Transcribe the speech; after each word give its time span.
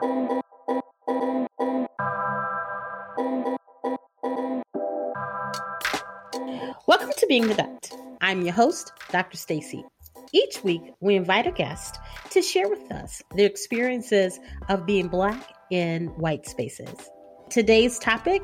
Welcome 0.00 0.30
to 7.18 7.26
Being 7.28 7.48
the 7.48 7.54
Doc. 7.54 7.68
I'm 8.22 8.40
your 8.40 8.54
host, 8.54 8.92
Dr. 9.10 9.36
Stacy. 9.36 9.84
Each 10.32 10.64
week, 10.64 10.80
we 11.00 11.16
invite 11.16 11.46
a 11.46 11.50
guest 11.50 11.98
to 12.30 12.40
share 12.40 12.70
with 12.70 12.90
us 12.90 13.22
their 13.36 13.44
experiences 13.44 14.40
of 14.70 14.86
being 14.86 15.08
Black 15.08 15.52
in 15.70 16.06
white 16.16 16.46
spaces. 16.46 17.10
Today's 17.50 17.98
topic 17.98 18.40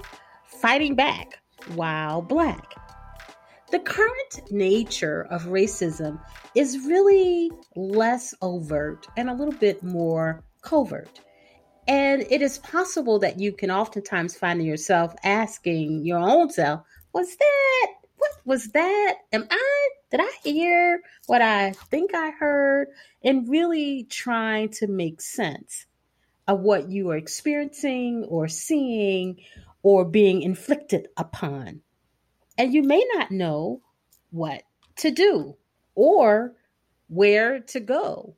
fighting 0.60 0.94
back 0.94 1.38
while 1.74 2.20
Black. 2.20 2.74
The 3.70 3.78
current 3.78 4.42
nature 4.50 5.26
of 5.30 5.44
racism 5.44 6.20
is 6.54 6.86
really 6.86 7.50
less 7.76 8.34
overt 8.42 9.06
and 9.16 9.30
a 9.30 9.34
little 9.34 9.54
bit 9.54 9.82
more 9.82 10.44
covert. 10.60 11.22
And 11.88 12.26
it 12.30 12.42
is 12.42 12.58
possible 12.58 13.18
that 13.20 13.38
you 13.38 13.52
can 13.52 13.70
oftentimes 13.70 14.36
find 14.36 14.64
yourself 14.64 15.14
asking 15.22 16.04
your 16.04 16.18
own 16.18 16.50
self, 16.50 16.80
was 17.12 17.36
that? 17.36 17.86
What 18.16 18.32
was 18.44 18.68
that? 18.68 19.14
Am 19.32 19.46
I? 19.50 19.88
Did 20.10 20.20
I 20.20 20.32
hear 20.42 21.00
what 21.26 21.42
I 21.42 21.72
think 21.90 22.14
I 22.14 22.30
heard? 22.30 22.88
And 23.22 23.48
really 23.48 24.06
trying 24.10 24.70
to 24.70 24.86
make 24.86 25.20
sense 25.20 25.86
of 26.48 26.60
what 26.60 26.90
you 26.90 27.10
are 27.10 27.16
experiencing 27.16 28.24
or 28.28 28.48
seeing 28.48 29.36
or 29.82 30.04
being 30.04 30.42
inflicted 30.42 31.08
upon. 31.16 31.82
And 32.58 32.72
you 32.72 32.82
may 32.82 33.04
not 33.14 33.30
know 33.30 33.80
what 34.30 34.62
to 34.96 35.10
do 35.10 35.56
or 35.94 36.54
where 37.08 37.60
to 37.60 37.80
go 37.80 38.34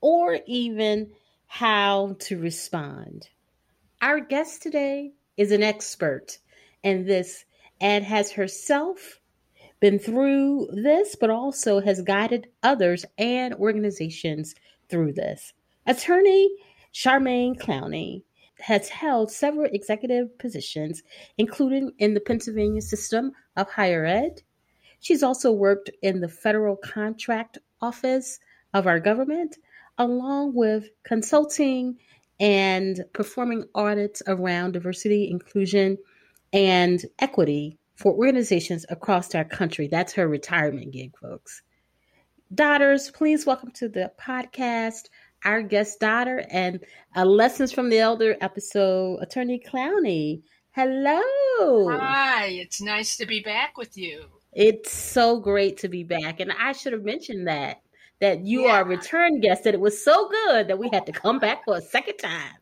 or 0.00 0.38
even 0.46 1.10
how 1.48 2.14
to 2.20 2.38
respond. 2.38 3.28
Our 4.00 4.20
guest 4.20 4.62
today 4.62 5.12
is 5.36 5.50
an 5.50 5.62
expert 5.62 6.38
in 6.84 7.06
this 7.06 7.44
and 7.80 8.04
has 8.04 8.30
herself 8.30 9.18
been 9.80 9.98
through 9.98 10.68
this, 10.72 11.16
but 11.16 11.30
also 11.30 11.80
has 11.80 12.02
guided 12.02 12.48
others 12.62 13.04
and 13.16 13.54
organizations 13.54 14.54
through 14.88 15.14
this. 15.14 15.52
Attorney 15.86 16.50
Charmaine 16.92 17.58
Clowney 17.58 18.22
has 18.60 18.88
held 18.88 19.30
several 19.30 19.70
executive 19.72 20.36
positions, 20.38 21.02
including 21.38 21.92
in 21.98 22.14
the 22.14 22.20
Pennsylvania 22.20 22.82
system 22.82 23.32
of 23.56 23.70
higher 23.70 24.04
ed. 24.04 24.42
She's 25.00 25.22
also 25.22 25.52
worked 25.52 25.90
in 26.02 26.20
the 26.20 26.28
federal 26.28 26.76
contract 26.76 27.58
office 27.80 28.38
of 28.74 28.86
our 28.86 29.00
government, 29.00 29.56
along 29.98 30.54
with 30.54 30.88
consulting 31.04 31.96
and 32.40 33.04
performing 33.12 33.64
audits 33.74 34.22
around 34.26 34.72
diversity, 34.72 35.28
inclusion, 35.28 35.98
and 36.52 37.04
equity 37.18 37.78
for 37.96 38.12
organizations 38.12 38.86
across 38.88 39.34
our 39.34 39.44
country. 39.44 39.88
That's 39.88 40.12
her 40.12 40.28
retirement 40.28 40.92
gig, 40.92 41.16
folks. 41.20 41.62
Daughters, 42.54 43.10
please 43.10 43.44
welcome 43.44 43.72
to 43.72 43.88
the 43.88 44.12
podcast 44.20 45.08
our 45.44 45.62
guest 45.62 46.00
daughter 46.00 46.44
and 46.50 46.80
a 47.14 47.24
Lessons 47.24 47.72
from 47.72 47.90
the 47.90 47.98
Elder 47.98 48.36
episode, 48.40 49.18
Attorney 49.20 49.60
Clowney. 49.64 50.42
Hello. 50.72 51.20
Hi, 51.96 52.46
it's 52.46 52.80
nice 52.80 53.16
to 53.18 53.26
be 53.26 53.40
back 53.40 53.76
with 53.76 53.96
you. 53.96 54.24
It's 54.52 54.92
so 54.92 55.38
great 55.38 55.78
to 55.78 55.88
be 55.88 56.04
back. 56.04 56.40
And 56.40 56.52
I 56.52 56.72
should 56.72 56.92
have 56.92 57.04
mentioned 57.04 57.46
that 57.46 57.80
that 58.20 58.44
you 58.44 58.66
yeah. 58.66 58.72
are 58.72 58.82
a 58.82 58.84
return 58.84 59.40
guest, 59.40 59.64
that 59.64 59.74
it 59.74 59.80
was 59.80 60.02
so 60.02 60.28
good 60.28 60.68
that 60.68 60.78
we 60.78 60.88
had 60.92 61.06
to 61.06 61.12
come 61.12 61.38
back 61.38 61.64
for 61.64 61.76
a 61.76 61.80
second 61.80 62.16
time. 62.16 62.54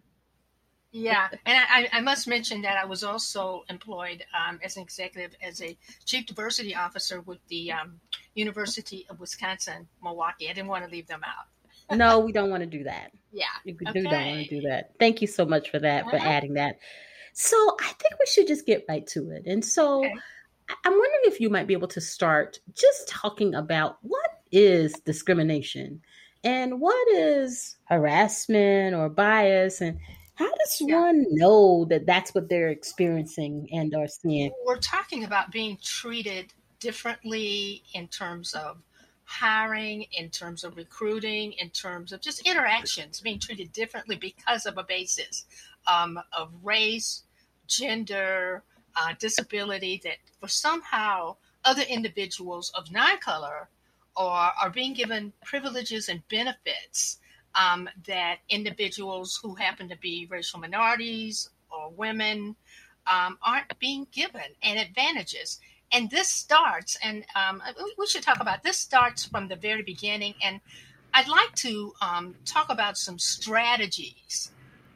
Yeah, 0.92 1.28
and 1.44 1.58
I, 1.58 1.88
I, 1.92 2.00
must 2.00 2.26
mention 2.26 2.62
that 2.62 2.78
I 2.78 2.86
was 2.86 3.04
also 3.04 3.64
employed 3.68 4.24
um, 4.34 4.58
as 4.64 4.76
an 4.78 4.82
executive 4.82 5.36
as 5.42 5.60
a 5.60 5.76
chief 6.06 6.24
diversity 6.24 6.74
officer 6.74 7.20
with 7.20 7.38
the 7.48 7.72
um, 7.72 8.00
University 8.34 9.06
of 9.10 9.20
Wisconsin 9.20 9.88
Milwaukee. 10.02 10.48
I 10.48 10.54
didn't 10.54 10.68
want 10.68 10.86
to 10.86 10.90
leave 10.90 11.06
them 11.06 11.20
out. 11.22 11.48
no, 11.98 12.20
we 12.20 12.32
don't 12.32 12.48
want 12.48 12.62
to 12.62 12.66
do 12.66 12.84
that. 12.84 13.12
Yeah, 13.30 13.44
we 13.66 13.72
okay. 13.72 13.92
do 13.92 14.02
not 14.04 14.12
want 14.12 14.48
to 14.48 14.60
do 14.60 14.68
that. 14.68 14.92
Thank 14.98 15.20
you 15.20 15.26
so 15.26 15.44
much 15.44 15.70
for 15.70 15.78
that, 15.80 16.08
for 16.08 16.16
adding 16.16 16.54
that. 16.54 16.78
So 17.34 17.76
I 17.78 17.88
think 17.88 18.18
we 18.18 18.26
should 18.26 18.46
just 18.46 18.64
get 18.64 18.86
right 18.88 19.06
to 19.08 19.30
it. 19.32 19.42
And 19.44 19.62
so 19.62 19.98
okay. 19.98 20.14
I'm 20.84 20.92
wondering 20.92 21.20
if 21.24 21.40
you 21.40 21.50
might 21.50 21.66
be 21.66 21.74
able 21.74 21.88
to 21.88 22.00
start 22.00 22.60
just 22.74 23.06
talking 23.08 23.54
about 23.54 23.98
what 24.00 24.25
is 24.56 24.92
discrimination 25.04 26.00
and 26.42 26.80
what 26.80 27.08
is 27.08 27.76
harassment 27.84 28.94
or 28.94 29.08
bias 29.08 29.80
and 29.80 29.98
how 30.36 30.46
does 30.46 30.80
yeah. 30.80 31.00
one 31.00 31.24
know 31.30 31.86
that 31.86 32.06
that's 32.06 32.34
what 32.34 32.48
they're 32.48 32.68
experiencing 32.68 33.68
and 33.72 33.94
are 33.94 34.06
seeing? 34.06 34.52
We're 34.64 34.78
talking 34.78 35.24
about 35.24 35.50
being 35.50 35.78
treated 35.82 36.52
differently 36.78 37.82
in 37.94 38.06
terms 38.08 38.54
of 38.54 38.78
hiring, 39.24 40.06
in 40.12 40.30
terms 40.30 40.62
of 40.62 40.76
recruiting, 40.76 41.52
in 41.54 41.70
terms 41.70 42.12
of 42.12 42.20
just 42.20 42.46
interactions, 42.46 43.20
being 43.20 43.40
treated 43.40 43.72
differently 43.72 44.16
because 44.16 44.66
of 44.66 44.78
a 44.78 44.84
basis 44.84 45.46
um, 45.88 46.18
of 46.36 46.52
race, 46.62 47.24
gender, 47.66 48.62
uh, 48.94 49.14
disability, 49.18 50.00
that 50.04 50.18
for 50.38 50.48
somehow 50.48 51.34
other 51.64 51.82
individuals 51.82 52.70
of 52.76 52.92
non 52.92 53.18
color 53.18 53.68
are, 54.16 54.52
are 54.62 54.70
being 54.70 54.94
given 54.94 55.32
privileges 55.44 56.08
and 56.08 56.26
benefits 56.28 57.18
um, 57.54 57.88
that 58.06 58.38
individuals 58.48 59.38
who 59.42 59.54
happen 59.54 59.88
to 59.88 59.96
be 59.96 60.26
racial 60.30 60.60
minorities 60.60 61.50
or 61.70 61.90
women 61.90 62.56
um, 63.06 63.38
aren't 63.42 63.78
being 63.78 64.06
given 64.12 64.42
and 64.62 64.78
advantages. 64.78 65.60
And 65.92 66.10
this 66.10 66.28
starts, 66.28 66.98
and 67.02 67.24
um, 67.36 67.62
we 67.96 68.06
should 68.06 68.22
talk 68.22 68.40
about 68.40 68.62
this 68.62 68.76
starts 68.76 69.24
from 69.24 69.48
the 69.48 69.56
very 69.56 69.82
beginning. 69.82 70.34
And 70.42 70.60
I'd 71.14 71.28
like 71.28 71.54
to 71.56 71.94
um, 72.02 72.34
talk 72.44 72.70
about 72.70 72.98
some 72.98 73.18
strategies 73.18 74.50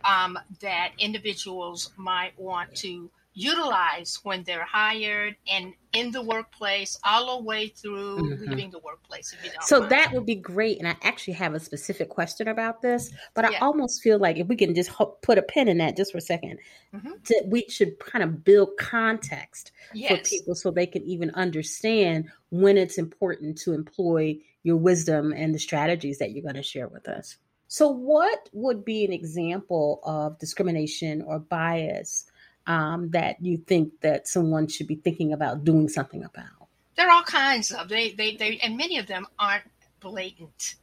um, 0.05 0.39
that 0.61 0.93
individuals 0.99 1.91
might 1.97 2.39
want 2.39 2.75
to 2.77 3.11
utilize 3.41 4.19
when 4.23 4.43
they're 4.45 4.65
hired 4.65 5.35
and 5.51 5.73
in 5.93 6.11
the 6.11 6.23
workplace 6.23 6.99
all 7.05 7.39
the 7.39 7.45
way 7.45 7.69
through 7.69 8.19
mm-hmm. 8.19 8.51
leaving 8.51 8.71
the 8.71 8.79
workplace 8.81 9.35
so 9.63 9.81
mind. 9.81 9.91
that 9.91 10.13
would 10.13 10.27
be 10.27 10.35
great 10.35 10.79
and 10.79 10.87
i 10.87 10.95
actually 11.03 11.33
have 11.33 11.55
a 11.55 11.61
specific 11.61 12.11
question 12.11 12.49
about 12.49 12.83
this 12.83 13.11
but 13.35 13.51
yeah. 13.51 13.57
i 13.57 13.65
almost 13.65 14.03
feel 14.03 14.19
like 14.19 14.37
if 14.37 14.47
we 14.47 14.57
can 14.57 14.75
just 14.75 14.91
put 15.23 15.39
a 15.39 15.43
pin 15.43 15.69
in 15.69 15.79
that 15.79 15.97
just 15.97 16.13
for 16.13 16.19
a 16.19 16.21
2nd 16.21 16.59
mm-hmm. 16.95 17.51
we 17.51 17.65
should 17.69 17.99
kind 17.99 18.23
of 18.23 18.45
build 18.45 18.69
context 18.79 19.73
yes. 19.95 20.11
for 20.11 20.29
people 20.29 20.55
so 20.55 20.71
they 20.71 20.87
can 20.87 21.03
even 21.03 21.31
understand 21.31 22.29
when 22.51 22.77
it's 22.77 22.99
important 22.99 23.57
to 23.57 23.73
employ 23.73 24.37
your 24.63 24.77
wisdom 24.77 25.33
and 25.33 25.55
the 25.55 25.59
strategies 25.59 26.19
that 26.19 26.33
you're 26.33 26.43
going 26.43 26.55
to 26.55 26.63
share 26.63 26.89
with 26.89 27.09
us 27.09 27.37
so 27.69 27.89
what 27.89 28.49
would 28.53 28.85
be 28.85 29.05
an 29.05 29.13
example 29.13 30.01
of 30.05 30.39
discrimination 30.39 31.23
or 31.23 31.39
bias 31.39 32.30
um, 32.71 33.11
that 33.11 33.37
you 33.41 33.57
think 33.57 34.01
that 34.03 34.29
someone 34.29 34.69
should 34.69 34.87
be 34.87 34.95
thinking 34.95 35.33
about 35.33 35.65
doing 35.65 35.89
something 35.89 36.23
about? 36.23 36.69
There 36.97 37.09
are 37.09 37.11
all 37.11 37.23
kinds 37.25 37.73
of 37.73 37.89
they 37.89 38.13
they, 38.13 38.37
they 38.37 38.59
and 38.63 38.77
many 38.77 38.99
of 38.99 39.09
them 39.09 39.27
aren't 39.39 39.65
blatant. 39.99 40.77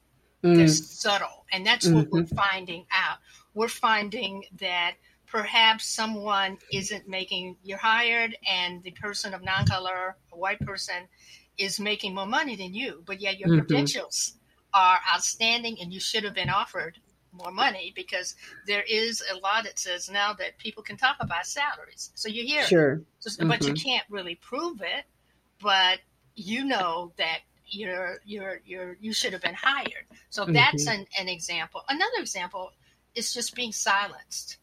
Mm. 0.43 0.57
They're 0.57 0.67
subtle, 0.67 1.45
and 1.51 1.65
that's 1.65 1.87
mm-hmm. 1.87 1.95
what 1.95 2.09
we're 2.11 2.23
mm-hmm. 2.23 2.35
finding 2.35 2.85
out. 2.91 3.19
We're 3.53 3.69
finding 3.69 4.43
that 4.59 4.95
perhaps 5.27 5.87
someone 5.87 6.57
isn't 6.73 7.07
making 7.07 7.55
you're 7.63 7.77
hired, 7.77 8.35
and 8.45 8.83
the 8.83 8.91
person 8.91 9.33
of 9.33 9.41
non-color, 9.41 10.17
a 10.33 10.37
white 10.37 10.59
person, 10.59 11.07
is 11.57 11.79
making 11.79 12.13
more 12.13 12.27
money 12.27 12.57
than 12.57 12.73
you, 12.73 13.01
but 13.05 13.21
yet 13.21 13.39
your 13.39 13.47
mm-hmm. 13.47 13.59
credentials 13.59 14.33
are 14.73 14.99
outstanding, 15.15 15.77
and 15.81 15.93
you 15.93 16.01
should 16.01 16.25
have 16.25 16.35
been 16.35 16.49
offered 16.49 16.99
more 17.37 17.51
money 17.51 17.93
because 17.95 18.35
there 18.65 18.83
is 18.87 19.23
a 19.31 19.35
law 19.39 19.61
that 19.61 19.79
says 19.79 20.09
now 20.09 20.33
that 20.33 20.57
people 20.57 20.83
can 20.83 20.97
talk 20.97 21.17
about 21.19 21.45
salaries. 21.45 22.11
So 22.15 22.29
you 22.29 22.43
hear, 22.43 22.63
sure, 22.63 23.01
so, 23.19 23.29
mm-hmm. 23.29 23.49
but 23.49 23.63
you 23.63 23.73
mm-hmm. 23.73 23.89
can't 23.89 24.05
really 24.09 24.35
prove 24.35 24.81
it. 24.81 25.05
But 25.59 25.99
you 26.35 26.65
know 26.65 27.11
that 27.17 27.39
you're 27.65 28.19
you're 28.25 28.61
you're 28.65 28.97
you 28.99 29.13
should 29.13 29.33
have 29.33 29.41
been 29.41 29.55
hired. 29.55 30.05
So 30.29 30.43
mm-hmm. 30.43 30.53
that's 30.53 30.87
an, 30.87 31.05
an 31.19 31.27
example. 31.27 31.83
Another 31.89 32.19
example 32.19 32.71
is 33.15 33.33
just 33.33 33.55
being 33.55 33.71
silenced 33.71 34.57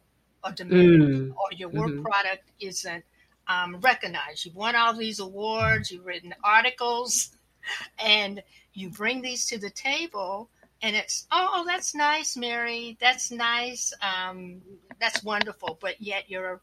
or 0.44 0.52
diminished, 0.52 1.20
mm. 1.20 1.30
or 1.30 1.52
your 1.56 1.68
work 1.68 1.90
mm-hmm. 1.90 2.02
product 2.02 2.50
isn't 2.60 3.04
um, 3.48 3.80
recognized. 3.80 4.44
You've 4.44 4.54
won 4.54 4.76
all 4.76 4.94
these 4.94 5.18
awards, 5.18 5.90
you've 5.90 6.06
written 6.06 6.34
articles, 6.44 7.30
and 7.98 8.42
you 8.72 8.90
bring 8.90 9.22
these 9.22 9.46
to 9.46 9.58
the 9.58 9.70
table 9.70 10.50
and 10.84 10.94
it's 10.94 11.26
oh 11.32 11.64
that's 11.66 11.94
nice 11.94 12.36
mary 12.36 12.96
that's 13.00 13.30
nice 13.30 13.92
um, 14.02 14.60
that's 15.00 15.24
wonderful 15.24 15.78
but 15.80 16.00
yet 16.00 16.30
your 16.30 16.60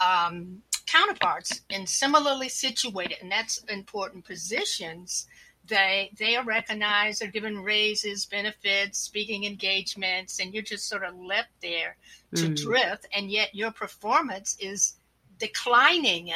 um, 0.00 0.62
counterparts 0.86 1.62
in 1.70 1.86
similarly 1.86 2.48
situated 2.48 3.16
and 3.20 3.32
that's 3.32 3.58
important 3.64 4.24
positions 4.24 5.26
they 5.66 6.10
they 6.18 6.36
are 6.36 6.44
recognized, 6.44 7.20
they're 7.20 7.30
given 7.30 7.62
raises, 7.62 8.26
benefits, 8.26 8.98
speaking 8.98 9.44
engagements, 9.44 10.40
and 10.40 10.52
you're 10.52 10.62
just 10.62 10.88
sort 10.88 11.04
of 11.04 11.16
left 11.16 11.50
there 11.60 11.96
to 12.34 12.48
mm. 12.48 12.56
drift, 12.56 13.06
and 13.14 13.30
yet 13.30 13.54
your 13.54 13.70
performance 13.70 14.56
is 14.58 14.94
declining 15.38 16.32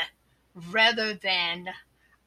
rather 0.71 1.15
than 1.15 1.69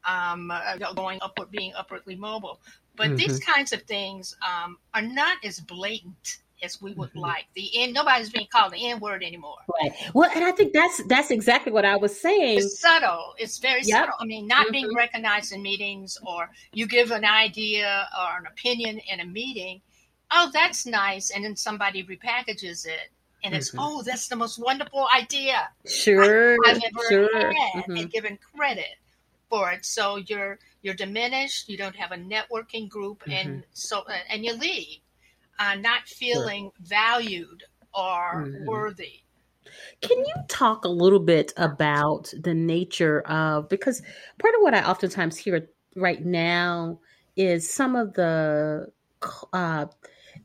um, 0.06 0.52
uh, 0.52 0.78
going 0.94 1.20
upward, 1.22 1.52
being 1.52 1.74
upwardly 1.76 2.16
mobile. 2.16 2.60
But 3.00 3.07
mm-hmm. 3.07 3.16
these 3.16 3.40
kinds 3.40 3.72
of 3.72 3.81
things 3.84 4.36
um, 4.46 4.78
are 4.94 5.01
not 5.01 5.38
as 5.46 5.62
blatant 5.62 6.40
as 6.62 6.81
we 6.81 6.92
would 6.92 7.12
mm-hmm. 7.12 7.19
like. 7.19 7.46
The 7.56 7.69
N 7.74 7.94
nobody's 7.94 8.30
being 8.30 8.48
called 8.51 8.74
the 8.74 8.90
N 8.90 9.00
word 9.00 9.24
anymore. 9.24 9.56
Right. 9.81 9.94
Well, 10.13 10.30
and 10.36 10.44
I 10.44 10.51
think 10.51 10.74
that's 10.74 11.01
that's 11.07 11.31
exactly 11.31 11.72
what 11.72 11.86
I 11.86 11.96
was 11.96 12.19
saying. 12.19 12.57
It's 12.57 12.81
subtle. 12.81 13.36
It's 13.38 13.57
very 13.57 13.84
yep. 13.84 14.01
subtle. 14.01 14.16
I 14.19 14.25
mean, 14.25 14.48
not 14.48 14.66
mm-hmm. 14.66 14.74
being 14.74 14.94
recognized 14.94 15.54
in 15.54 15.62
meetings 15.62 16.18
or 16.28 16.50
you 16.74 16.88
give 16.88 17.12
an 17.12 17.24
idea 17.24 18.10
or 18.19 18.40
an 18.40 18.48
opinion 18.48 19.00
in 19.10 19.22
a 19.22 19.25
meeting. 19.25 19.80
Oh, 20.31 20.51
that's 20.54 20.86
nice, 20.86 21.31
and 21.31 21.46
then 21.46 21.56
somebody 21.56 22.04
repackages 22.04 22.86
it. 22.86 23.12
And 23.46 23.56
it's 23.56 23.69
mm-hmm. 23.69 23.80
oh, 23.80 24.04
that's 24.04 24.28
the 24.28 24.36
most 24.36 24.60
wonderful 24.60 25.07
idea 25.16 25.69
sure, 25.88 26.57
I, 26.66 26.74
have 26.74 26.84
ever 26.84 27.07
sure. 27.10 27.54
had, 27.54 27.75
and 27.75 27.84
mm-hmm. 27.86 28.06
given 28.07 28.38
credit 28.54 28.98
for 29.50 29.72
it. 29.72 29.86
So 29.86 30.18
you're 30.18 30.60
you're 30.81 30.96
diminished. 30.96 31.70
You 31.70 31.78
don't 31.78 31.96
have 31.96 32.12
a 32.12 32.18
networking 32.18 32.90
group, 32.90 33.24
and 33.28 33.50
mm-hmm. 33.50 33.60
so 33.74 34.04
and 34.30 34.44
you 34.44 34.54
leave 34.54 35.00
uh, 35.60 35.76
not 35.76 36.08
feeling 36.08 36.72
sure. 36.76 36.86
valued 36.88 37.64
or 37.94 38.46
mm-hmm. 38.46 38.66
worthy. 38.66 39.22
Can 40.02 40.18
you 40.18 40.34
talk 40.48 40.86
a 40.86 40.90
little 40.90 41.20
bit 41.20 41.54
about 41.58 42.34
the 42.42 42.54
nature 42.54 43.22
of 43.22 43.70
because 43.70 44.02
part 44.40 44.56
of 44.56 44.62
what 44.62 44.74
I 44.74 44.84
oftentimes 44.84 45.38
hear 45.38 45.70
right 45.96 46.26
now 46.26 47.00
is 47.36 47.72
some 47.72 47.96
of 47.96 48.14
the 48.14 48.88
uh, 49.54 49.86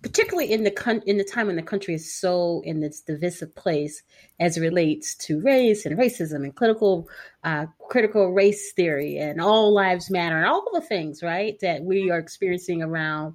particularly 0.02 0.52
in 0.52 0.64
the 0.64 1.02
in 1.06 1.18
the 1.18 1.24
time 1.24 1.46
when 1.46 1.56
the 1.56 1.62
country 1.62 1.94
is 1.94 2.12
so 2.12 2.62
in 2.64 2.80
this 2.80 3.00
divisive 3.00 3.54
place 3.54 4.02
as 4.40 4.56
it 4.56 4.60
relates 4.60 5.14
to 5.14 5.40
race 5.40 5.86
and 5.86 5.98
racism 5.98 6.44
and 6.44 6.54
critical 6.54 7.08
uh, 7.44 7.66
critical 7.88 8.32
race 8.32 8.72
theory 8.72 9.18
and 9.18 9.40
all 9.40 9.72
lives 9.72 10.10
matter 10.10 10.36
and 10.36 10.46
all 10.46 10.68
the 10.72 10.80
things 10.80 11.22
right 11.22 11.58
that 11.60 11.82
we 11.82 12.10
are 12.10 12.18
experiencing 12.18 12.82
around 12.82 13.34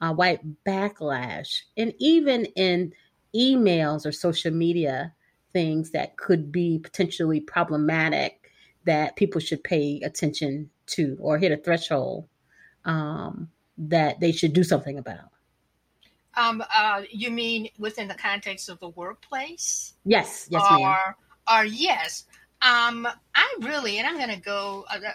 uh, 0.00 0.12
white 0.12 0.40
backlash, 0.64 1.62
and 1.76 1.92
even 1.98 2.46
in 2.56 2.92
emails 3.34 4.06
or 4.06 4.12
social 4.12 4.50
media 4.50 5.12
things 5.52 5.90
that 5.90 6.16
could 6.16 6.50
be 6.50 6.78
potentially 6.78 7.40
problematic 7.40 8.50
that 8.84 9.16
people 9.16 9.40
should 9.40 9.62
pay 9.62 10.00
attention 10.02 10.70
to 10.86 11.16
or 11.20 11.38
hit 11.38 11.52
a 11.52 11.56
threshold 11.56 12.26
um, 12.84 13.48
that 13.76 14.20
they 14.20 14.32
should 14.32 14.52
do 14.52 14.64
something 14.64 14.98
about. 14.98 15.30
Um, 16.36 16.62
uh, 16.74 17.02
you 17.10 17.30
mean 17.30 17.68
within 17.78 18.08
the 18.08 18.14
context 18.14 18.68
of 18.68 18.78
the 18.80 18.88
workplace? 18.90 19.94
Yes, 20.04 20.48
yes, 20.50 20.62
or, 20.70 20.78
ma'am. 20.78 21.14
Or 21.50 21.64
yes. 21.64 22.26
Um, 22.62 23.08
I 23.34 23.54
really, 23.60 23.98
and 23.98 24.06
I'm 24.06 24.16
going 24.16 24.30
to 24.30 24.40
go. 24.40 24.84
Uh, 24.90 24.98
uh, 24.98 25.12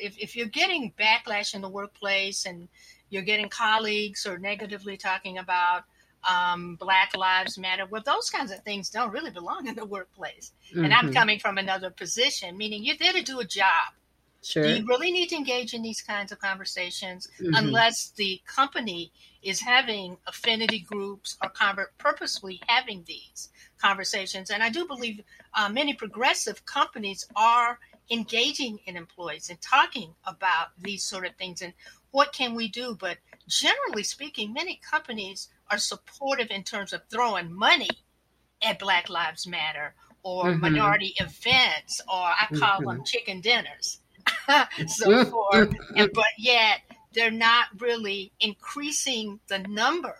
if 0.00 0.16
if 0.18 0.36
you're 0.36 0.46
getting 0.46 0.92
backlash 0.98 1.54
in 1.54 1.60
the 1.60 1.68
workplace 1.68 2.46
and 2.46 2.68
you're 3.10 3.22
getting 3.22 3.48
colleagues 3.48 4.26
or 4.26 4.38
negatively 4.38 4.96
talking 4.96 5.38
about 5.38 5.84
um, 6.28 6.76
Black 6.76 7.16
Lives 7.16 7.58
Matter. 7.58 7.86
Well, 7.86 8.02
those 8.04 8.30
kinds 8.30 8.50
of 8.50 8.60
things 8.60 8.90
don't 8.90 9.10
really 9.10 9.30
belong 9.30 9.66
in 9.66 9.74
the 9.74 9.84
workplace. 9.84 10.52
Mm-hmm. 10.70 10.84
And 10.84 10.94
I'm 10.94 11.06
mm-hmm. 11.06 11.14
coming 11.14 11.38
from 11.38 11.58
another 11.58 11.90
position, 11.90 12.56
meaning 12.56 12.84
you're 12.84 12.96
there 12.98 13.12
to 13.12 13.22
do 13.22 13.40
a 13.40 13.44
job. 13.44 13.92
Sure. 14.44 14.62
Do 14.62 14.68
you 14.68 14.86
really 14.86 15.10
need 15.10 15.30
to 15.30 15.36
engage 15.36 15.72
in 15.72 15.82
these 15.82 16.02
kinds 16.02 16.30
of 16.30 16.38
conversations 16.38 17.28
mm-hmm. 17.40 17.54
unless 17.54 18.10
the 18.10 18.42
company 18.46 19.10
is 19.42 19.60
having 19.60 20.18
affinity 20.26 20.80
groups 20.80 21.38
or 21.42 21.50
purposely 21.98 22.60
having 22.66 23.04
these 23.06 23.48
conversations? 23.80 24.50
And 24.50 24.62
I 24.62 24.68
do 24.68 24.86
believe 24.86 25.22
uh, 25.54 25.70
many 25.70 25.94
progressive 25.94 26.66
companies 26.66 27.26
are 27.34 27.78
engaging 28.10 28.80
in 28.86 28.98
employees 28.98 29.48
and 29.48 29.58
talking 29.62 30.14
about 30.26 30.68
these 30.78 31.04
sort 31.04 31.26
of 31.26 31.34
things 31.36 31.62
and 31.62 31.72
what 32.10 32.32
can 32.32 32.54
we 32.54 32.68
do? 32.68 32.96
But 32.98 33.18
generally 33.48 34.04
speaking, 34.04 34.52
many 34.52 34.78
companies 34.88 35.48
are 35.68 35.78
supportive 35.78 36.48
in 36.50 36.62
terms 36.62 36.92
of 36.92 37.02
throwing 37.10 37.52
money 37.52 37.88
at 38.62 38.78
Black 38.78 39.10
Lives 39.10 39.48
Matter 39.48 39.94
or 40.22 40.44
mm-hmm. 40.44 40.60
minority 40.60 41.14
events, 41.18 42.00
or 42.08 42.14
I 42.14 42.46
call 42.54 42.78
mm-hmm. 42.78 42.88
them 42.88 43.04
chicken 43.04 43.40
dinners, 43.40 44.00
so 44.86 45.24
forth. 45.24 45.74
And, 45.96 46.10
but 46.12 46.24
yet, 46.38 46.80
they're 47.14 47.30
not 47.30 47.66
really 47.78 48.32
increasing 48.40 49.40
the 49.48 49.58
number 49.58 50.16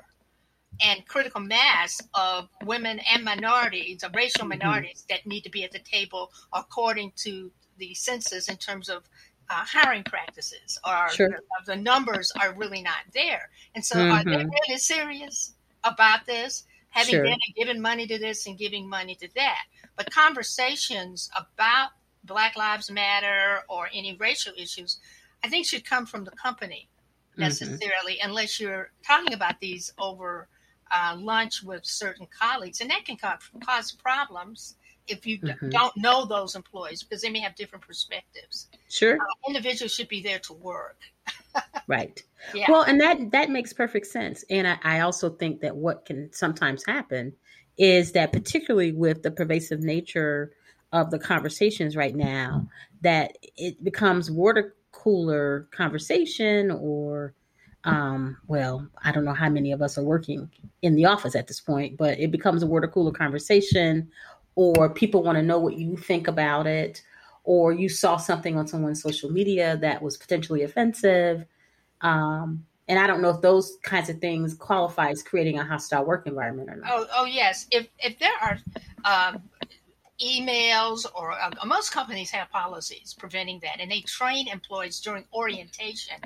and 0.80 1.06
critical 1.06 1.40
mass 1.40 2.00
of 2.14 2.48
women 2.64 3.00
and 3.12 3.24
minorities, 3.24 4.02
of 4.02 4.14
racial 4.14 4.40
mm-hmm. 4.40 4.60
minorities 4.60 5.04
that 5.08 5.26
need 5.26 5.42
to 5.42 5.50
be 5.50 5.64
at 5.64 5.72
the 5.72 5.78
table 5.78 6.32
according 6.52 7.12
to 7.16 7.50
the 7.78 7.94
census 7.94 8.48
in 8.48 8.56
terms 8.56 8.88
of 8.88 9.04
uh, 9.50 9.64
hiring 9.66 10.02
practices 10.04 10.78
or 10.86 11.08
sure. 11.10 11.28
the, 11.28 11.74
the, 11.74 11.76
numbers 11.76 12.32
are 12.40 12.54
really 12.54 12.82
not 12.82 13.00
there. 13.12 13.50
And 13.74 13.84
so, 13.84 13.96
mm-hmm. 13.96 14.12
are 14.12 14.24
they 14.24 14.42
mm-hmm. 14.42 14.48
really 14.48 14.78
serious 14.78 15.52
about 15.82 16.24
this? 16.26 16.64
Having 16.90 17.14
sure. 17.14 17.24
been 17.24 17.38
giving 17.56 17.82
money 17.82 18.06
to 18.06 18.18
this 18.18 18.46
and 18.46 18.56
giving 18.56 18.88
money 18.88 19.16
to 19.16 19.28
that, 19.34 19.64
but 19.96 20.10
conversations 20.10 21.28
about 21.36 21.90
Black 22.24 22.56
Lives 22.56 22.90
Matter 22.90 23.60
or 23.68 23.88
any 23.92 24.16
racial 24.16 24.52
issues, 24.56 24.98
I 25.42 25.48
think 25.48 25.66
should 25.66 25.84
come 25.84 26.06
from 26.06 26.24
the 26.24 26.30
company 26.32 26.88
mm-hmm. 27.32 27.42
necessarily, 27.42 28.14
mm-hmm. 28.14 28.30
unless 28.30 28.58
you're 28.58 28.90
talking 29.06 29.34
about 29.34 29.60
these 29.60 29.92
over 29.98 30.48
uh, 30.90 31.16
lunch 31.18 31.62
with 31.62 31.84
certain 31.84 32.26
colleagues, 32.38 32.80
and 32.80 32.90
that 32.90 33.04
can 33.04 33.16
cause 33.16 33.92
problems 33.92 34.76
if 35.06 35.26
you 35.26 35.38
mm-hmm. 35.38 35.68
don't 35.68 35.96
know 35.96 36.24
those 36.24 36.54
employees 36.54 37.02
because 37.02 37.20
they 37.20 37.30
may 37.30 37.40
have 37.40 37.54
different 37.56 37.84
perspectives. 37.86 38.68
Sure. 38.88 39.16
Uh, 39.16 39.48
individuals 39.48 39.92
should 39.92 40.08
be 40.08 40.22
there 40.22 40.38
to 40.40 40.54
work. 40.54 40.98
right. 41.86 42.22
Yeah. 42.54 42.66
Well, 42.70 42.82
and 42.82 43.00
that 43.00 43.30
that 43.32 43.50
makes 43.50 43.72
perfect 43.72 44.06
sense. 44.06 44.44
And 44.48 44.66
I, 44.66 44.78
I 44.82 45.00
also 45.00 45.30
think 45.30 45.60
that 45.60 45.76
what 45.76 46.06
can 46.06 46.32
sometimes 46.32 46.84
happen 46.86 47.34
is 47.76 48.12
that 48.12 48.32
particularly 48.32 48.92
with 48.92 49.22
the 49.22 49.30
pervasive 49.30 49.80
nature 49.80 50.52
of 50.94 51.10
the 51.10 51.18
conversations 51.18 51.96
right 51.96 52.14
now, 52.14 52.66
that 53.02 53.36
it 53.58 53.82
becomes 53.84 54.30
water 54.30 54.74
cooler 54.92 55.68
conversation 55.72 56.70
or 56.70 57.34
um, 57.86 58.38
well, 58.46 58.88
I 59.02 59.12
don't 59.12 59.26
know 59.26 59.34
how 59.34 59.50
many 59.50 59.70
of 59.72 59.82
us 59.82 59.98
are 59.98 60.04
working 60.04 60.50
in 60.80 60.94
the 60.94 61.04
office 61.04 61.34
at 61.34 61.48
this 61.48 61.60
point, 61.60 61.98
but 61.98 62.18
it 62.18 62.30
becomes 62.30 62.62
a 62.62 62.66
water 62.66 62.88
cooler 62.88 63.12
conversation 63.12 64.10
or 64.54 64.88
people 64.88 65.22
want 65.22 65.36
to 65.36 65.42
know 65.42 65.58
what 65.58 65.76
you 65.76 65.96
think 65.96 66.28
about 66.28 66.66
it, 66.66 67.02
or 67.42 67.72
you 67.72 67.88
saw 67.88 68.16
something 68.16 68.56
on 68.56 68.66
someone's 68.66 69.02
social 69.02 69.30
media 69.30 69.76
that 69.78 70.00
was 70.00 70.16
potentially 70.16 70.62
offensive. 70.62 71.44
Um, 72.00 72.64
and 72.86 72.98
I 72.98 73.06
don't 73.06 73.22
know 73.22 73.30
if 73.30 73.40
those 73.40 73.78
kinds 73.82 74.08
of 74.08 74.18
things 74.18 74.54
qualify 74.54 75.10
as 75.10 75.22
creating 75.22 75.58
a 75.58 75.64
hostile 75.64 76.04
work 76.04 76.26
environment 76.26 76.70
or 76.70 76.76
not. 76.76 76.90
Oh, 76.90 77.06
oh 77.16 77.24
yes. 77.24 77.66
If 77.70 77.88
if 77.98 78.18
there 78.18 78.32
are 78.40 78.58
um, 79.04 79.42
emails 80.22 81.06
or 81.16 81.32
uh, 81.32 81.50
most 81.66 81.90
companies 81.90 82.30
have 82.30 82.48
policies 82.50 83.14
preventing 83.18 83.58
that 83.60 83.80
and 83.80 83.90
they 83.90 84.00
train 84.02 84.46
employees 84.46 85.00
during 85.00 85.24
orientation 85.34 86.16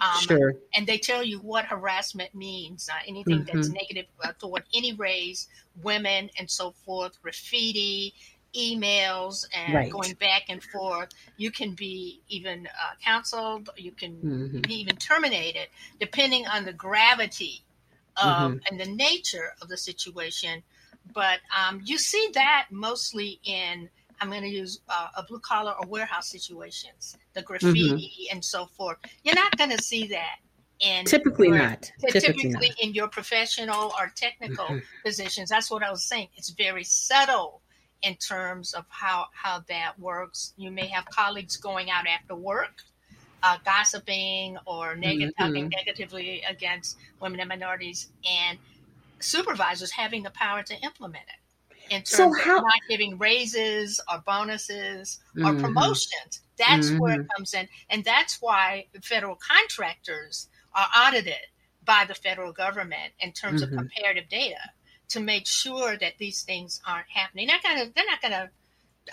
um, 0.00 0.20
sure. 0.20 0.54
and 0.76 0.86
they 0.86 0.98
tell 0.98 1.24
you 1.24 1.38
what 1.38 1.64
harassment 1.64 2.34
means 2.34 2.90
uh, 2.92 2.98
anything 3.06 3.38
mm-hmm. 3.38 3.56
that's 3.56 3.70
negative 3.70 4.04
uh, 4.22 4.32
toward 4.38 4.64
any 4.74 4.92
race 4.92 5.48
women 5.82 6.28
and 6.38 6.50
so 6.50 6.72
forth 6.84 7.20
graffiti 7.22 8.12
emails 8.54 9.46
and 9.54 9.74
right. 9.74 9.90
going 9.90 10.12
back 10.14 10.44
and 10.50 10.62
forth 10.62 11.08
you 11.38 11.50
can 11.50 11.72
be 11.72 12.20
even 12.28 12.66
uh, 12.66 12.94
counseled 13.02 13.70
you 13.78 13.92
can 13.92 14.12
mm-hmm. 14.16 14.60
be 14.60 14.74
even 14.74 14.96
terminated 14.96 15.68
depending 15.98 16.46
on 16.46 16.66
the 16.66 16.72
gravity 16.72 17.62
of 18.18 18.52
mm-hmm. 18.52 18.58
and 18.70 18.78
the 18.78 18.94
nature 18.94 19.54
of 19.62 19.68
the 19.68 19.76
situation 19.76 20.62
but 21.14 21.38
um, 21.56 21.80
you 21.84 21.98
see 21.98 22.30
that 22.34 22.66
mostly 22.70 23.40
in 23.44 23.88
I'm 24.20 24.30
going 24.30 24.42
to 24.42 24.48
use 24.48 24.80
uh, 24.88 25.08
a 25.16 25.22
blue 25.22 25.38
collar 25.38 25.74
or 25.80 25.86
warehouse 25.86 26.28
situations, 26.28 27.16
the 27.34 27.42
graffiti 27.42 27.78
mm-hmm. 27.80 28.34
and 28.34 28.44
so 28.44 28.66
forth. 28.66 28.98
You're 29.22 29.34
not 29.34 29.56
going 29.56 29.70
to 29.70 29.82
see 29.82 30.08
that 30.08 30.38
in 30.80 31.04
typically 31.04 31.48
your, 31.48 31.58
not 31.58 31.90
typically, 32.00 32.20
typically 32.20 32.68
not. 32.68 32.80
in 32.80 32.94
your 32.94 33.08
professional 33.08 33.92
or 33.98 34.12
technical 34.14 34.64
mm-hmm. 34.64 34.78
positions. 35.04 35.50
That's 35.50 35.70
what 35.70 35.82
I 35.82 35.90
was 35.90 36.04
saying. 36.04 36.28
It's 36.36 36.50
very 36.50 36.84
subtle 36.84 37.60
in 38.02 38.14
terms 38.16 38.74
of 38.74 38.84
how 38.88 39.26
how 39.32 39.60
that 39.68 39.98
works. 39.98 40.52
You 40.56 40.70
may 40.70 40.86
have 40.86 41.04
colleagues 41.06 41.56
going 41.56 41.90
out 41.90 42.06
after 42.06 42.34
work. 42.34 42.82
Uh, 43.40 43.56
gossiping 43.64 44.58
or 44.66 44.96
neg- 44.96 45.20
mm-hmm. 45.20 45.44
talking 45.44 45.68
negatively 45.68 46.42
against 46.50 46.96
women 47.20 47.38
and 47.38 47.48
minorities, 47.48 48.08
and 48.28 48.58
supervisors 49.20 49.90
having 49.90 50.22
the 50.22 50.30
power 50.30 50.62
to 50.62 50.74
implement 50.80 51.24
it. 51.28 51.94
in 51.94 52.02
terms 52.02 52.10
so 52.10 52.32
how, 52.32 52.58
of 52.58 52.62
not 52.62 52.80
giving 52.88 53.18
raises 53.18 54.00
or 54.12 54.22
bonuses 54.26 55.18
or 55.36 55.42
mm-hmm. 55.42 55.60
promotions. 55.60 56.40
That's 56.56 56.88
mm-hmm. 56.88 56.98
where 56.98 57.20
it 57.20 57.26
comes 57.36 57.54
in. 57.54 57.68
And 57.88 58.04
that's 58.04 58.40
why 58.40 58.86
federal 59.02 59.36
contractors 59.36 60.48
are 60.74 60.88
audited 60.96 61.46
by 61.84 62.04
the 62.06 62.14
federal 62.14 62.52
government 62.52 63.12
in 63.20 63.32
terms 63.32 63.62
mm-hmm. 63.62 63.72
of 63.72 63.78
comparative 63.78 64.28
data 64.28 64.60
to 65.08 65.20
make 65.20 65.46
sure 65.46 65.96
that 65.96 66.18
these 66.18 66.42
things 66.42 66.80
aren't 66.86 67.08
happening. 67.08 67.46
They're, 67.46 67.60
gonna, 67.62 67.90
they're 67.94 68.04
not 68.06 68.20
going 68.20 68.32
to 68.32 68.50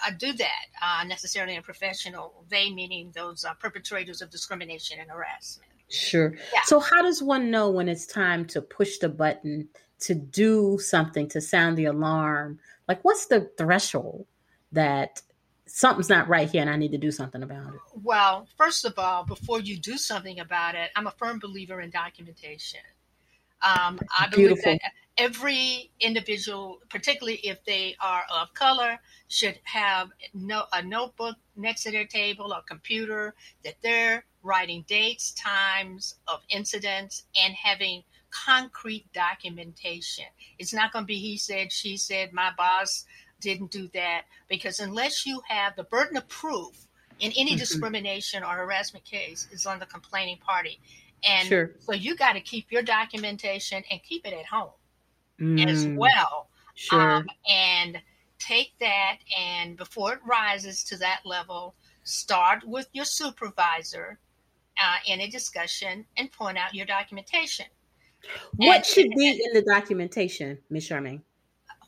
uh, 0.06 0.12
do 0.18 0.34
that 0.34 0.66
uh, 0.82 1.04
necessarily 1.06 1.56
in 1.56 1.64
professional, 1.64 2.44
they 2.50 2.70
meaning 2.70 3.12
those 3.16 3.46
uh, 3.46 3.54
perpetrators 3.54 4.22
of 4.22 4.30
discrimination 4.30 5.00
and 5.00 5.10
harassment. 5.10 5.70
Sure. 5.90 6.34
Yeah. 6.54 6.62
So, 6.66 6.80
how 6.80 7.02
does 7.02 7.22
one 7.22 7.52
know 7.52 7.70
when 7.70 7.88
it's 7.88 8.06
time 8.06 8.46
to 8.48 8.62
push 8.62 8.98
the 8.98 9.10
button 9.10 9.70
to 10.02 10.16
do 10.16 10.78
something 10.80 11.28
to 11.30 11.42
sound 11.42 11.78
the 11.78 11.86
alarm? 11.86 12.60
Like, 12.88 13.04
what's 13.04 13.28
the 13.28 13.50
threshold 13.58 14.26
that 14.72 15.22
something's 15.66 16.10
not 16.10 16.28
right 16.28 16.50
here 16.50 16.62
and 16.62 16.70
I 16.70 16.78
need 16.78 16.92
to 16.92 16.98
do 16.98 17.12
something 17.12 17.44
about 17.44 17.74
it? 17.74 17.80
Well, 18.04 18.48
first 18.58 18.86
of 18.86 18.98
all, 18.98 19.26
before 19.26 19.60
you 19.60 19.78
do 19.78 19.98
something 19.98 20.40
about 20.40 20.76
it, 20.76 20.92
I'm 20.96 21.08
a 21.08 21.12
firm 21.12 21.40
believer 21.40 21.82
in 21.82 21.90
documentation. 21.90 22.82
Um, 23.62 24.00
I 24.18 24.28
believe 24.30 24.48
Beautiful. 24.50 24.74
that 24.74 24.92
every 25.18 25.92
individual, 26.00 26.80
particularly 26.90 27.38
if 27.38 27.64
they 27.66 27.96
are 28.00 28.24
of 28.34 28.54
color, 28.54 29.00
should 29.28 29.60
have 29.64 30.10
no, 30.34 30.64
a 30.74 30.84
notebook 30.84 31.36
next 31.56 31.84
to 31.84 31.92
their 31.92 32.06
table 32.06 32.54
or 32.54 32.62
computer 32.68 33.34
that 33.64 33.76
they're 33.82 34.26
writing 34.44 34.86
dates, 34.88 35.32
times 35.32 36.16
of 36.28 36.42
incidents, 36.50 37.24
and 37.42 37.54
having 37.56 38.04
concrete 38.46 39.06
documentation. 39.14 40.26
It's 40.60 40.74
not 40.74 40.92
going 40.92 41.04
to 41.04 41.08
be 41.08 41.20
he 41.20 41.38
said, 41.38 41.72
she 41.72 41.98
said, 41.98 42.34
my 42.34 42.52
boss 42.58 43.06
didn't 43.40 43.72
do 43.72 43.90
that, 43.94 44.24
because 44.48 44.80
unless 44.80 45.26
you 45.26 45.42
have 45.48 45.76
the 45.76 45.84
burden 45.84 46.18
of 46.18 46.28
proof 46.28 46.88
in 47.20 47.32
any 47.38 47.52
mm-hmm. 47.52 47.60
discrimination 47.60 48.44
or 48.44 48.56
harassment 48.56 49.06
case 49.06 49.48
is 49.52 49.66
on 49.66 49.80
the 49.80 49.86
complaining 49.86 50.38
party. 50.38 50.80
And 51.28 51.48
sure. 51.48 51.72
so 51.80 51.94
you 51.94 52.16
got 52.16 52.34
to 52.34 52.42
keep 52.42 52.72
your 52.72 52.82
documentation 52.82 53.84
and 53.90 54.02
keep 54.04 54.26
it 54.26 54.34
at 54.34 54.46
home 54.46 54.72
mm. 55.40 55.68
as 55.68 55.88
well. 55.88 56.50
Sure. 56.76 57.12
Um, 57.18 57.28
and 57.50 58.02
take 58.38 58.74
that 58.80 59.18
and 59.38 59.78
before 59.78 60.14
it 60.14 60.20
rises 60.26 60.84
to 60.86 60.98
that 60.98 61.22
level, 61.26 61.74
start 62.04 62.68
with 62.68 62.88
your 62.94 63.06
supervisor 63.06 64.20
uh, 64.78 64.98
in 65.08 65.22
a 65.22 65.30
discussion 65.30 66.06
and 66.18 66.32
point 66.32 66.58
out 66.58 66.76
your 66.76 66.86
documentation. 66.86 67.66
What 68.56 68.78
and, 68.78 68.86
should 68.86 69.10
be 69.16 69.30
in 69.30 69.54
the 69.54 69.62
documentation, 69.62 70.58
Ms. 70.70 70.90
Charmaine? 70.90 71.22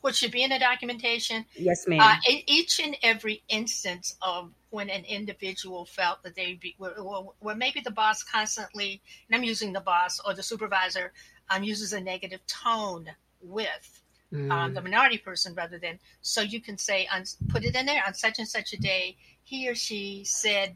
What 0.02 0.16
should 0.16 0.32
be 0.32 0.44
in 0.44 0.50
the 0.50 0.60
documentation? 0.60 1.46
Yes, 1.56 1.88
ma'am. 1.88 2.00
Uh, 2.00 2.16
each 2.46 2.80
and 2.80 2.96
every 3.04 3.44
instance 3.50 4.16
of 4.22 4.52
when 4.70 4.90
an 4.90 5.04
individual 5.06 5.86
felt 5.86 6.24
that 6.24 6.36
they 6.36 6.54
be, 6.54 6.76
well, 6.78 7.36
well, 7.40 7.56
maybe 7.56 7.82
the 7.82 7.92
boss 7.92 8.24
constantly, 8.24 9.02
and 9.28 9.36
I'm 9.36 9.44
using 9.44 9.74
the 9.74 9.82
boss 9.82 10.20
or 10.26 10.34
the 10.34 10.44
supervisor, 10.44 11.14
um, 11.50 11.64
uses 11.64 11.94
a 11.94 12.02
negative 12.02 12.46
tone 12.48 13.08
with 13.42 14.04
mm. 14.32 14.52
um, 14.52 14.74
the 14.74 14.82
minority 14.82 15.18
person 15.18 15.54
rather 15.56 15.80
than, 15.80 16.00
so 16.22 16.42
you 16.42 16.62
can 16.62 16.78
say, 16.78 17.08
on, 17.12 17.24
put 17.50 17.64
it 17.64 17.76
in 17.76 17.86
there 17.86 18.04
on 18.06 18.14
such 18.14 18.40
and 18.40 18.48
such 18.48 18.74
a 18.74 18.78
day, 18.78 19.18
he 19.44 19.70
or 19.70 19.76
she 19.76 20.24
said 20.26 20.76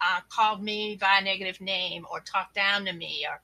uh, 0.00 0.20
called 0.28 0.62
me 0.62 0.96
by 1.00 1.18
a 1.20 1.24
negative 1.24 1.60
name 1.60 2.06
or 2.10 2.20
talked 2.20 2.54
down 2.54 2.84
to 2.84 2.92
me 2.92 3.26
or 3.28 3.40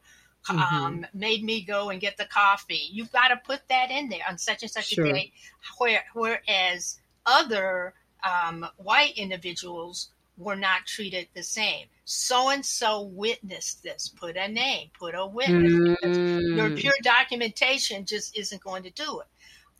mm-hmm. 0.49 0.85
um, 0.85 1.07
made 1.15 1.45
me 1.45 1.63
go 1.63 1.91
and 1.91 2.01
get 2.01 2.17
the 2.17 2.25
coffee. 2.25 2.89
You've 2.91 3.13
got 3.13 3.29
to 3.29 3.37
put 3.37 3.61
that 3.69 3.91
in 3.91 4.09
there 4.09 4.21
on 4.29 4.39
such 4.39 4.63
and 4.63 4.71
such 4.71 4.89
sure. 4.89 5.07
a 5.07 5.13
day. 5.13 5.33
Where, 5.79 6.05
whereas 6.15 6.99
other 7.27 7.95
um, 8.25 8.67
white 8.77 9.17
individuals 9.17 10.11
were 10.37 10.57
not 10.57 10.87
treated 10.87 11.29
the 11.35 11.43
same. 11.43 11.87
So 12.05 12.51
and 12.51 12.65
so 12.65 13.03
witnessed 13.03 13.83
this. 13.83 14.09
Put 14.09 14.37
a 14.37 14.49
name, 14.49 14.91
put 14.99 15.15
a 15.15 15.27
witness. 15.27 15.99
Mm. 16.05 16.57
Your 16.57 16.71
pure 16.71 16.95
documentation 17.03 18.07
just 18.07 18.37
isn't 18.39 18.63
going 18.63 18.85
to 18.85 18.91
do 18.91 19.21
it. 19.21 19.27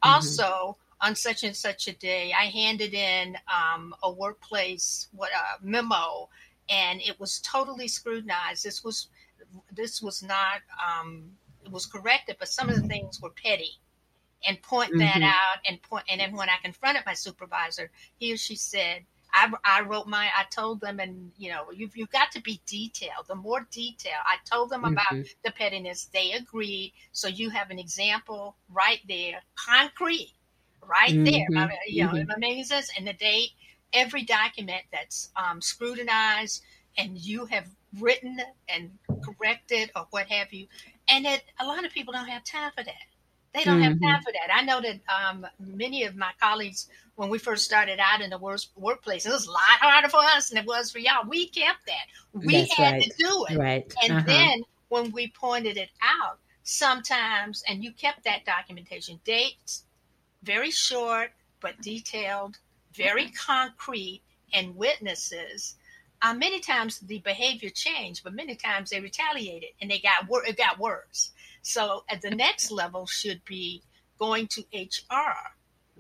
Mm-hmm. 0.05 0.11
Also, 0.11 0.77
on 1.01 1.15
such 1.15 1.45
and 1.45 1.55
such 1.55 1.87
a 1.87 1.93
day, 1.93 2.33
I 2.39 2.47
handed 2.47 2.93
in 2.93 3.37
um, 3.47 3.95
a 4.03 4.11
workplace 4.11 5.09
what 5.13 5.31
a 5.31 5.65
memo 5.65 6.29
and 6.71 7.01
it 7.01 7.19
was 7.19 7.41
totally 7.41 7.89
scrutinized. 7.89 8.65
This 8.65 8.85
was 8.85 9.09
this 9.73 10.03
was 10.03 10.23
not 10.23 10.61
um, 10.87 11.31
it 11.65 11.71
was 11.71 11.87
corrected, 11.87 12.37
but 12.39 12.49
some 12.49 12.69
of 12.69 12.77
the 12.77 12.89
things 12.89 13.21
were 13.21 13.31
petty. 13.31 13.73
And 14.47 14.63
point 14.63 14.91
mm-hmm. 14.91 15.01
that 15.01 15.23
out, 15.23 15.59
and 15.69 15.83
point, 15.83 16.05
and 16.09 16.21
then 16.21 16.33
when 16.37 16.49
I 16.49 16.57
confronted 16.63 17.03
my 17.05 17.15
supervisor, 17.15 17.91
he 18.19 18.33
or 18.33 18.37
she 18.37 18.55
said, 18.55 19.03
I, 19.33 19.53
I 19.65 19.81
wrote 19.83 20.07
my, 20.07 20.27
I 20.27 20.45
told 20.51 20.81
them, 20.81 21.01
and 21.01 21.33
you 21.37 21.51
know, 21.51 21.71
you've, 21.75 21.97
you've 21.97 22.11
got 22.11 22.31
to 22.33 22.41
be 22.41 22.61
detailed. 22.65 23.27
The 23.27 23.35
more 23.35 23.67
detail, 23.73 24.13
I 24.25 24.37
told 24.49 24.71
them 24.71 24.85
about 24.85 25.07
mm-hmm. 25.13 25.23
the 25.45 25.51
pettiness. 25.51 26.09
They 26.15 26.33
agreed. 26.33 26.93
So 27.13 27.27
you 27.29 27.51
have 27.51 27.71
an 27.71 27.79
example 27.79 28.57
right 28.73 29.01
there, 29.09 29.43
concrete, 29.57 30.35
right 30.89 31.11
mm-hmm. 31.11 31.25
there. 31.25 31.71
You 31.89 32.05
know, 32.05 32.13
mm-hmm. 32.13 32.31
amazing. 32.31 32.83
And 32.97 33.09
the 33.09 33.15
date, 33.15 33.51
every 33.93 34.23
document 34.23 34.83
that's 34.93 35.31
um, 35.37 35.61
scrutinized 35.61 36.63
and 36.97 37.19
you 37.19 37.45
have 37.47 37.69
written 37.99 38.41
and 38.69 38.91
or 39.97 40.07
what 40.11 40.27
have 40.27 40.53
you. 40.53 40.67
And 41.09 41.27
it, 41.27 41.43
a 41.61 41.67
lot 41.67 41.85
of 41.85 41.93
people 41.93 42.13
don't 42.13 42.29
have 42.29 42.45
time 42.45 42.71
for 42.77 42.85
that. 42.85 42.95
They 43.55 43.65
don't 43.65 43.81
mm-hmm. 43.81 43.85
have 43.85 44.01
time 44.01 44.23
for 44.23 44.33
that. 44.33 44.55
I 44.55 44.63
know 44.63 44.81
that 44.81 45.01
um, 45.09 45.47
many 45.59 46.05
of 46.05 46.15
my 46.15 46.31
colleagues, 46.41 46.89
when 47.17 47.31
we 47.31 47.39
first 47.39 47.65
started 47.65 47.99
out 47.99 48.21
in 48.21 48.31
the 48.31 48.39
worst 48.39 48.71
workplace, 48.77 49.25
it 49.25 49.33
was 49.33 49.47
a 49.47 49.51
lot 49.51 49.63
harder 49.63 50.09
for 50.09 50.21
us 50.21 50.51
than 50.51 50.59
it 50.59 50.67
was 50.67 50.93
for 50.93 50.99
y'all. 50.99 51.27
We 51.27 51.49
kept 51.49 51.87
that. 51.87 52.07
We 52.33 52.59
That's 52.59 52.75
had 52.75 52.93
right. 52.93 53.03
to 53.03 53.13
do 53.19 53.47
it. 53.49 53.59
Right. 53.59 53.95
And 54.03 54.13
uh-huh. 54.13 54.25
then 54.27 54.63
when 54.89 55.13
we 55.13 55.29
pointed 55.29 55.77
it 55.77 55.91
out, 56.03 56.39
sometimes, 56.63 57.65
and 57.67 57.83
you 57.83 57.93
kept 57.93 58.25
that 58.25 58.45
documentation, 58.45 59.19
dates, 59.25 59.85
very 60.43 60.71
short 60.71 61.31
but 61.61 61.81
detailed, 61.81 62.59
very 62.93 63.31
concrete, 63.31 64.23
and 64.53 64.77
witnesses. 64.77 65.77
Uh, 66.21 66.35
many 66.35 66.61
times 66.61 66.99
the 67.01 67.19
behavior 67.21 67.71
changed, 67.71 68.25
but 68.25 68.35
many 68.35 68.57
times 68.57 68.91
they 68.91 69.01
retaliated 69.01 69.71
and 69.81 69.91
they 69.91 69.99
got 69.99 70.29
wor- 70.29 70.45
it 70.45 70.57
got 70.57 70.79
worse. 70.79 71.31
So 71.63 72.05
at 72.09 72.23
the 72.23 72.31
next 72.31 72.71
level 72.71 73.07
should 73.07 73.45
be 73.45 73.83
going 74.19 74.49
to 74.49 74.63
HR 74.73 75.37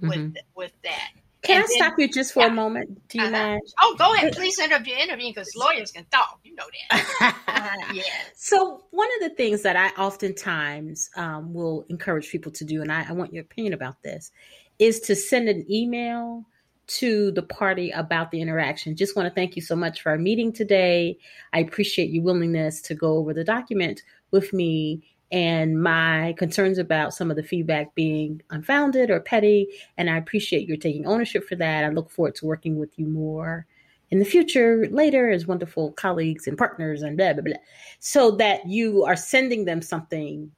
with 0.01 0.19
mm-hmm. 0.19 0.33
with 0.55 0.73
that. 0.83 1.11
Can 1.43 1.57
and 1.57 1.65
I 1.65 1.67
then, 1.69 1.77
stop 1.77 1.99
you 1.99 2.09
just 2.09 2.35
for 2.35 2.41
yeah. 2.41 2.49
a 2.49 2.51
moment? 2.51 3.09
Do 3.09 3.19
you 3.19 3.25
uh-huh. 3.25 3.33
mind? 3.33 3.63
Oh, 3.81 3.95
go 3.97 4.13
ahead. 4.13 4.35
Please 4.35 4.57
send 4.57 4.73
up 4.73 4.85
your 4.87 4.97
interview 4.97 5.29
intervene 5.29 5.35
because 5.35 5.55
lawyers 5.57 5.93
can 5.93 6.05
talk. 6.11 6.41
You 6.43 6.57
know 6.57 6.65
that. 6.91 7.37
uh, 7.49 7.93
yeah. 7.95 8.03
So 8.35 8.83
one 8.91 9.09
of 9.17 9.31
the 9.31 9.37
things 9.37 9.63
that 9.63 9.77
I 9.77 9.89
oftentimes 10.01 11.11
um, 11.17 11.55
will 11.55 11.87
encourage 11.89 12.29
people 12.31 12.51
to 12.53 12.65
do, 12.65 12.83
and 12.83 12.91
I, 12.91 13.07
I 13.09 13.13
want 13.13 13.33
your 13.33 13.43
opinion 13.43 13.73
about 13.73 14.03
this, 14.03 14.33
is 14.81 15.01
to 15.01 15.15
send 15.15 15.49
an 15.49 15.65
email 15.71 16.45
to 16.89 17.31
the 17.33 17.43
party 17.43 17.91
about 17.91 18.31
the 18.31 18.41
interaction. 18.41 18.97
Just 18.97 19.15
want 19.15 19.29
to 19.29 19.35
thank 19.35 19.57
you 19.57 19.63
so 19.63 19.77
much 19.77 20.03
for 20.03 20.11
our 20.11 20.19
meeting 20.19 20.53
today. 20.53 21.19
I 21.53 21.61
appreciate 21.61 22.11
your 22.11 22.25
willingness 22.25 22.81
to 22.83 22.95
go 22.95 23.17
over 23.17 23.33
the 23.33 23.45
document 23.45 24.03
with 24.31 24.53
me 24.53 25.03
and 25.31 25.83
my 25.83 26.35
concerns 26.39 26.79
about 26.79 27.13
some 27.13 27.31
of 27.31 27.37
the 27.37 27.43
feedback 27.43 27.95
being 27.95 28.43
unfounded 28.51 29.11
or 29.11 29.21
petty. 29.21 29.69
And 29.99 30.09
I 30.09 30.17
appreciate 30.17 30.67
your 30.67 30.79
taking 30.79 31.07
ownership 31.07 31.47
for 31.47 31.57
that. 31.57 31.85
I 31.85 31.91
look 31.91 32.11
forward 32.11 32.35
to 32.37 32.47
working 32.47 32.79
with 32.79 32.99
you 32.99 33.07
more 33.07 33.67
in 34.11 34.19
the 34.19 34.25
future 34.25 34.87
later 34.91 35.31
as 35.31 35.47
wonderful 35.47 35.93
colleagues 35.93 36.47
and 36.47 36.57
partners 36.57 37.03
and 37.03 37.19
blah, 37.19 37.35
blah, 37.35 37.43
blah. 37.43 37.57
So 38.01 38.31
that 38.33 38.67
you 38.67 39.05
are 39.05 39.17
sending 39.17 39.67
them 39.67 39.83
something. 39.83 40.51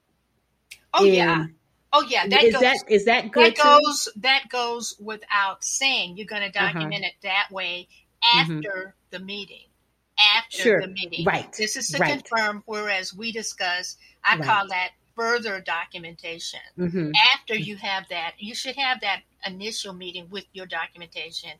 Oh, 0.94 1.04
in, 1.04 1.14
yeah 1.14 1.46
Oh 1.92 2.04
yeah, 2.08 2.26
that 2.28 2.44
is 2.44 2.52
goes, 2.52 2.62
that 2.62 2.76
is 2.88 3.04
that 3.06 3.32
good? 3.32 3.56
That 3.56 3.62
goes 3.62 4.04
too? 4.04 4.20
that 4.20 4.44
goes 4.48 4.96
without 5.00 5.64
saying. 5.64 6.16
You're 6.16 6.26
going 6.26 6.50
to 6.50 6.56
uh-huh. 6.56 6.72
document 6.72 7.04
uh-huh. 7.04 7.10
it 7.20 7.22
that 7.22 7.48
way 7.50 7.88
mm-hmm. 8.24 8.40
after 8.40 8.70
mm-hmm. 8.70 8.90
the 9.10 9.18
meeting. 9.20 9.66
After 10.36 10.58
sure. 10.58 10.80
the 10.82 10.88
meeting, 10.88 11.24
right? 11.24 11.50
This 11.52 11.76
is 11.76 11.88
to 11.88 11.98
right. 11.98 12.22
confirm. 12.22 12.62
Whereas 12.66 13.14
we 13.14 13.32
discuss, 13.32 13.96
I 14.22 14.36
right. 14.36 14.44
call 14.44 14.68
that 14.68 14.90
further 15.16 15.60
documentation. 15.60 16.60
Mm-hmm. 16.78 17.12
After 17.34 17.54
you 17.54 17.76
have 17.76 18.04
that, 18.10 18.34
you 18.38 18.54
should 18.54 18.76
have 18.76 19.00
that 19.00 19.22
initial 19.46 19.94
meeting 19.94 20.26
with 20.30 20.44
your 20.52 20.66
documentation, 20.66 21.50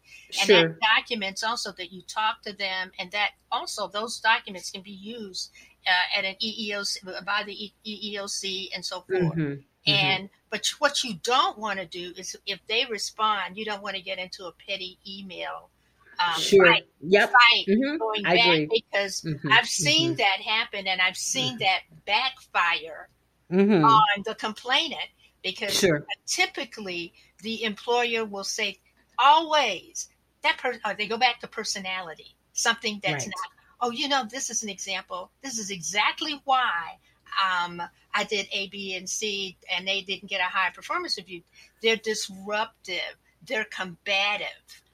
and 0.41 0.47
sure. 0.47 0.69
that 0.69 0.79
documents 0.97 1.43
also 1.43 1.73
that 1.73 1.91
you 1.91 2.03
talk 2.03 2.43
to 2.43 2.53
them, 2.53 2.93
and 2.99 3.11
that 3.13 3.31
also 3.51 3.89
those 3.89 4.21
documents 4.21 4.71
can 4.71 4.83
be 4.83 4.93
used 4.93 5.51
uh, 5.87 6.19
at 6.19 6.25
an 6.25 6.37
EEOC 6.43 7.25
by 7.25 7.43
the 7.45 7.73
EEOC 7.87 8.69
and 8.75 8.85
so 8.85 9.01
forth. 9.01 9.23
Mm-hmm. 9.23 9.55
Mm-hmm. 9.87 10.07
And 10.07 10.31
but 10.51 10.67
what 10.79 11.05
you 11.05 11.15
don't 11.23 11.59
want 11.59 11.79
to 11.79 11.87
do 11.87 12.13
is 12.17 12.37
if 12.47 12.61
they 12.67 12.85
respond, 12.91 13.57
you 13.57 13.65
don't 13.65 13.83
want 13.83 13.97
to 13.97 14.03
get 14.03 14.19
into 14.19 14.47
a 14.47 14.53
petty 14.53 14.99
email. 15.07 15.71
Um, 16.19 16.41
sure. 16.41 16.67
Fight, 16.67 16.87
yep. 17.01 17.31
Fight 17.31 17.65
mm-hmm. 17.67 17.97
going 17.97 18.27
I 18.27 18.37
back 18.37 18.47
agree. 18.47 18.85
because 18.93 19.23
mm-hmm. 19.23 19.53
I've 19.53 19.67
seen 19.67 20.11
mm-hmm. 20.11 20.17
that 20.17 20.41
happen 20.45 20.87
and 20.87 21.01
I've 21.01 21.17
seen 21.17 21.55
mm-hmm. 21.55 21.59
that 21.61 21.81
backfire 22.05 23.09
mm-hmm. 23.51 23.85
on 23.85 24.23
the 24.27 24.35
complainant 24.35 25.09
because 25.43 25.73
Sure. 25.73 26.05
typically 26.27 27.13
the 27.43 27.65
employer 27.65 28.25
will 28.25 28.45
say 28.45 28.79
always 29.19 30.09
that 30.43 30.59
person 30.59 30.81
they 30.99 31.07
go 31.07 31.19
back 31.19 31.41
to 31.41 31.49
personality 31.49 32.35
something 32.53 33.01
that's 33.03 33.25
Right. 33.25 33.35
not 33.37 33.89
oh 33.89 33.91
you 33.91 34.09
know 34.09 34.25
this 34.31 34.51
is 34.51 34.63
an 34.63 34.69
example 34.69 35.31
this 35.43 35.59
is 35.59 35.71
exactly 35.71 36.41
why 36.45 36.99
um, 37.45 37.83
i 38.15 38.25
did 38.25 38.47
a 38.53 38.69
b 38.69 38.95
and 38.97 39.09
c 39.09 39.57
and 39.75 39.87
they 39.87 40.01
didn't 40.03 40.29
get 40.29 40.41
a 40.41 40.45
high 40.45 40.71
performance 40.71 41.17
review 41.19 41.43
they're 41.83 41.97
disruptive 41.97 43.17
they're 43.47 43.65
combative 43.65 44.47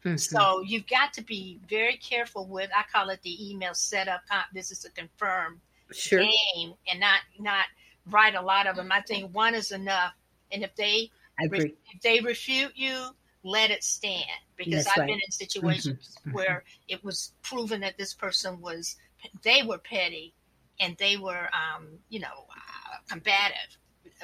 Mhm. 0.04 0.20
so 0.20 0.60
you've 0.60 0.86
got 0.86 1.12
to 1.14 1.22
be 1.22 1.58
very 1.68 1.96
careful 1.96 2.46
with 2.46 2.70
i 2.76 2.84
call 2.92 3.08
it 3.10 3.20
the 3.22 3.50
email 3.50 3.74
setup 3.74 4.20
this 4.52 4.70
is 4.70 4.84
a 4.84 4.90
confirmed 4.90 5.60
sure. 5.92 6.20
game 6.20 6.74
and 6.88 7.00
not 7.00 7.20
not 7.40 7.66
write 8.06 8.36
a 8.36 8.40
lot 8.40 8.68
of 8.68 8.76
them 8.76 8.92
i 8.92 9.00
think 9.00 9.34
one 9.34 9.54
is 9.54 9.72
enough 9.72 10.12
and 10.52 10.62
if 10.62 10.74
they 10.76 11.10
if 11.38 12.00
they 12.02 12.20
refute 12.20 12.72
you, 12.76 13.10
let 13.42 13.70
it 13.70 13.84
stand. 13.84 14.24
Because 14.56 14.84
That's 14.84 14.96
I've 14.96 15.02
right. 15.02 15.08
been 15.08 15.20
in 15.24 15.30
situations 15.30 16.16
Mhm, 16.24 16.30
mhm. 16.30 16.34
where 16.34 16.64
it 16.88 17.04
was 17.04 17.32
proven 17.42 17.80
that 17.82 17.98
this 17.98 18.14
person 18.14 18.60
was, 18.60 18.96
they 19.42 19.62
were 19.62 19.78
petty 19.78 20.34
and 20.80 20.97
they 20.99 21.16
were, 21.16 21.49
um, 21.52 21.87
you 22.09 22.21
know, 22.21 22.47
uh, 22.50 22.97
combative 23.09 23.78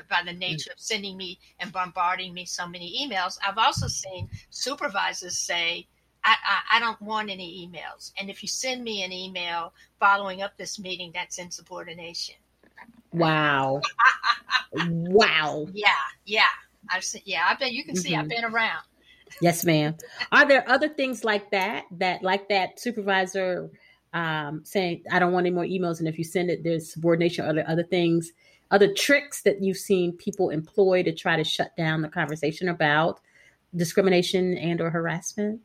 by 0.09 0.23
the 0.25 0.33
nature 0.33 0.71
of 0.73 0.79
sending 0.81 1.17
me 1.17 1.39
and 1.59 1.73
bombarding 1.73 2.33
me 2.33 2.45
so 2.45 2.67
many 2.67 3.07
emails. 3.07 3.39
I've 3.47 3.59
also 3.59 3.89
seen 3.89 4.29
supervisors 4.51 5.39
say, 5.39 5.87
I, 6.25 6.37
I, 6.45 6.77
I 6.77 6.81
don't 6.81 7.01
want 7.03 7.31
any 7.31 7.67
emails. 7.67 8.13
And 8.19 8.31
if 8.31 8.43
you 8.43 8.49
send 8.49 8.85
me 8.85 9.03
an 9.03 9.13
email 9.13 9.75
following 9.99 10.43
up 10.43 10.57
this 10.57 10.79
meeting, 10.79 11.11
that's 11.15 11.39
insubordination. 11.39 12.37
Wow. 13.13 13.83
wow. 14.73 15.67
Yeah, 15.73 15.89
yeah. 16.25 16.45
I've 16.89 17.05
seen, 17.05 17.23
yeah, 17.25 17.47
I 17.49 17.55
bet 17.55 17.73
you 17.73 17.85
can 17.85 17.95
see 17.97 18.15
I've 18.15 18.27
Mhm. 18.27 18.29
been 18.29 18.45
around. 18.45 18.83
Yes, 19.41 19.65
ma'am. 19.65 19.97
Are 20.31 20.47
there 20.47 20.69
other 20.69 20.89
things 20.89 21.25
like 21.25 21.51
that 21.51 21.87
that 21.93 22.23
like 22.23 22.49
that 22.49 22.79
supervisor 22.79 23.71
um, 24.12 24.62
saying, 24.64 25.04
"I 25.11 25.19
don't 25.19 25.33
want 25.33 25.47
any 25.47 25.54
more 25.54 25.64
emails," 25.64 25.99
and 25.99 26.09
if 26.09 26.19
you 26.19 26.25
send 26.25 26.50
it, 26.50 26.62
there's 26.64 26.92
subordination. 26.92 27.45
Are 27.45 27.52
there 27.54 27.69
other 27.69 27.85
things, 27.85 28.33
other 28.71 28.92
tricks 28.92 29.42
that 29.42 29.62
you've 29.62 29.76
seen 29.78 30.12
people 30.12 30.50
employ 30.50 31.02
to 31.02 31.12
try 31.12 31.37
to 31.37 31.45
shut 31.45 31.76
down 31.76 32.02
the 32.02 32.09
conversation 32.09 32.69
about 32.69 33.21
discrimination 33.75 34.57
and 34.59 34.81
or 34.81 34.90
harassment? 34.90 35.61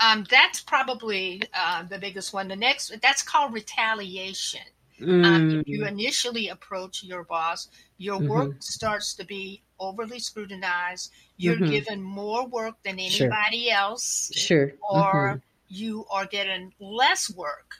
Um, 0.00 0.26
that's 0.28 0.60
probably 0.60 1.42
uh, 1.54 1.84
the 1.84 1.98
biggest 1.98 2.32
one. 2.32 2.48
The 2.48 2.56
next, 2.56 3.00
that's 3.00 3.22
called 3.22 3.52
retaliation. 3.52 4.62
Um, 5.00 5.08
Mm, 5.08 5.60
if 5.60 5.68
you 5.68 5.86
initially 5.86 6.48
approach 6.48 7.04
your 7.04 7.24
boss, 7.24 7.68
your 7.98 8.20
Mhm. 8.20 8.28
work 8.28 8.56
starts 8.60 9.14
to 9.14 9.24
be 9.24 9.62
overly 9.78 10.18
scrutinized. 10.18 11.12
You're 11.36 11.56
Mhm. 11.56 11.70
given 11.70 12.02
more 12.02 12.46
work 12.46 12.82
than 12.82 12.98
Sure. 12.98 13.26
anybody 13.28 13.70
else, 13.70 14.32
sure. 14.34 14.72
or 14.90 15.40
you 15.72 16.06
are 16.10 16.26
getting 16.26 16.74
less 16.78 17.30
work 17.34 17.76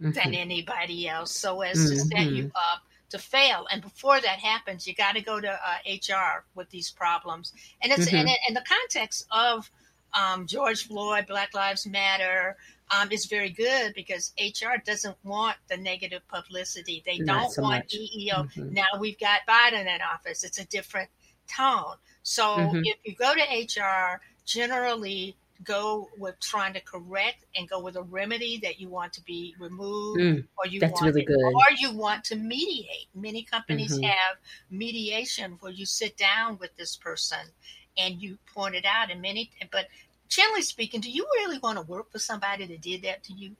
Mhm, 0.00 0.12
than 0.14 0.34
anybody 0.34 1.08
else, 1.08 1.32
so 1.32 1.60
as 1.62 1.86
to 1.86 1.96
set 1.96 2.32
you 2.32 2.46
up 2.54 2.82
to 3.10 3.18
fail. 3.18 3.66
And 3.70 3.82
before 3.82 4.20
that 4.20 4.38
happens, 4.40 4.86
you 4.86 4.94
got 4.94 5.14
to 5.14 5.20
go 5.20 5.40
to 5.40 5.50
uh, 5.52 5.78
HR 5.86 6.44
with 6.54 6.70
these 6.70 6.90
problems. 6.90 7.52
And 7.82 7.92
it's 7.92 8.06
Mhm. 8.06 8.12
and 8.12 8.28
in 8.48 8.54
the 8.54 8.64
context 8.66 9.26
of 9.30 9.70
um, 10.12 10.46
George 10.46 10.86
Floyd, 10.86 11.26
Black 11.26 11.54
Lives 11.54 11.86
Matter. 11.86 12.56
Um, 12.88 13.10
is 13.10 13.26
very 13.26 13.50
good 13.50 13.94
because 13.94 14.32
HR 14.38 14.76
doesn't 14.84 15.16
want 15.24 15.56
the 15.68 15.76
negative 15.76 16.22
publicity. 16.28 17.02
They 17.04 17.18
Not 17.18 17.26
don't 17.26 17.52
so 17.52 17.60
want 17.60 17.82
much. 17.82 17.92
EEO. 17.92 18.46
Mhm. 18.56 18.70
Now 18.70 18.84
we've 19.00 19.18
got 19.18 19.40
Biden 19.48 19.92
in 19.92 20.00
office. 20.02 20.44
It's 20.44 20.58
a 20.60 20.66
different 20.66 21.10
tone. 21.48 21.96
So 22.22 22.76
Mhm. 22.76 22.82
if 22.84 22.98
you 23.04 23.16
go 23.16 23.34
to 23.34 23.42
HR, 23.42 24.20
generally 24.44 25.36
go 25.64 26.08
with 26.18 26.38
trying 26.40 26.74
to 26.74 26.80
correct 26.80 27.44
and 27.56 27.68
go 27.68 27.80
with 27.80 27.96
a 27.96 28.02
remedy 28.02 28.58
that 28.58 28.80
you 28.80 28.88
want 28.88 29.12
to 29.14 29.22
be 29.24 29.54
removed 29.58 30.20
Mm, 30.20 30.44
or 30.58 30.66
you 30.66 30.80
that's 30.80 30.92
want 30.92 31.06
really 31.06 31.24
good. 31.24 31.36
or 31.36 31.62
you 31.78 31.92
want 31.92 32.24
to 32.24 32.36
mediate. 32.36 33.08
Many 33.14 33.42
companies 33.42 33.98
Mhm. 33.98 34.04
have 34.04 34.36
mediation 34.70 35.56
where 35.60 35.72
you 35.72 35.86
sit 35.86 36.16
down 36.16 36.58
with 36.58 36.76
this 36.76 36.96
person 36.96 37.38
and 37.98 38.20
you 38.20 38.38
point 38.54 38.74
it 38.74 38.84
out 38.84 39.10
and 39.10 39.20
many 39.22 39.50
but 39.70 39.86
generally 40.28 40.62
speaking, 40.62 41.00
do 41.00 41.10
you 41.10 41.24
really 41.36 41.58
want 41.58 41.78
to 41.78 41.82
work 41.82 42.10
for 42.10 42.18
somebody 42.18 42.66
that 42.66 42.80
did 42.80 43.02
that 43.02 43.22
to 43.24 43.32
you? 43.32 43.56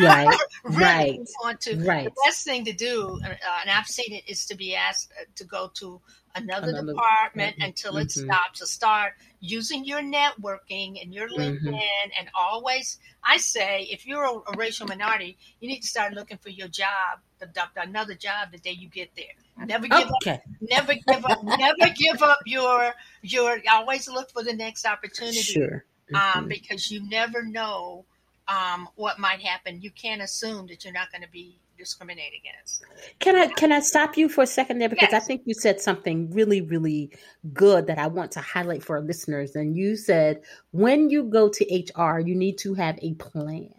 Right. 0.00 0.28
really 0.64 0.78
Right. 0.78 1.20
want 1.42 1.60
to 1.62 1.76
Right. 1.76 2.04
the 2.04 2.12
best 2.24 2.44
thing 2.44 2.64
to 2.64 2.72
do 2.72 3.20
uh, 3.24 3.28
and 3.60 3.70
i've 3.70 3.86
seen 3.86 4.12
it 4.12 4.24
is 4.26 4.46
to 4.46 4.54
be 4.56 4.74
asked 4.74 5.12
uh, 5.20 5.24
to 5.36 5.44
go 5.44 5.70
to 5.74 6.00
another, 6.34 6.70
Another- 6.70 6.92
department 6.92 7.56
mhm, 7.56 7.64
until 7.66 7.96
it 7.96 8.08
mhm. 8.08 8.10
stops 8.10 8.58
to 8.60 8.66
start 8.66 9.14
using 9.40 9.84
your 9.84 10.00
networking 10.00 11.00
and 11.02 11.14
your 11.14 11.28
Mhm. 11.28 11.38
linkedin 11.38 12.10
and 12.18 12.28
always 12.34 12.98
i 13.22 13.36
say 13.36 13.82
if 13.90 14.06
you're 14.06 14.24
a, 14.24 14.32
a 14.52 14.56
racial 14.56 14.86
minority 14.86 15.36
you 15.60 15.68
need 15.68 15.80
to 15.80 15.86
start 15.86 16.12
looking 16.12 16.38
for 16.38 16.48
your 16.50 16.68
job 16.68 17.20
the, 17.38 17.46
the, 17.54 17.82
another 17.82 18.14
job 18.14 18.50
the 18.52 18.58
day 18.58 18.70
you 18.72 18.88
get 18.88 19.10
there 19.16 19.34
never 19.66 19.86
give 19.86 20.08
up 20.08 20.24
never 20.60 20.94
give 20.94 21.24
up 21.24 21.42
never 21.58 21.88
give 21.94 22.22
up 22.22 22.38
your 22.46 22.92
your 23.22 23.58
always 23.70 24.08
look 24.08 24.30
for 24.30 24.42
the 24.42 24.52
next 24.54 24.86
opportunity 24.86 25.42
Sure. 25.42 25.84
um, 26.14 26.46
Mhm. 26.46 26.48
because 26.48 26.90
you 26.90 27.00
never 27.08 27.42
know 27.42 28.04
um, 28.46 28.88
what 28.96 29.18
might 29.18 29.40
happen. 29.40 29.80
You 29.80 29.90
can't 29.90 30.20
assume 30.20 30.66
that 30.66 30.84
you're 30.84 30.92
not 30.92 31.10
going 31.10 31.22
to 31.22 31.30
be 31.30 31.56
discriminated 31.76 32.40
against. 32.40 32.84
Can 33.18 33.36
I 33.36 33.48
can 33.48 33.72
I 33.72 33.80
stop 33.80 34.16
you 34.16 34.28
for 34.28 34.42
a 34.42 34.46
second 34.46 34.78
there 34.78 34.88
because 34.88 35.12
I 35.12 35.20
think 35.20 35.42
you 35.44 35.54
said 35.54 35.80
something 35.80 36.30
really 36.32 36.60
really 36.60 37.10
good 37.52 37.86
that 37.86 37.98
I 37.98 38.06
want 38.06 38.32
to 38.32 38.40
highlight 38.40 38.82
for 38.82 38.96
our 38.96 39.02
listeners. 39.02 39.54
And 39.54 39.76
you 39.76 39.96
said 39.96 40.42
when 40.72 41.10
you 41.10 41.24
go 41.24 41.48
to 41.48 41.64
HR, 41.74 42.20
you 42.20 42.34
need 42.34 42.58
to 42.58 42.74
have 42.74 42.98
a 43.02 43.14
plan 43.14 43.70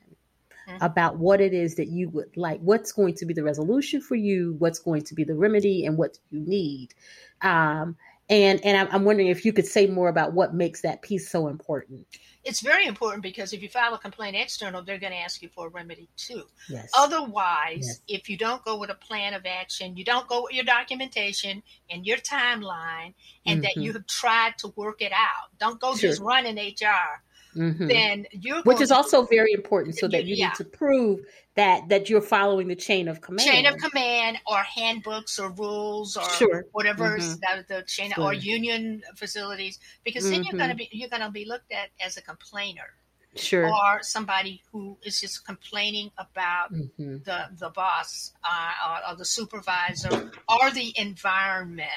Mhm. 0.68 0.78
about 0.82 1.20
what 1.20 1.42
it 1.42 1.54
is 1.54 1.76
that 1.76 1.88
you 1.88 2.10
would 2.10 2.36
like, 2.36 2.60
what's 2.60 2.92
going 2.92 3.14
to 3.16 3.26
be 3.26 3.34
the 3.34 3.44
resolution 3.44 4.02
for 4.02 4.16
you, 4.16 4.56
what's 4.58 4.80
going 4.80 5.04
to 5.04 5.14
be 5.14 5.24
the 5.24 5.36
remedy, 5.36 5.86
and 5.86 5.98
what 5.98 6.18
you 6.32 6.40
need. 6.40 6.94
Um, 7.42 7.98
and 8.30 8.64
and 8.66 8.78
I'm, 8.78 8.88
I'm 8.92 9.06
wondering 9.06 9.28
if 9.28 9.46
you 9.46 9.54
could 9.54 9.68
say 9.68 9.86
more 9.88 10.10
about 10.10 10.34
what 10.34 10.56
makes 10.56 10.82
that 10.82 11.02
piece 11.02 11.30
so 11.30 11.48
important. 11.48 12.08
It's 12.46 12.62
very 12.62 12.86
important 12.86 13.24
because 13.24 13.54
if 13.54 13.62
you 13.64 13.70
file 13.70 13.96
a 13.96 13.98
complaint 13.98 14.36
external, 14.36 14.84
they're 14.84 15.00
going 15.00 15.14
to 15.14 15.18
ask 15.20 15.42
you 15.42 15.50
for 15.50 15.66
a 15.68 15.70
remedy 15.70 16.08
too. 16.16 16.44
Yes. 16.70 16.92
Otherwise, 16.96 17.86
Yes. 17.88 18.02
if 18.08 18.30
you 18.30 18.38
don't 18.38 18.64
go 18.64 18.78
with 18.78 18.92
a 18.92 18.96
plan 18.96 19.34
of 19.34 19.46
action, 19.48 19.98
you 19.98 20.06
don't 20.06 20.28
go 20.28 20.44
with 20.44 20.54
your 20.54 20.64
documentation 20.64 21.64
and 21.90 22.06
your 22.06 22.18
timeline, 22.18 23.16
and 23.48 23.64
that 23.64 23.76
Mhm. 23.76 23.84
you 23.84 23.94
have 23.94 24.06
tried 24.06 24.58
to 24.60 24.68
work 24.76 25.02
it 25.02 25.12
out. 25.12 25.50
Don't 25.60 25.80
go 25.80 25.96
Sure. 25.96 26.10
just 26.10 26.22
running 26.22 26.58
HR. 26.60 27.24
Mhm. 27.56 27.88
Then 27.88 28.28
you're 28.32 28.62
Which 28.64 28.82
is 28.82 28.92
also 28.92 29.24
very 29.26 29.52
important, 29.54 29.98
so 29.98 30.08
that 30.10 30.26
you 30.26 30.36
Yeah. 30.36 30.48
need 30.50 30.56
to 30.56 30.66
prove 30.66 31.22
that 31.56 31.90
that 31.90 32.10
you're 32.10 32.22
following 32.22 32.68
the 32.68 32.76
chain 32.76 33.08
of 33.08 33.22
command. 33.22 33.50
chain 33.50 33.66
of 33.66 33.78
command 33.78 34.38
or 34.46 34.58
handbooks 34.64 35.40
or 35.40 35.50
rules 35.52 36.18
or 36.18 36.24
Sure. 36.24 36.66
whatever 36.72 37.18
Mhm. 37.18 37.40
the 37.68 37.84
chain 37.88 38.12
Sure. 38.12 38.26
or 38.26 38.34
union 38.34 39.04
facilities 39.16 39.80
because 40.04 40.30
then 40.30 40.44
you're 40.44 40.54
going 40.58 40.70
to 40.70 40.76
be 40.76 40.90
you're 40.92 41.10
going 41.10 41.22
to 41.22 41.32
be 41.32 41.46
looked 41.46 41.72
at 41.72 41.90
as 42.00 42.18
a 42.18 42.22
complainer 42.22 42.94
Sure. 43.36 43.66
or 43.68 44.04
somebody 44.04 44.64
who 44.72 44.98
is 45.04 45.20
just 45.20 45.46
complaining 45.46 46.12
about 46.18 46.72
Mhm. 46.72 47.24
the 47.24 47.48
the 47.58 47.70
boss 47.70 48.34
uh, 48.44 48.72
or, 48.88 49.12
or 49.12 49.16
the 49.18 49.26
supervisor 49.26 50.32
or 50.48 50.72
the 50.72 50.94
environment 50.98 51.90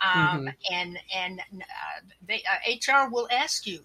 um, 0.00 0.46
Mhm. 0.46 0.54
and 0.70 0.98
and 1.14 1.40
uh, 1.40 2.00
they 2.22 2.42
uh, 2.44 2.58
HR 3.04 3.10
will 3.10 3.28
ask 3.30 3.66
you 3.66 3.84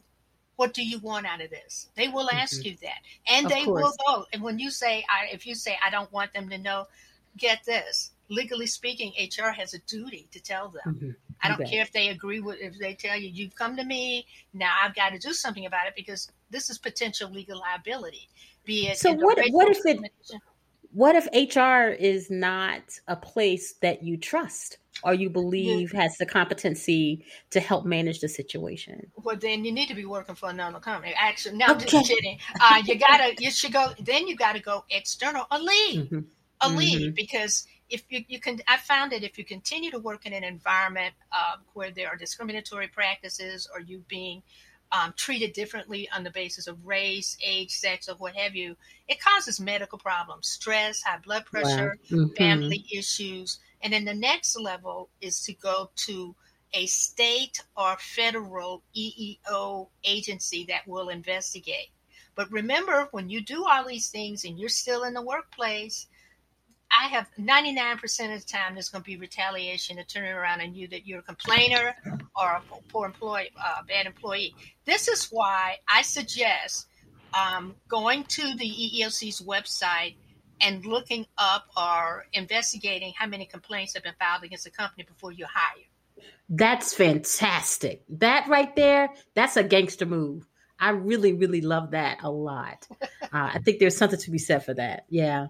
what 0.55 0.73
do 0.73 0.83
you 0.83 0.99
want 0.99 1.25
out 1.25 1.41
of 1.41 1.49
this? 1.49 1.87
They 1.95 2.07
will 2.07 2.29
ask 2.29 2.61
Mhm. 2.61 2.65
you 2.65 2.77
that. 2.83 3.01
And 3.27 3.45
Of 3.45 3.51
they 3.51 3.65
will 3.65 3.91
course. 3.91 3.97
go 4.05 4.25
and 4.33 4.41
when 4.43 4.59
you 4.59 4.69
say 4.69 5.03
I, 5.09 5.27
if 5.31 5.45
you 5.47 5.55
say 5.55 5.77
I 5.83 5.89
don't 5.89 6.11
want 6.11 6.33
them 6.33 6.49
to 6.49 6.57
know 6.57 6.87
get 7.37 7.63
this. 7.63 8.11
Legally 8.29 8.67
speaking 8.67 9.13
HR 9.17 9.49
has 9.51 9.73
a 9.73 9.79
duty 9.79 10.27
to 10.31 10.39
tell 10.39 10.69
them. 10.69 10.95
Mhm. 10.95 11.15
I 11.41 11.49
don't 11.49 11.67
care 11.67 11.81
if 11.81 11.91
they 11.91 12.09
agree 12.09 12.39
with 12.39 12.59
if 12.59 12.77
they 12.77 12.93
tell 12.93 13.17
you 13.17 13.29
you've 13.29 13.55
come 13.55 13.75
to 13.75 13.83
me. 13.83 14.25
Now 14.53 14.73
I've 14.81 14.93
got 14.95 15.09
to 15.09 15.19
do 15.19 15.33
something 15.33 15.65
about 15.65 15.87
it 15.87 15.95
because 15.95 16.29
this 16.49 16.69
is 16.69 16.77
potential 16.77 17.29
legal 17.29 17.59
liability 17.59 18.29
be 18.63 18.87
it 18.87 18.97
So 18.99 19.11
what- 19.13 19.39
what 19.51 19.69
if 19.69 19.85
it- 19.85 20.11
What 20.93 21.15
if 21.15 21.25
HR 21.33 21.89
is 21.89 22.29
not 22.29 22.99
a 23.07 23.15
place 23.15 23.73
that 23.75 24.03
you 24.03 24.17
trust 24.17 24.77
or 25.03 25.13
you 25.13 25.29
believe 25.29 25.91
has 25.93 26.17
the 26.17 26.25
competency 26.25 27.25
to 27.51 27.59
help 27.59 27.85
manage 27.85 28.19
the 28.19 28.29
situation? 28.29 29.11
Well, 29.15 29.35
then 29.35 29.65
you 29.65 29.71
need 29.71 29.87
to 29.89 29.95
be 29.95 30.05
working 30.05 30.35
for 30.35 30.49
another 30.49 30.79
company. 30.79 31.13
Actually, 31.17 31.57
no, 31.57 31.67
I'm 31.67 31.77
Okay. 31.77 31.79
just 31.79 32.03
kidding. 32.07 32.39
Uh, 32.59 32.81
you 32.85 32.97
gotta, 32.97 33.35
you 33.37 33.51
should 33.51 33.73
go. 33.73 33.89
Then 33.99 34.27
you 34.27 34.35
gotta 34.35 34.59
go 34.59 34.85
external 34.89 35.45
or 35.51 35.59
leave, 35.59 36.09
Mhm. 36.11 36.25
a 36.61 36.69
leave 36.69 37.01
Mhm. 37.01 37.15
because 37.15 37.67
if 37.89 38.03
you, 38.09 38.23
you 38.27 38.39
can, 38.39 38.61
I 38.67 38.77
found 38.77 39.11
that 39.11 39.23
if 39.23 39.37
you 39.37 39.43
continue 39.45 39.91
to 39.91 39.99
work 39.99 40.25
in 40.25 40.33
an 40.33 40.43
environment 40.43 41.13
uh, 41.31 41.57
where 41.73 41.91
there 41.91 42.07
are 42.07 42.15
discriminatory 42.15 42.87
practices 42.87 43.67
or 43.73 43.81
you 43.81 44.03
being 44.07 44.43
um, 44.93 45.13
treated 45.17 45.53
differently 45.53 46.09
on 46.15 46.23
the 46.23 46.31
basis 46.31 46.67
of 46.67 46.85
race, 46.85 47.37
age, 47.45 47.71
sex, 47.71 48.09
or 48.09 48.15
what 48.15 48.35
have 48.35 48.55
you, 48.55 48.75
it 49.07 49.19
causes 49.21 49.59
medical 49.59 49.97
problems, 49.97 50.47
stress, 50.49 51.01
high 51.01 51.17
blood 51.19 51.45
pressure, 51.45 51.97
Wow. 52.11 52.17
Mhm. 52.17 52.35
family 52.37 52.85
issues. 52.91 53.59
And 53.83 53.93
then 53.93 54.05
the 54.05 54.13
next 54.13 54.59
level 54.59 55.09
is 55.21 55.41
to 55.43 55.53
go 55.53 55.89
to 56.07 56.35
a 56.73 56.85
state 56.85 57.61
or 57.75 57.97
federal 57.97 58.83
EEO 58.95 59.89
agency 60.03 60.65
that 60.69 60.87
will 60.87 61.09
investigate. 61.09 61.89
But 62.35 62.51
remember, 62.51 63.09
when 63.11 63.29
you 63.29 63.41
do 63.41 63.65
all 63.65 63.85
these 63.85 64.09
things 64.09 64.45
and 64.45 64.57
you're 64.57 64.69
still 64.69 65.03
in 65.03 65.13
the 65.13 65.21
workplace, 65.21 66.07
I 66.91 67.07
have 67.07 67.27
99% 67.39 68.33
of 68.33 68.41
the 68.41 68.47
time 68.47 68.73
there's 68.73 68.89
going 68.89 69.03
to 69.03 69.05
be 69.05 69.17
retaliation 69.17 69.97
to 69.97 70.03
turn 70.03 70.27
around 70.27 70.61
on 70.61 70.73
you 70.73 70.87
that 70.89 71.07
you're 71.07 71.19
a 71.19 71.23
complainer 71.23 71.95
or 72.35 72.49
a 72.51 72.61
poor 72.89 73.05
employee, 73.05 73.51
uh, 73.63 73.83
bad 73.87 74.05
employee. 74.05 74.53
This 74.85 75.07
is 75.07 75.27
why 75.31 75.77
I 75.87 76.01
suggest 76.01 76.87
um, 77.33 77.75
going 77.87 78.25
to 78.25 78.55
the 78.55 78.69
EEOC's 78.69 79.41
website 79.41 80.15
and 80.61 80.85
looking 80.85 81.25
up 81.37 81.65
or 81.75 82.25
investigating 82.33 83.13
how 83.17 83.27
many 83.27 83.45
complaints 83.45 83.93
have 83.93 84.03
been 84.03 84.13
filed 84.19 84.43
against 84.43 84.63
the 84.63 84.71
company 84.71 85.03
before 85.03 85.31
you 85.31 85.45
hire. 85.45 85.85
That's 86.49 86.93
fantastic. 86.93 88.03
That 88.09 88.47
right 88.47 88.75
there, 88.75 89.09
that's 89.33 89.57
a 89.57 89.63
gangster 89.63 90.05
move. 90.05 90.47
I 90.79 90.89
really, 90.89 91.33
really 91.33 91.61
love 91.61 91.91
that 91.91 92.19
a 92.23 92.31
lot. 92.31 92.87
Uh, 93.33 93.49
I 93.53 93.59
think 93.59 93.79
there's 93.79 93.95
something 93.95 94.19
to 94.19 94.29
be 94.29 94.37
said 94.37 94.65
for 94.65 94.73
that. 94.73 95.05
Yeah. 95.07 95.47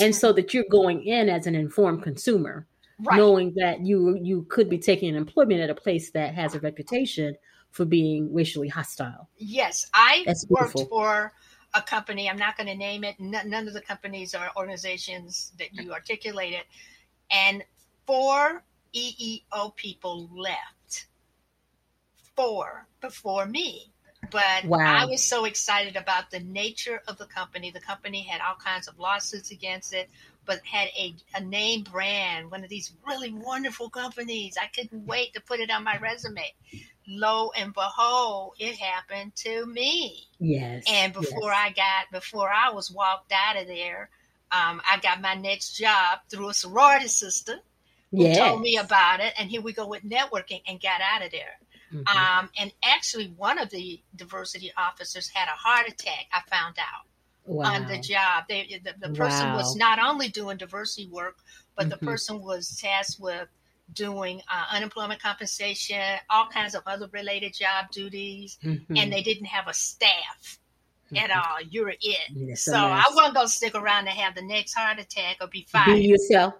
And 0.00 0.16
so 0.16 0.32
that 0.32 0.54
you're 0.54 0.64
going 0.70 1.04
in 1.04 1.28
as 1.28 1.46
an 1.46 1.54
informed 1.54 2.02
consumer, 2.02 2.66
right. 3.04 3.18
knowing 3.18 3.52
that 3.56 3.84
you 3.84 4.18
you 4.22 4.46
could 4.48 4.70
be 4.70 4.78
taking 4.78 5.10
an 5.10 5.16
employment 5.16 5.60
at 5.60 5.68
a 5.68 5.74
place 5.74 6.12
that 6.12 6.32
has 6.34 6.54
a 6.54 6.60
reputation 6.60 7.34
for 7.70 7.84
being 7.84 8.32
racially 8.32 8.68
hostile. 8.68 9.28
Yes, 9.36 9.90
I 9.92 10.24
worked 10.48 10.80
for 10.88 11.34
a 11.74 11.82
company. 11.82 12.28
I'm 12.28 12.38
not 12.38 12.56
going 12.56 12.66
to 12.66 12.74
name 12.74 13.04
it. 13.04 13.18
None 13.18 13.68
of 13.68 13.74
the 13.74 13.80
companies 13.80 14.34
or 14.34 14.48
organizations 14.56 15.52
that 15.58 15.74
you 15.74 15.92
articulated, 15.92 16.62
and 17.30 17.62
four 18.06 18.62
EEO 18.94 19.76
people 19.76 20.30
left. 20.34 21.06
Four 22.36 22.86
before 23.00 23.46
me. 23.46 23.92
But 24.30 24.64
wow. 24.64 24.78
I 24.80 25.06
was 25.06 25.24
so 25.24 25.44
excited 25.44 25.96
about 25.96 26.30
the 26.30 26.40
nature 26.40 27.02
of 27.06 27.18
the 27.18 27.26
company. 27.26 27.70
The 27.70 27.80
company 27.80 28.22
had 28.22 28.40
all 28.40 28.56
kinds 28.56 28.88
of 28.88 28.98
lawsuits 28.98 29.50
against 29.50 29.94
it, 29.94 30.10
but 30.48 30.60
had 30.64 30.88
a, 30.98 31.14
a 31.34 31.40
name 31.44 31.82
brand, 31.82 32.50
one 32.50 32.64
of 32.64 32.70
these 32.70 32.90
really 33.06 33.30
wonderful 33.30 33.90
companies. 33.90 34.56
I 34.60 34.66
couldn't 34.66 35.06
wait 35.06 35.34
to 35.34 35.42
put 35.42 35.60
it 35.60 35.70
on 35.70 35.84
my 35.84 35.98
resume. 35.98 36.42
Lo 37.06 37.50
and 37.54 37.74
behold, 37.74 38.54
it 38.58 38.76
happened 38.78 39.36
to 39.36 39.66
me. 39.66 40.26
Yes. 40.40 40.84
And 40.88 41.12
before 41.12 41.50
yes. 41.50 41.62
I 41.66 41.68
got, 41.72 42.10
before 42.10 42.50
I 42.50 42.70
was 42.72 42.90
walked 42.90 43.30
out 43.30 43.60
of 43.60 43.66
there, 43.66 44.08
um, 44.50 44.80
I 44.90 44.98
got 45.02 45.20
my 45.20 45.34
next 45.34 45.74
job 45.76 46.20
through 46.30 46.48
a 46.48 46.54
sorority 46.54 47.08
sister 47.08 47.56
who 48.10 48.22
yes. 48.22 48.38
told 48.38 48.62
me 48.62 48.78
about 48.78 49.20
it. 49.20 49.34
And 49.38 49.50
here 49.50 49.60
we 49.60 49.74
go 49.74 49.86
with 49.86 50.02
networking 50.02 50.62
and 50.66 50.80
got 50.80 51.02
out 51.02 51.24
of 51.24 51.30
there. 51.30 51.58
Mm-hmm. 51.92 52.08
Um, 52.08 52.48
and 52.58 52.72
actually, 52.82 53.34
one 53.36 53.58
of 53.58 53.68
the 53.68 54.00
diversity 54.16 54.72
officers 54.78 55.28
had 55.28 55.48
a 55.48 55.56
heart 55.56 55.88
attack. 55.88 56.26
I 56.32 56.40
found 56.48 56.76
out 56.78 57.04
wow. 57.48 57.74
on 57.74 57.88
the 57.88 57.98
job. 57.98 58.44
They, 58.48 58.80
the, 58.84 59.08
the 59.08 59.14
person 59.14 59.48
wow. 59.48 59.56
was 59.56 59.76
not 59.76 59.98
only 59.98 60.28
doing 60.28 60.56
diversity 60.56 61.08
work, 61.08 61.38
but 61.76 61.88
mm-hmm. 61.88 61.90
the 61.90 61.98
person 61.98 62.42
was 62.42 62.76
tasked 62.80 63.20
with 63.20 63.48
doing 63.92 64.42
uh, 64.52 64.76
unemployment 64.76 65.22
compensation, 65.22 66.18
all 66.28 66.46
kinds 66.48 66.74
of 66.74 66.82
other 66.86 67.08
related 67.12 67.54
job 67.54 67.90
duties, 67.90 68.58
mm-hmm. 68.62 68.96
and 68.96 69.12
they 69.12 69.22
didn't 69.22 69.46
have 69.46 69.66
a 69.66 69.74
staff 69.74 70.58
at 71.16 71.30
all. 71.30 71.60
You're 71.70 71.94
it. 72.00 72.58
So 72.58 72.74
I 72.74 73.04
wasn't 73.14 73.34
gonna 73.34 73.48
stick 73.48 73.74
around 73.74 74.04
to 74.04 74.10
have 74.10 74.34
the 74.34 74.42
next 74.42 74.74
heart 74.74 74.98
attack 74.98 75.38
or 75.40 75.48
be 75.48 75.66
fired. 75.70 75.94
Be 75.94 76.02
yourself. 76.02 76.54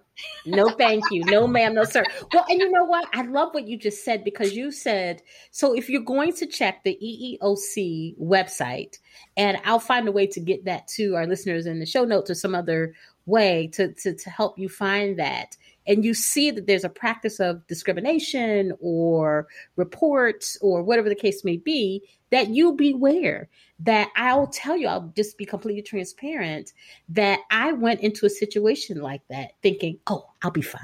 No, 0.47 0.71
thank 0.79 1.05
you. 1.11 1.25
No, 1.25 1.47
ma'am. 1.47 1.75
No, 1.75 1.85
sir. 1.85 2.05
Well, 2.33 2.45
and 2.49 2.61
you 2.61 2.71
know 2.71 2.85
what? 2.85 3.09
I 3.13 3.23
love 3.23 3.55
what 3.55 3.67
you 3.67 3.79
just 3.79 4.05
said 4.05 4.25
because 4.25 4.55
you 4.55 4.73
said 4.73 5.23
so. 5.51 5.75
If 5.75 5.89
you're 5.89 6.03
going 6.03 6.33
to 6.35 6.47
check 6.47 6.83
the 6.85 6.99
EEOC 7.03 8.19
website, 8.19 8.99
and 9.37 9.59
I'll 9.65 9.79
find 9.79 10.09
a 10.09 10.13
way 10.13 10.27
to 10.29 10.41
get 10.41 10.65
that 10.65 10.89
to 10.97 11.15
our 11.17 11.27
listeners 11.27 11.67
in 11.67 11.81
the 11.81 11.87
show 11.87 12.05
notes 12.05 12.31
or 12.31 12.35
some 12.35 12.55
other 12.55 12.95
way 13.27 13.69
to 13.75 13.93
to, 13.93 14.15
to 14.15 14.31
help 14.31 14.59
you 14.59 14.69
find 14.69 15.19
that 15.19 15.57
and 15.89 16.05
you 16.05 16.15
see 16.15 16.51
that 16.51 16.67
there's 16.67 16.85
a 16.85 16.89
practice 16.89 17.41
of 17.41 17.67
discrimination 17.67 18.73
or 18.81 19.49
reports 19.77 20.59
or 20.61 20.83
whatever 20.83 21.09
the 21.09 21.15
case 21.15 21.45
may 21.45 21.57
be, 21.57 22.03
that 22.31 22.49
you 22.51 22.75
beware. 22.75 23.49
That 23.81 24.11
I'll 24.17 24.47
tell 24.49 24.77
you, 24.77 24.87
I'll 24.87 25.13
just 25.17 25.39
be 25.39 25.47
completely 25.47 25.83
transparent 25.83 26.73
that 27.09 27.41
I 27.51 27.73
went 27.73 28.01
into 28.01 28.27
a 28.27 28.31
situation 28.31 29.01
like 29.01 29.23
that 29.31 29.53
thinking, 29.63 29.99
oh, 30.09 30.29
I'll 30.43 30.51
be 30.51 30.63
fine. 30.63 30.83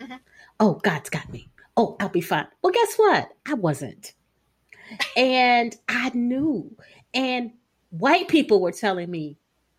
Mm-hmm. 0.00 0.16
Oh, 0.60 0.74
God's 0.74 1.10
got 1.10 1.30
me. 1.32 1.50
Oh, 1.76 1.96
I'll 1.98 2.08
be 2.08 2.20
fine. 2.20 2.46
Well, 2.62 2.72
guess 2.72 2.94
what? 2.96 3.28
I 3.46 3.54
wasn't. 3.54 4.14
and 5.16 5.76
I 5.88 6.10
knew. 6.14 6.70
And 7.14 7.52
white 7.90 8.28
people 8.28 8.60
were 8.60 8.72
telling 8.72 9.10
me, 9.10 9.36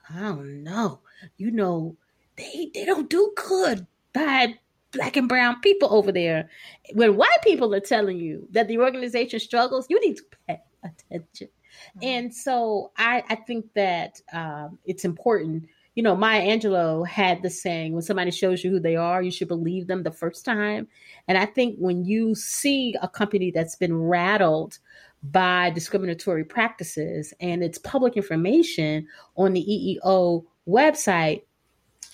I 0.10 0.19
don't 0.19 0.63
know, 0.63 1.01
you 1.38 1.51
know, 1.51 1.95
they 2.38 2.71
they 2.73 2.86
don't 2.86 3.10
do 3.10 3.34
good 3.36 3.86
by 4.17 4.56
black 4.91 5.15
and 5.17 5.30
brown 5.30 5.60
people 5.62 5.93
over 5.93 6.12
there. 6.12 6.49
When 6.93 7.17
white 7.17 7.41
people 7.43 7.73
are 7.73 7.80
telling 7.80 8.17
you 8.17 8.47
that 8.51 8.67
the 8.67 8.80
organization 8.80 9.39
struggles, 9.39 9.88
you 9.89 9.99
need 9.99 10.17
to 10.17 10.23
pay 10.47 10.60
attention. 10.84 11.47
Mm-hmm. 11.47 11.99
And 12.03 12.34
so 12.34 12.91
I, 12.97 13.23
I 13.30 13.36
think 13.36 13.73
that 13.75 14.21
um, 14.34 14.80
it's 14.86 15.06
important. 15.06 15.67
You 15.95 16.03
know, 16.03 16.15
Maya 16.15 16.41
Angelou 16.41 17.08
had 17.08 17.41
the 17.41 17.49
saying, 17.49 17.93
when 17.93 18.03
somebody 18.03 18.32
shows 18.32 18.63
you 18.63 18.71
who 18.71 18.80
they 18.80 18.95
are, 18.95 19.21
you 19.21 19.32
should 19.32 19.47
believe 19.47 19.88
them 19.88 20.03
the 20.03 20.12
first 20.12 20.45
time. 20.45 20.88
And 21.27 21.38
I 21.38 21.45
think 21.45 21.77
when 21.77 22.06
you 22.06 22.36
see 22.36 22.95
a 23.01 23.08
company 23.08 23.51
that's 23.51 23.75
been 23.75 23.95
rattled 23.95 24.77
by 25.23 25.71
discriminatory 25.71 26.43
practices 26.43 27.34
and 27.39 27.63
it's 27.63 27.80
public 27.80 28.15
information 28.15 29.08
on 29.36 29.53
the 29.53 29.99
EEO 30.06 30.43
website, 30.67 31.43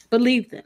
believe 0.10 0.50
them. 0.50 0.64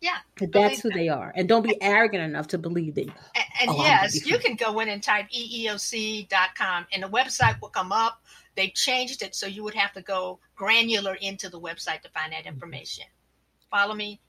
Yeah. 0.00 0.18
That's 0.40 0.80
who 0.80 0.90
they 0.90 1.08
are. 1.08 1.32
And 1.34 1.48
don't 1.48 1.62
be 1.62 1.80
arrogant 1.82 2.22
enough 2.22 2.48
to 2.48 2.58
believe 2.58 2.94
them. 2.94 3.12
And, 3.34 3.44
and 3.62 3.70
oh, 3.70 3.82
yes, 3.82 4.26
you 4.26 4.38
can 4.38 4.54
go 4.54 4.78
in 4.80 4.88
and 4.88 5.02
type 5.02 5.26
EEOC.com 5.30 6.86
and 6.92 7.02
the 7.02 7.08
website 7.08 7.60
will 7.60 7.70
come 7.70 7.92
up. 7.92 8.22
They've 8.54 8.74
changed 8.74 9.22
it 9.22 9.34
so 9.34 9.46
you 9.46 9.64
would 9.64 9.74
have 9.74 9.92
to 9.94 10.02
go 10.02 10.40
granular 10.54 11.14
into 11.14 11.48
the 11.48 11.60
website 11.60 12.02
to 12.02 12.10
find 12.10 12.32
that 12.32 12.40
mm-hmm. 12.40 12.54
information. 12.54 13.04
Follow 13.70 13.94
me? 13.94 14.20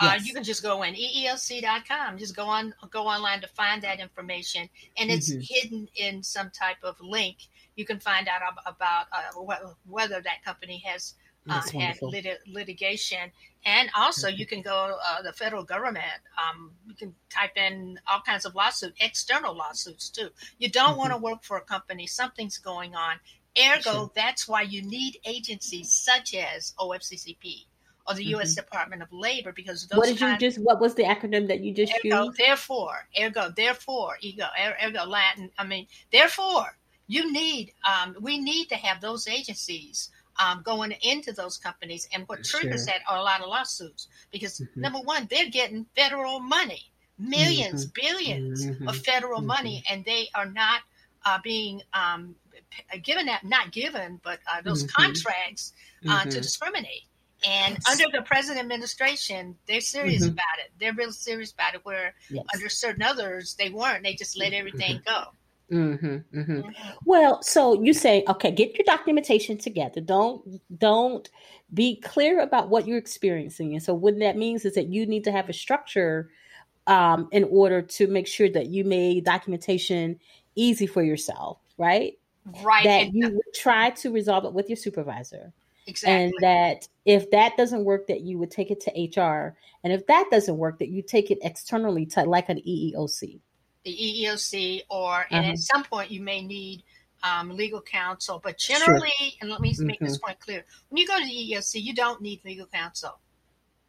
Uh, 0.00 0.12
yes. 0.12 0.20
Uh, 0.20 0.24
you 0.24 0.34
can 0.34 0.44
just 0.44 0.62
go 0.62 0.82
in 0.82 0.94
EEOC.com. 0.94 2.18
Just 2.18 2.36
go 2.36 2.46
on, 2.46 2.72
go 2.90 3.06
online 3.06 3.40
to 3.40 3.48
find 3.48 3.82
that 3.82 3.98
information, 4.00 4.68
and 4.96 5.10
it's 5.10 5.30
mm-hmm. 5.30 5.40
hidden 5.42 5.88
in 5.96 6.22
some 6.22 6.50
type 6.50 6.76
of 6.84 6.96
link. 7.00 7.36
You 7.74 7.84
can 7.84 7.98
find 7.98 8.28
out 8.28 8.42
about 8.64 9.06
uh, 9.12 9.72
whether 9.86 10.20
that 10.20 10.44
company 10.44 10.82
has 10.86 11.14
uh, 11.48 11.62
had 11.78 11.96
lit- 12.02 12.40
litigation. 12.46 13.30
And 13.64 13.90
also, 13.96 14.28
you 14.28 14.46
can 14.46 14.62
go 14.62 14.96
uh, 15.04 15.22
the 15.22 15.32
federal 15.32 15.64
government. 15.64 16.04
Um, 16.38 16.70
you 16.86 16.94
can 16.94 17.14
type 17.28 17.56
in 17.56 17.98
all 18.10 18.20
kinds 18.20 18.44
of 18.44 18.54
lawsuits, 18.54 18.96
external 19.00 19.54
lawsuits 19.54 20.10
too. 20.10 20.28
You 20.58 20.70
don't 20.70 20.90
mm-hmm. 20.90 20.98
want 20.98 21.12
to 21.12 21.18
work 21.18 21.42
for 21.42 21.56
a 21.56 21.62
company. 21.62 22.06
Something's 22.06 22.58
going 22.58 22.94
on. 22.94 23.16
Ergo, 23.58 23.80
sure. 23.92 24.10
that's 24.14 24.46
why 24.46 24.62
you 24.62 24.82
need 24.82 25.18
agencies 25.24 25.92
such 25.92 26.34
as 26.34 26.74
OFCCP 26.78 27.64
or 28.08 28.14
the 28.14 28.24
U.S. 28.26 28.50
Mm-hmm. 28.50 28.64
Department 28.64 29.02
of 29.02 29.12
Labor 29.12 29.52
because 29.52 29.86
those. 29.86 29.98
What 29.98 30.06
did 30.06 30.20
you 30.20 30.36
just? 30.38 30.58
What 30.58 30.80
was 30.80 30.94
the 30.94 31.04
acronym 31.04 31.48
that 31.48 31.60
you 31.60 31.74
just 31.74 31.92
ergo, 32.04 32.24
used? 32.24 32.38
Therefore, 32.38 33.08
ergo, 33.20 33.50
therefore, 33.54 34.16
ego, 34.20 34.46
er, 34.58 34.76
ergo, 34.84 35.04
Latin. 35.04 35.50
I 35.58 35.64
mean, 35.64 35.86
therefore, 36.12 36.76
you 37.06 37.30
need. 37.32 37.72
Um, 37.86 38.16
we 38.20 38.38
need 38.38 38.68
to 38.68 38.76
have 38.76 39.00
those 39.00 39.28
agencies 39.28 40.10
um, 40.38 40.62
going 40.62 40.92
into 41.02 41.32
those 41.32 41.56
companies. 41.56 42.08
And 42.12 42.24
what 42.26 42.44
triggers 42.44 42.86
sure. 42.86 42.94
that 42.94 43.00
are 43.08 43.18
a 43.18 43.22
lot 43.22 43.40
of 43.40 43.48
lawsuits 43.48 44.08
because 44.30 44.60
mm-hmm. 44.60 44.80
number 44.80 45.00
one, 45.00 45.26
they're 45.30 45.50
getting 45.50 45.86
federal 45.96 46.40
money, 46.40 46.90
1000000s 47.20 47.86
mm-hmm. 47.86 48.00
1000000000s 48.00 48.66
mm-hmm. 48.66 48.88
of 48.88 48.96
federal 48.96 49.40
money, 49.40 49.82
mm-hmm. 49.84 49.94
and 49.94 50.04
they 50.04 50.28
are 50.34 50.46
not 50.46 50.82
uh, 51.24 51.38
being 51.42 51.82
um, 51.92 52.34
given 53.02 53.26
that, 53.26 53.44
not 53.44 53.72
given, 53.72 54.20
but 54.22 54.38
uh, 54.50 54.60
those 54.62 54.84
mm-hmm. 54.84 55.02
contracts 55.02 55.72
uh, 56.08 56.24
to 56.24 56.40
discriminate. 56.40 57.04
And 57.46 57.78
under 57.88 58.04
the 58.12 58.22
present 58.22 58.58
administration, 58.58 59.56
they're 59.68 59.80
serious 59.80 60.22
mm-hmm. 60.24 60.32
about 60.32 60.58
it. 60.64 60.72
They're 60.80 60.92
real 60.92 61.12
serious 61.12 61.52
about 61.52 61.74
it. 61.74 61.84
Where 61.84 62.14
yes. 62.30 62.44
under 62.52 62.68
certain 62.68 63.02
others, 63.02 63.54
they 63.54 63.70
weren't. 63.70 64.02
They 64.02 64.14
just 64.14 64.36
let 64.36 64.52
everything 64.52 64.96
mm-hmm. 64.96 65.10
go. 65.10 65.28
Mm-hmm, 65.70 66.38
mm-hmm. 66.38 66.70
Well, 67.04 67.42
so 67.42 67.82
you 67.82 67.92
say, 67.92 68.24
okay, 68.28 68.50
get 68.50 68.74
your 68.74 68.84
documentation 68.86 69.58
together. 69.58 70.00
Don't 70.00 70.60
don't 70.78 71.28
be 71.74 71.96
clear 71.96 72.40
about 72.40 72.70
what 72.70 72.86
you're 72.86 72.98
experiencing, 72.98 73.74
and 73.74 73.82
so 73.82 73.92
what 73.92 74.18
that 74.18 74.36
means 74.36 74.64
is 74.64 74.74
that 74.74 74.88
you 74.88 75.06
need 75.06 75.24
to 75.24 75.32
have 75.32 75.48
a 75.48 75.52
structure 75.52 76.30
um, 76.86 77.28
in 77.32 77.44
order 77.44 77.82
to 77.82 78.06
make 78.06 78.26
sure 78.26 78.48
that 78.48 78.68
you 78.68 78.84
made 78.84 79.24
documentation 79.24 80.18
easy 80.54 80.86
for 80.86 81.02
yourself, 81.02 81.58
right? 81.76 82.18
Right. 82.62 82.84
That 82.84 83.12
you 83.12 83.28
would 83.28 83.54
try 83.54 83.90
to 83.90 84.10
resolve 84.10 84.46
it 84.46 84.54
with 84.54 84.70
your 84.70 84.76
supervisor. 84.76 85.52
Exactly. 85.86 86.24
And 86.24 86.32
that 86.40 86.88
if 87.04 87.30
that 87.30 87.56
doesn't 87.56 87.84
work, 87.84 88.06
that 88.08 88.22
you 88.22 88.38
would 88.38 88.50
take 88.50 88.70
it 88.70 88.80
to 88.80 89.20
HR. 89.20 89.56
And 89.84 89.92
if 89.92 90.06
that 90.06 90.28
doesn't 90.30 90.56
work, 90.56 90.78
that 90.78 90.88
you 90.88 91.02
take 91.02 91.30
it 91.30 91.38
externally 91.42 92.06
to 92.06 92.24
like 92.24 92.48
an 92.48 92.60
EEOC. 92.66 93.40
The 93.84 93.90
EEOC, 93.92 94.82
or 94.90 95.26
and 95.32 95.44
Uh-huh. 95.44 95.46
at 95.46 95.58
some 95.58 95.84
point 95.84 96.10
you 96.10 96.20
may 96.20 96.42
need 96.42 96.82
um, 97.22 97.50
legal 97.50 97.80
counsel. 97.82 98.40
But 98.42 98.58
generally, 98.58 99.36
and 99.40 99.50
let 99.50 99.60
me 99.60 99.74
make 99.84 100.02
this 100.02 100.16
Mm-hmm. 100.16 100.18
point 100.18 100.40
clear: 100.40 100.64
when 100.88 100.98
you 100.98 101.06
go 101.06 101.18
to 101.18 101.24
the 101.24 101.32
EEOC, 101.32 101.82
you 101.82 101.94
don't 101.94 102.20
need 102.22 102.44
legal 102.44 102.66
counsel. 102.66 103.20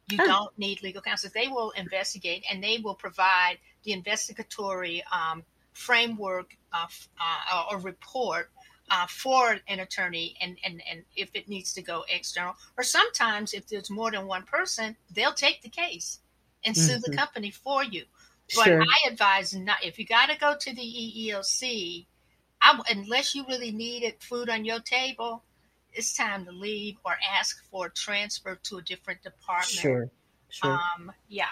You 0.08 0.20
Huh. 0.20 0.34
don't 0.34 0.56
need 0.58 0.82
legal 0.82 1.02
counsel. 1.02 1.30
They 1.32 1.48
will 1.48 1.70
investigate 1.72 2.44
and 2.50 2.62
they 2.62 2.78
will 2.78 2.94
provide 2.96 3.58
the 3.84 3.92
investigatory 3.92 5.02
um, 5.12 5.44
framework 5.72 6.56
of, 6.72 7.08
uh, 7.20 7.64
or 7.70 7.78
report 7.78 8.50
uh, 8.90 9.06
for 9.06 9.58
an 9.68 9.78
attorney 9.80 10.36
and, 10.40 10.58
and, 10.64 10.82
and 10.90 11.04
if 11.14 11.30
it 11.34 11.48
needs 11.48 11.72
to 11.74 11.82
go 11.82 12.04
external. 12.08 12.56
Or 12.76 12.82
sometimes, 12.82 13.54
if 13.54 13.68
there's 13.68 13.88
more 13.90 14.10
than 14.10 14.26
one 14.26 14.42
person, 14.44 14.96
they'll 15.10 15.32
take 15.32 15.62
the 15.62 15.68
case 15.68 16.20
and 16.64 16.76
sue 16.76 16.98
the 16.98 17.08
Mhm. 17.08 17.10
company 17.10 17.50
for 17.52 17.84
you. 17.84 18.04
But 18.54 18.64
Sure. 18.64 18.82
I 18.82 19.08
advise 19.08 19.54
not 19.54 19.84
if 19.84 19.98
you 19.98 20.06
got 20.06 20.26
to 20.26 20.38
go 20.38 20.56
to 20.58 20.74
the 20.74 20.82
EEOC, 20.82 22.06
I, 22.62 22.80
unless 22.90 23.34
you 23.34 23.44
really 23.46 23.70
needed 23.70 24.16
food 24.20 24.48
on 24.48 24.64
your 24.64 24.80
table, 24.80 25.44
it's 25.92 26.16
time 26.16 26.44
to 26.44 26.52
leave 26.52 26.96
or 27.04 27.16
ask 27.32 27.64
for 27.70 27.86
a 27.86 27.90
transfer 27.90 28.58
to 28.64 28.78
a 28.78 28.82
different 28.82 29.22
department. 29.22 29.66
Sure. 29.68 30.10
Sure. 30.48 30.72
Um, 30.72 31.12
yeah. 31.28 31.48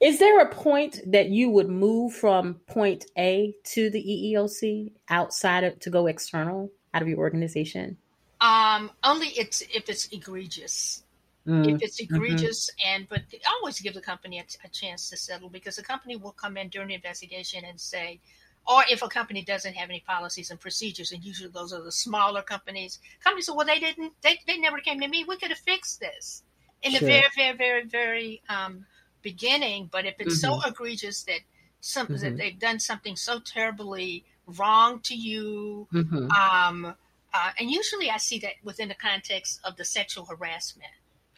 Is 0.00 0.18
there 0.18 0.40
a 0.40 0.54
point 0.54 1.00
that 1.06 1.28
you 1.28 1.50
would 1.50 1.68
move 1.68 2.14
from 2.14 2.54
point 2.66 3.06
A 3.18 3.54
to 3.64 3.90
the 3.90 4.02
EEOC 4.02 4.92
outside 5.08 5.64
of 5.64 5.78
to 5.80 5.90
go 5.90 6.06
external 6.06 6.70
out 6.94 7.02
of 7.02 7.08
your 7.08 7.18
organization? 7.18 7.96
Um, 8.40 8.90
only 9.04 9.28
it's 9.28 9.62
if 9.62 9.88
it's 9.88 10.08
egregious. 10.12 11.04
Mm, 11.46 11.80
If 11.80 11.82
it's 11.82 12.00
egregious, 12.00 12.70
and 12.84 13.08
but 13.08 13.22
always 13.46 13.80
give 13.80 13.94
the 13.94 14.00
company 14.00 14.38
a, 14.38 14.46
a 14.64 14.68
chance 14.68 15.10
to 15.10 15.16
settle 15.16 15.50
because 15.50 15.76
the 15.76 15.82
company 15.82 16.16
will 16.16 16.32
come 16.32 16.56
in 16.56 16.68
during 16.70 16.88
the 16.88 16.94
investigation 16.94 17.64
and 17.64 17.80
say, 17.80 18.20
or 18.66 18.84
if 18.88 19.02
a 19.02 19.08
company 19.08 19.42
doesn't 19.44 19.74
have 19.74 19.90
any 19.90 20.00
policies 20.00 20.50
and 20.50 20.60
procedures, 20.60 21.12
and 21.12 21.24
usually 21.24 21.50
those 21.50 21.72
are 21.72 21.82
the 21.82 21.92
smaller 21.92 22.42
companies. 22.42 22.98
Companies 23.22 23.46
say, 23.46 23.52
well, 23.54 23.66
they 23.66 23.78
didn't, 23.80 24.14
they, 24.22 24.38
they 24.46 24.58
never 24.58 24.78
came 24.80 25.00
to 25.00 25.08
me. 25.08 25.24
We 25.24 25.36
could 25.36 25.50
have 25.50 25.58
fixed 25.58 26.00
this 26.00 26.44
in 26.82 26.92
Sure. 26.92 27.00
the 27.00 27.00
very, 27.00 27.28
very, 27.36 27.56
very, 27.56 27.84
very 27.86 28.42
um, 28.48 28.86
beginning. 29.22 29.88
But 29.92 30.06
if 30.06 30.16
it's 30.20 30.34
so 30.36 30.58
egregious 30.66 31.22
that 31.24 31.40
some 31.80 32.08
that 32.08 32.36
Mhm. 32.36 32.36
they've 32.36 32.58
done 32.58 32.78
something 32.80 33.16
so 33.16 33.40
terribly 33.40 34.24
wrong 34.46 35.00
to 35.00 35.14
you, 35.14 35.88
mhm. 35.92 36.36
um, 36.38 36.96
uh, 37.32 37.52
and 37.58 37.70
usually 37.70 38.10
I 38.10 38.18
see 38.18 38.38
that 38.40 38.54
within 38.62 38.88
the 38.88 38.94
context 38.94 39.60
of 39.64 39.76
the 39.76 39.84
sexual 39.84 40.26
harassment. 40.26 40.92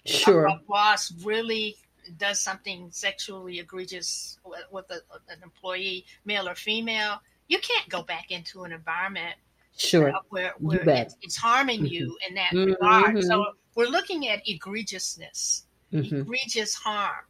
Sure. 0.04 0.46
A, 0.46 0.52
a 0.52 0.60
boss 0.68 1.12
really 1.24 1.76
does 2.18 2.40
something 2.40 2.90
sexually 2.90 3.60
egregious 3.60 4.38
with, 4.44 4.60
with 4.70 4.90
a, 4.90 5.00
an 5.32 5.42
employee, 5.42 6.04
male 6.24 6.48
or 6.48 6.54
female. 6.54 7.20
You 7.48 7.58
can't 7.60 7.88
go 7.88 8.02
back 8.02 8.30
into 8.30 8.64
an 8.64 8.72
environment 8.72 9.36
Sure. 9.76 10.12
where, 10.28 10.52
where 10.58 10.86
it's, 10.88 11.16
it's 11.22 11.36
harming 11.36 11.82
Mhm. 11.82 11.90
you 11.90 12.18
in 12.28 12.34
that 12.34 12.52
Mhm. 12.52 12.66
regard. 12.66 13.24
So 13.24 13.54
we're 13.74 13.86
looking 13.88 14.28
at 14.28 14.44
egregiousness, 14.46 15.62
Mhm. 15.92 16.20
egregious 16.22 16.74
harm. 16.74 17.24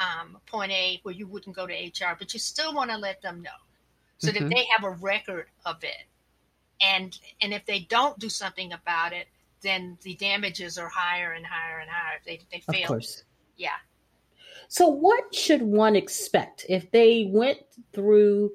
Um, 0.00 0.40
point 0.46 0.70
A, 0.70 1.00
where 1.02 1.14
you 1.14 1.26
wouldn't 1.26 1.56
go 1.56 1.66
to 1.66 1.74
HR, 1.74 2.14
but 2.16 2.32
you 2.32 2.38
still 2.38 2.72
want 2.72 2.90
to 2.90 2.96
let 2.96 3.20
them 3.20 3.42
know 3.42 3.50
so 4.18 4.30
that 4.30 4.42
Mhm. 4.42 4.54
they 4.54 4.64
have 4.66 4.84
a 4.84 4.90
record 4.90 5.48
of 5.64 5.82
it. 5.82 6.06
And 6.80 7.18
and 7.40 7.52
if 7.52 7.66
they 7.66 7.80
don't 7.80 8.16
do 8.18 8.28
something 8.28 8.72
about 8.72 9.12
it, 9.12 9.26
then 9.62 9.98
the 10.02 10.14
damages 10.14 10.78
are 10.78 10.88
higher 10.88 11.32
and 11.32 11.46
higher 11.46 11.78
and 11.80 11.90
higher. 11.90 12.18
If 12.18 12.24
they 12.24 12.62
they 12.68 12.82
Of 12.82 12.88
course. 12.88 13.24
yeah. 13.56 13.70
So, 14.68 14.86
what 14.88 15.34
should 15.34 15.62
one 15.62 15.96
expect 15.96 16.66
if 16.68 16.90
they 16.90 17.30
went 17.32 17.58
through 17.92 18.52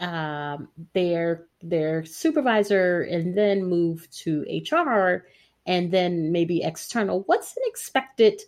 um, 0.00 0.68
their 0.94 1.46
their 1.62 2.04
supervisor 2.04 3.02
and 3.02 3.36
then 3.36 3.64
moved 3.64 4.10
to 4.22 4.44
HR 4.70 5.26
and 5.66 5.92
then 5.92 6.32
maybe 6.32 6.62
external? 6.62 7.22
What's 7.26 7.56
an 7.56 7.62
expected 7.66 8.40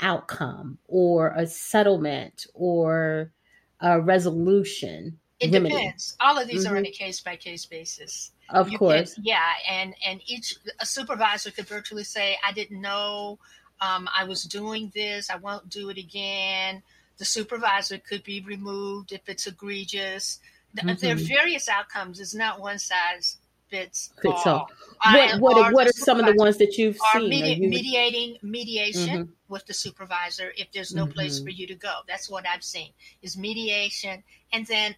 outcome 0.00 0.78
or 0.86 1.28
a 1.36 1.46
settlement 1.46 2.46
or 2.54 3.32
a 3.80 4.00
resolution? 4.00 5.18
It 5.40 5.52
remedy? 5.52 5.74
depends. 5.74 6.16
All 6.20 6.38
of 6.38 6.48
these 6.48 6.66
are 6.66 6.76
on 6.76 6.84
a 6.84 6.90
case 6.90 7.20
by 7.20 7.36
case 7.36 7.64
basis. 7.64 8.32
Of 8.50 8.70
You 8.70 8.78
course. 8.78 9.14
can- 9.14 9.24
yeah, 9.24 9.52
and 9.68 9.94
and 10.04 10.20
each 10.26 10.56
a 10.80 10.86
supervisor 10.86 11.50
could 11.50 11.66
virtually 11.68 12.04
say, 12.04 12.38
"I 12.46 12.52
didn't 12.52 12.80
know 12.80 13.38
um, 13.80 14.08
I 14.16 14.24
was 14.24 14.44
doing 14.44 14.90
this. 14.94 15.30
I 15.30 15.36
won't 15.36 15.68
do 15.68 15.90
it 15.90 15.98
again." 15.98 16.82
The 17.18 17.24
supervisor 17.24 17.98
could 17.98 18.22
be 18.24 18.40
removed 18.40 19.12
if 19.12 19.28
it's 19.28 19.46
egregious. 19.46 20.40
Th- 20.80 20.98
There 20.98 21.12
are 21.12 21.16
Mhm. 21.16 21.28
various 21.28 21.68
outcomes. 21.68 22.20
It's 22.20 22.34
not 22.34 22.60
one 22.60 22.78
size 22.78 23.38
fits, 23.68 24.10
Fits 24.22 24.46
all. 24.46 24.68
all. 25.04 25.12
What 25.12 25.40
what 25.40 25.56
or 25.58 25.72
what 25.72 25.86
are 25.86 25.92
some 25.92 26.18
of 26.20 26.26
the 26.26 26.32
ones 26.34 26.56
that 26.58 26.78
you've 26.78 26.96
seen? 27.12 27.28
medi- 27.28 27.42
Are 27.42 27.56
you- 27.56 27.68
mediating 27.68 28.38
mediation 28.42 29.26
Mhm. 29.26 29.32
with 29.48 29.66
the 29.66 29.74
supervisor 29.74 30.52
if 30.56 30.72
there's 30.72 30.94
no 30.94 31.06
place 31.06 31.38
Mhm. 31.40 31.44
for 31.44 31.50
you 31.50 31.66
to 31.66 31.74
go. 31.74 32.00
That's 32.06 32.30
what 32.30 32.46
I've 32.46 32.64
seen 32.64 32.92
is 33.20 33.36
mediation, 33.36 34.24
and 34.52 34.66
then 34.66 34.96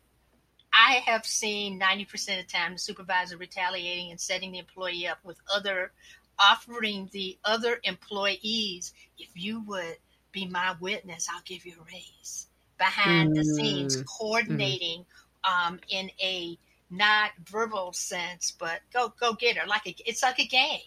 I 0.73 0.95
have 1.07 1.25
seen 1.27 1.79
ninety 1.79 2.05
percent 2.05 2.41
of 2.41 2.47
the 2.47 2.53
time 2.53 2.73
the 2.73 2.79
supervisor 2.79 3.37
retaliating 3.37 4.11
and 4.11 4.21
setting 4.21 4.53
the 4.53 4.59
employee 4.59 5.07
up 5.07 5.19
with 5.25 5.39
other 5.55 5.93
offering 6.39 7.09
the 7.13 7.39
other 7.45 7.81
employees 7.85 8.93
if 9.19 9.29
you 9.35 9.61
would 9.67 9.97
be 10.33 10.47
my 10.47 10.75
witness, 10.81 11.29
I'll 11.31 11.43
give 11.45 11.67
you 11.67 11.75
a 11.81 11.85
raise. 11.93 12.47
Behind 12.79 13.35
the 13.35 13.45
scenes, 13.45 13.97
Mm. 13.97 14.07
coordinating 14.19 15.05
um, 15.45 15.81
in 15.89 16.11
a 16.23 16.59
not 16.91 17.33
verbal 17.45 17.93
sense, 17.93 18.53
but 18.59 18.81
go 18.93 19.13
go 19.21 19.35
get 19.35 19.57
her 19.59 19.67
like 19.67 19.87
a, 19.87 19.95
it's 20.07 20.23
like 20.23 20.39
a 20.41 20.47
game. 20.47 20.81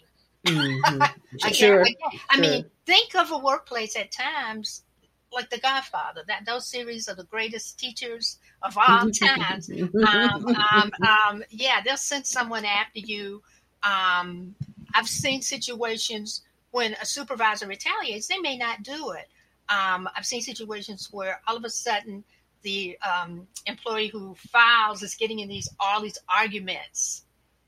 Mhm. 0.45 1.13
Again, 1.43 1.53
Sure. 1.53 1.81
again, 1.81 2.19
I 2.29 2.39
mean, 2.39 2.65
think 2.85 3.15
of 3.15 3.31
a 3.31 3.37
workplace 3.37 3.95
at 3.95 4.11
times 4.11 4.83
like 5.33 5.49
The 5.49 5.59
Godfather. 5.59 6.23
That 6.27 6.45
those 6.45 6.67
series 6.67 7.07
are 7.09 7.15
the 7.15 7.25
greatest 7.25 7.79
teachers 7.79 8.37
of 8.61 8.77
all 8.87 9.09
times. 9.11 9.69
Um, 9.69 10.55
um, 10.71 10.91
um, 11.07 11.43
yeah, 11.49 11.81
they'll 11.83 11.97
send 11.97 12.25
someone 12.25 12.65
after 12.65 12.99
you. 12.99 13.41
Um, 13.83 14.55
I've 14.95 15.07
seen 15.07 15.41
situations 15.41 16.41
when 16.71 16.93
a 17.01 17.05
supervisor 17.05 17.67
retaliates; 17.67 18.27
they 18.27 18.39
may 18.39 18.57
not 18.57 18.83
do 18.83 19.11
it. 19.11 19.27
Um, 19.69 20.09
I've 20.15 20.25
seen 20.25 20.41
situations 20.41 21.09
where 21.11 21.41
all 21.47 21.55
of 21.55 21.63
a 21.63 21.69
sudden 21.69 22.23
the 22.63 22.97
um, 22.99 23.47
employee 23.65 24.07
who 24.07 24.35
files 24.35 25.03
is 25.03 25.15
getting 25.15 25.39
in 25.39 25.49
these 25.49 25.69
all 25.79 26.01
these 26.01 26.17
arguments 26.33 27.23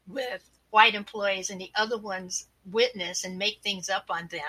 with 0.07 0.43
white 0.71 0.95
employees, 0.95 1.49
and 1.49 1.59
the 1.59 1.71
other 1.75 1.97
ones 1.97 2.47
witness 2.71 3.23
and 3.23 3.37
make 3.37 3.61
things 3.61 3.89
up 3.89 4.05
on 4.09 4.27
them, 4.31 4.41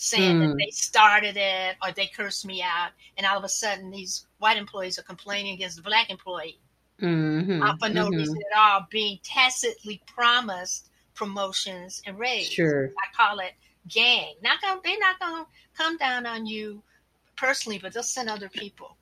saying 0.00 0.38
that 0.38 0.50
Mm. 0.50 0.58
they 0.58 0.70
started 0.70 1.36
it 1.36 1.76
or 1.82 1.90
they 1.90 2.06
cursed 2.06 2.46
me 2.46 2.62
out, 2.62 2.92
and 3.16 3.26
all 3.26 3.36
of 3.36 3.42
a 3.42 3.48
sudden 3.48 3.90
these 3.90 4.26
white 4.38 4.56
employees 4.56 4.96
are 4.96 5.02
complaining 5.02 5.54
against 5.54 5.74
the 5.76 5.82
black 5.82 6.08
employee 6.08 6.60
Mhm. 7.00 7.60
uh, 7.68 7.76
for 7.78 7.88
no 7.88 8.06
Mhm. 8.08 8.16
reason 8.18 8.38
at 8.52 8.58
all, 8.58 8.86
being 8.90 9.18
tacitly 9.24 10.00
promised 10.06 10.88
promotions 11.14 12.00
and 12.06 12.16
raises. 12.16 12.52
Sure. 12.52 12.92
I 12.96 13.12
call 13.16 13.40
it 13.40 13.54
gang. 13.88 14.36
Not 14.40 14.60
gonna, 14.60 14.80
they're 14.84 14.98
not 15.00 15.18
going 15.18 15.44
to 15.44 15.50
come 15.76 15.96
down 15.96 16.26
on 16.26 16.46
you 16.46 16.80
personally, 17.34 17.78
but 17.78 17.92
they'll 17.92 18.04
send 18.04 18.30
other 18.30 18.48
people 18.48 18.96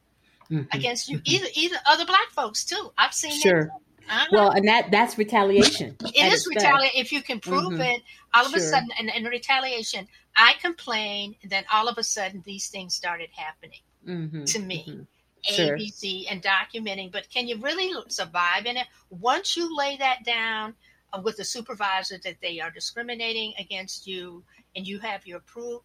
Mhm. 0.50 0.72
against 0.72 1.09
you. 1.09 1.20
Either 1.26 1.48
either 1.54 1.76
other 1.85 2.06
black 2.06 2.30
folks 2.30 2.64
too. 2.64 2.90
I've 2.96 3.12
seen 3.12 3.38
Sure. 3.38 3.64
that. 3.66 3.80
Uh-huh. 4.09 4.27
Well, 4.33 4.51
and 4.51 4.69
that 4.69 4.90
that's 4.90 5.19
retaliation. 5.19 5.97
It 6.01 6.33
is 6.33 6.47
retaliation 6.47 7.01
if 7.01 7.12
you 7.12 7.23
can 7.23 7.40
prove 7.40 7.75
Mhm. 7.75 7.97
it. 7.97 8.03
All 8.35 8.47
of 8.47 8.55
a 8.55 8.61
sudden, 8.61 8.90
and 8.99 9.11
in 9.11 9.25
retaliation, 9.25 10.07
I 10.37 10.55
complain, 10.61 11.37
and 11.42 11.51
then 11.51 11.64
all 11.73 11.88
of 11.88 11.99
a 11.99 12.05
sudden, 12.05 12.42
these 12.45 12.69
things 12.69 12.95
started 12.95 13.31
happening 13.35 13.81
Mhm. 14.07 14.47
to 14.53 14.59
me. 14.59 14.85
Mhm. 14.87 15.07
Sure. 15.42 15.77
ABC 15.77 16.27
and 16.29 16.42
documenting, 16.42 17.12
but 17.12 17.31
can 17.31 17.47
you 17.47 17.57
really 17.59 17.92
survive 18.09 18.66
in 18.66 18.77
it? 18.77 18.87
Once 19.11 19.57
you 19.57 19.77
lay 19.77 19.97
that 19.97 20.25
down 20.25 20.75
uh, 21.12 21.21
with 21.23 21.37
the 21.37 21.45
supervisor 21.45 22.19
that 22.19 22.40
they 22.40 22.59
are 22.59 22.71
discriminating 22.71 23.55
against 23.59 24.09
you 24.09 24.42
and 24.75 24.87
you 24.87 24.99
have 24.99 25.25
your 25.25 25.38
proof, 25.40 25.83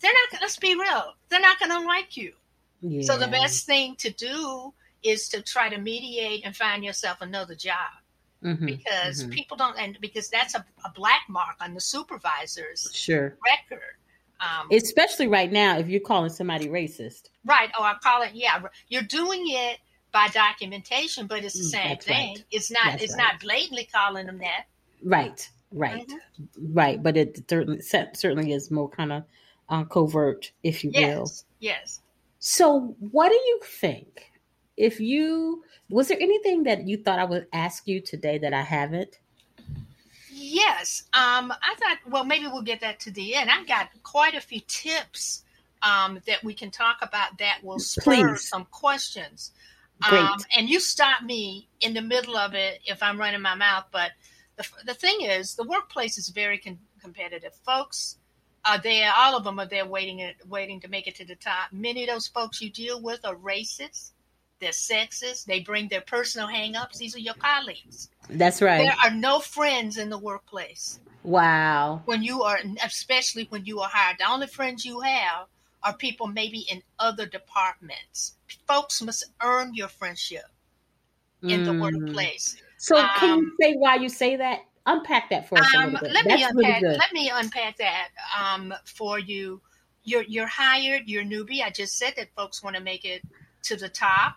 they're 0.00 0.12
not, 0.12 0.42
let's 0.42 0.58
be 0.58 0.74
real, 0.74 1.14
they're 1.30 1.40
not 1.40 1.58
going 1.58 1.70
to 1.70 1.80
like 1.80 2.18
you. 2.18 2.34
Yeah. 2.82 3.02
So 3.02 3.16
the 3.16 3.28
best 3.28 3.64
thing 3.64 3.96
to 3.96 4.10
do 4.10 4.74
is 5.02 5.28
to 5.30 5.42
try 5.42 5.68
to 5.68 5.78
mediate 5.78 6.44
and 6.44 6.56
find 6.56 6.84
yourself 6.84 7.18
another 7.20 7.54
job 7.54 7.88
Mhm. 8.42 8.66
because 8.66 9.24
Mhm. 9.24 9.30
people 9.32 9.56
don't, 9.56 9.76
and 9.78 9.98
because 10.00 10.28
that's 10.28 10.54
a, 10.54 10.64
a 10.84 10.90
black 10.90 11.22
mark 11.28 11.56
on 11.60 11.74
the 11.74 11.80
supervisor's 11.80 12.88
Sure. 12.92 13.36
record. 13.44 13.96
Um, 14.40 14.68
Especially 14.70 15.26
right 15.26 15.50
now, 15.50 15.78
if 15.78 15.88
you're 15.88 16.00
calling 16.00 16.30
somebody 16.30 16.68
racist. 16.68 17.30
Right. 17.44 17.70
Oh, 17.76 17.82
I 17.82 17.94
call 18.00 18.22
it. 18.22 18.34
Yeah, 18.34 18.62
you're 18.88 19.02
doing 19.02 19.42
it 19.48 19.78
by 20.12 20.28
documentation, 20.28 21.26
but 21.26 21.44
it's 21.44 21.54
the 21.58 21.64
Mm, 21.64 21.70
same 21.70 21.88
that's 21.88 22.06
thing. 22.06 22.34
right. 22.36 22.44
It's 22.52 22.70
not. 22.70 22.84
That's 22.84 23.02
it's 23.04 23.16
right. 23.16 23.32
not 23.32 23.40
blatantly 23.40 23.84
calling 23.92 24.26
them 24.26 24.38
that. 24.38 24.66
Right. 25.02 25.48
Right. 25.72 26.06
Mhm. 26.06 26.48
Right. 26.72 27.02
But 27.02 27.16
it 27.16 27.48
certainly 27.50 27.80
certainly 27.82 28.52
is 28.52 28.70
more 28.70 28.88
kind 28.88 29.12
of 29.12 29.24
uh, 29.68 29.84
covert, 29.84 30.50
if 30.62 30.82
you 30.84 30.90
will. 30.92 31.00
Yes. 31.00 31.44
Yes. 31.58 32.00
So, 32.38 32.96
what 33.00 33.28
do 33.30 33.34
you 33.34 33.60
think 33.64 34.27
if 34.78 35.00
you 35.00 35.64
was 35.90 36.08
there 36.08 36.18
anything 36.20 36.64
that 36.64 36.86
you 36.86 36.98
thought 36.98 37.18
I 37.18 37.24
would 37.24 37.46
ask 37.52 37.88
you 37.88 38.00
today 38.00 38.38
that 38.38 38.52
I 38.52 38.62
haven't? 38.62 39.18
Yes. 40.30 41.04
Um, 41.14 41.50
I 41.50 41.74
thought, 41.78 41.98
well, 42.10 42.24
maybe 42.24 42.46
we'll 42.46 42.62
get 42.62 42.80
that 42.82 43.00
to 43.00 43.10
the 43.10 43.34
end. 43.34 43.50
I've 43.50 43.66
got 43.66 43.88
quite 44.02 44.34
a 44.34 44.40
few 44.40 44.60
tips 44.66 45.44
um, 45.82 46.20
that 46.26 46.44
we 46.44 46.54
can 46.54 46.70
talk 46.70 46.98
about 47.02 47.38
that 47.38 47.60
will 47.62 47.78
spur 47.78 48.02
Please. 48.02 48.48
some 48.48 48.66
questions. 48.66 49.52
Um, 50.08 50.36
and 50.56 50.68
you 50.68 50.78
stop 50.78 51.22
me 51.22 51.68
in 51.80 51.92
the 51.92 52.02
middle 52.02 52.36
of 52.36 52.54
it 52.54 52.80
if 52.84 53.02
I'm 53.02 53.18
running 53.18 53.40
my 53.40 53.54
mouth. 53.54 53.86
But 53.90 54.12
the, 54.56 54.66
the 54.86 54.94
thing 54.94 55.22
is, 55.22 55.54
the 55.54 55.64
workplace 55.64 56.18
is 56.18 56.28
very 56.28 56.58
con- 56.58 56.78
competitive. 57.02 57.54
Folks 57.64 58.16
are 58.64 58.78
there, 58.78 59.10
all 59.16 59.36
of 59.36 59.44
them 59.44 59.58
are 59.58 59.66
there 59.66 59.86
waiting, 59.86 60.30
waiting 60.46 60.80
to 60.80 60.88
make 60.88 61.06
it 61.08 61.16
to 61.16 61.24
the 61.24 61.34
top. 61.34 61.72
Many 61.72 62.04
of 62.04 62.10
those 62.10 62.28
folks 62.28 62.60
you 62.60 62.70
deal 62.70 63.00
with 63.00 63.24
are 63.24 63.34
racist 63.36 64.12
they're 64.60 64.70
sexist. 64.70 65.44
They 65.44 65.60
bring 65.60 65.88
their 65.88 66.00
personal 66.00 66.48
hangups. 66.48 66.98
These 66.98 67.14
are 67.16 67.20
your 67.20 67.34
colleagues. 67.34 68.10
That's 68.28 68.60
right. 68.60 68.78
There 68.84 68.96
are 69.04 69.14
no 69.14 69.40
friends 69.40 69.98
in 69.98 70.10
the 70.10 70.18
workplace. 70.18 71.00
Wow. 71.22 72.02
When 72.04 72.22
you 72.22 72.42
are, 72.42 72.58
especially 72.84 73.46
when 73.50 73.64
you 73.64 73.80
are 73.80 73.88
hired, 73.88 74.18
the 74.18 74.30
only 74.30 74.46
friends 74.46 74.84
you 74.84 75.00
have 75.00 75.46
are 75.82 75.94
people 75.94 76.26
maybe 76.26 76.66
in 76.70 76.82
other 76.98 77.26
departments. 77.26 78.36
Folks 78.66 79.02
must 79.02 79.24
earn 79.42 79.74
your 79.74 79.88
friendship 79.88 80.44
in 81.42 81.60
mm. 81.60 81.64
the 81.64 81.80
workplace. 81.80 82.56
So, 82.78 82.96
um, 82.96 83.08
can 83.18 83.38
you 83.38 83.52
say 83.60 83.74
why 83.74 83.96
you 83.96 84.08
say 84.08 84.36
that? 84.36 84.60
Unpack 84.86 85.28
that 85.30 85.48
for 85.48 85.58
us 85.58 85.74
um, 85.74 85.82
a 85.82 85.84
little 85.86 86.00
bit. 86.00 86.12
Let 86.12 86.24
That's 86.24 86.54
me 86.54 86.62
unpack. 86.62 86.82
Really 86.82 86.96
let 86.96 87.12
me 87.12 87.30
unpack 87.32 87.76
that 87.76 88.08
um, 88.38 88.72
for 88.84 89.18
you. 89.18 89.60
You're 90.04 90.22
you're 90.22 90.46
hired. 90.46 91.02
You're 91.06 91.24
newbie. 91.24 91.62
I 91.62 91.70
just 91.70 91.96
said 91.98 92.14
that 92.16 92.28
folks 92.34 92.62
want 92.62 92.76
to 92.76 92.82
make 92.82 93.04
it 93.04 93.22
to 93.64 93.76
the 93.76 93.88
top. 93.88 94.36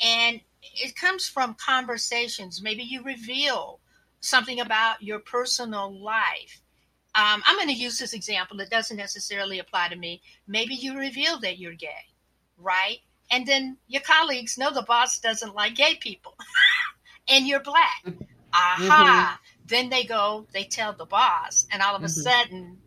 And 0.00 0.40
it 0.62 0.96
comes 0.96 1.28
from 1.28 1.54
conversations. 1.54 2.62
Maybe 2.62 2.82
you 2.82 3.02
reveal 3.02 3.80
something 4.20 4.60
about 4.60 5.02
your 5.02 5.18
personal 5.20 5.92
life. 6.02 6.60
Um, 7.14 7.42
I'm 7.46 7.56
going 7.56 7.68
to 7.68 7.74
use 7.74 7.98
this 7.98 8.12
example. 8.12 8.60
It 8.60 8.70
doesn't 8.70 8.96
necessarily 8.96 9.58
apply 9.58 9.88
to 9.88 9.96
me. 9.96 10.22
Maybe 10.46 10.74
you 10.74 10.96
reveal 10.96 11.40
that 11.40 11.58
you're 11.58 11.74
gay, 11.74 12.06
right? 12.56 12.98
And 13.30 13.46
then 13.46 13.76
your 13.88 14.02
colleagues 14.02 14.56
know 14.58 14.72
the 14.72 14.82
boss 14.82 15.18
doesn't 15.18 15.54
like 15.54 15.74
gay 15.74 15.96
people, 15.96 16.34
and 17.28 17.46
you're 17.46 17.60
black. 17.60 18.02
Mm-hmm. 18.06 18.22
Aha! 18.54 19.38
Mm-hmm. 19.38 19.66
Then 19.66 19.90
they 19.90 20.04
go, 20.04 20.46
they 20.52 20.64
tell 20.64 20.92
the 20.92 21.04
boss, 21.04 21.66
and 21.70 21.82
all 21.82 21.94
of 21.94 22.02
a 22.02 22.06
mm-hmm. 22.06 22.20
sudden, 22.20 22.78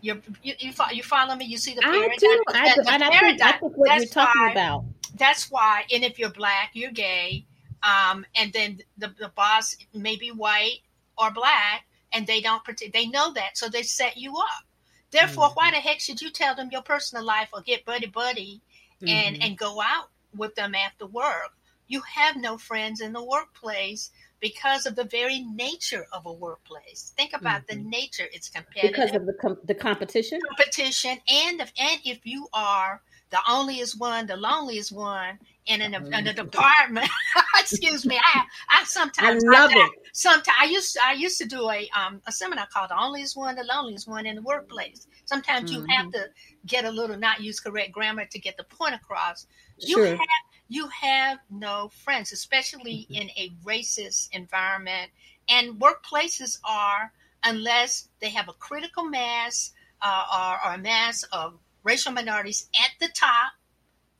you 0.00 0.20
you 0.42 0.54
you 0.92 1.02
follow 1.02 1.36
me. 1.36 1.44
You 1.44 1.58
see 1.58 1.74
the 1.74 1.82
paradigm. 1.82 2.10
I 2.10 2.16
do. 2.16 2.42
I, 2.48 2.74
do. 2.74 2.82
and 2.88 3.04
I 3.04 3.20
think, 3.20 3.42
I 3.42 3.52
think 3.52 3.76
what 3.76 3.96
you're 3.96 4.06
talking 4.06 4.42
why, 4.42 4.50
about 4.50 4.84
that's 5.14 5.50
why, 5.50 5.84
and 5.92 6.04
if 6.04 6.18
you're 6.18 6.30
black, 6.30 6.70
you're 6.74 6.90
gay, 6.90 7.46
um, 7.82 8.24
and 8.36 8.52
then 8.52 8.80
the, 8.98 9.12
the 9.18 9.28
boss 9.34 9.76
may 9.92 10.16
be 10.16 10.30
white 10.30 10.80
or 11.16 11.30
black, 11.30 11.86
and 12.12 12.26
they 12.26 12.40
don't 12.40 12.64
pretend, 12.64 12.92
they 12.92 13.06
know 13.06 13.32
that, 13.32 13.56
so 13.56 13.68
they 13.68 13.82
set 13.82 14.16
you 14.16 14.36
up. 14.36 14.64
Therefore, 15.10 15.46
mm-hmm. 15.46 15.54
why 15.54 15.70
the 15.70 15.76
heck 15.76 16.00
should 16.00 16.20
you 16.20 16.30
tell 16.30 16.54
them 16.54 16.70
your 16.72 16.82
personal 16.82 17.24
life 17.24 17.48
or 17.52 17.60
get 17.60 17.84
buddy 17.84 18.06
buddy 18.06 18.60
and, 19.00 19.36
mm-hmm. 19.36 19.42
and 19.42 19.58
go 19.58 19.80
out 19.80 20.08
with 20.36 20.54
them 20.56 20.74
after 20.74 21.06
work? 21.06 21.52
You 21.86 22.00
have 22.00 22.36
no 22.36 22.58
friends 22.58 23.00
in 23.00 23.12
the 23.12 23.22
workplace 23.22 24.10
because 24.40 24.86
of 24.86 24.96
the 24.96 25.04
very 25.04 25.40
nature 25.40 26.06
of 26.12 26.26
a 26.26 26.32
workplace. 26.32 27.12
Think 27.16 27.32
about 27.32 27.66
mm-hmm. 27.66 27.82
the 27.82 27.88
nature; 27.88 28.24
it's 28.32 28.48
competitive 28.48 28.90
because 28.90 29.14
of 29.14 29.26
the 29.26 29.34
com- 29.34 29.58
the 29.64 29.74
competition, 29.74 30.40
competition, 30.48 31.18
and 31.28 31.60
if, 31.60 31.72
and 31.78 32.00
if 32.04 32.26
you 32.26 32.48
are 32.52 33.00
the 33.30 33.38
onlyest 33.48 33.98
one, 33.98 34.26
the 34.26 34.36
loneliest 34.36 34.92
one 34.92 35.38
in 35.66 35.80
an 35.80 35.94
in 35.94 36.26
a 36.26 36.32
department. 36.32 37.08
Excuse 37.60 38.06
me. 38.06 38.16
I 38.16 38.42
I 38.70 38.84
sometimes 38.84 39.44
I 39.44 39.48
love 39.48 39.70
I, 39.74 39.78
it. 39.78 39.90
Sometimes 40.12 40.56
I 40.60 40.66
used 40.66 40.92
to, 40.94 41.00
I 41.04 41.12
used 41.12 41.38
to 41.38 41.46
do 41.46 41.68
a 41.70 41.88
um 41.96 42.20
a 42.26 42.32
seminar 42.32 42.66
called 42.72 42.90
the 42.90 42.94
onlyest 42.94 43.36
one, 43.36 43.56
the 43.56 43.64
loneliest 43.64 44.06
one 44.06 44.26
in 44.26 44.36
the 44.36 44.42
workplace. 44.42 45.06
Sometimes 45.24 45.70
mm-hmm. 45.70 45.80
you 45.80 45.86
have 45.96 46.06
mm-hmm. 46.06 46.22
to 46.22 46.28
get 46.66 46.84
a 46.84 46.90
little 46.90 47.16
not 47.16 47.40
use 47.40 47.60
correct 47.60 47.92
grammar 47.92 48.26
to 48.26 48.38
get 48.38 48.56
the 48.56 48.64
point 48.64 48.94
across. 48.94 49.46
Sure. 49.84 50.06
You 50.06 50.12
have 50.12 50.44
you 50.68 50.88
have 50.88 51.38
no 51.50 51.90
friends, 52.04 52.32
especially 52.32 53.06
mm-hmm. 53.10 53.22
in 53.22 53.30
a 53.36 53.50
racist 53.64 54.28
environment. 54.32 55.10
And 55.48 55.80
workplaces 55.80 56.58
are 56.64 57.12
unless 57.42 58.08
they 58.20 58.30
have 58.30 58.48
a 58.48 58.54
critical 58.54 59.04
mass 59.04 59.72
uh, 60.00 60.24
or, 60.64 60.70
or 60.70 60.74
a 60.74 60.78
mass 60.78 61.22
of 61.24 61.58
racial 61.84 62.12
minorities 62.12 62.68
at 62.74 62.90
the 63.00 63.12
top, 63.14 63.52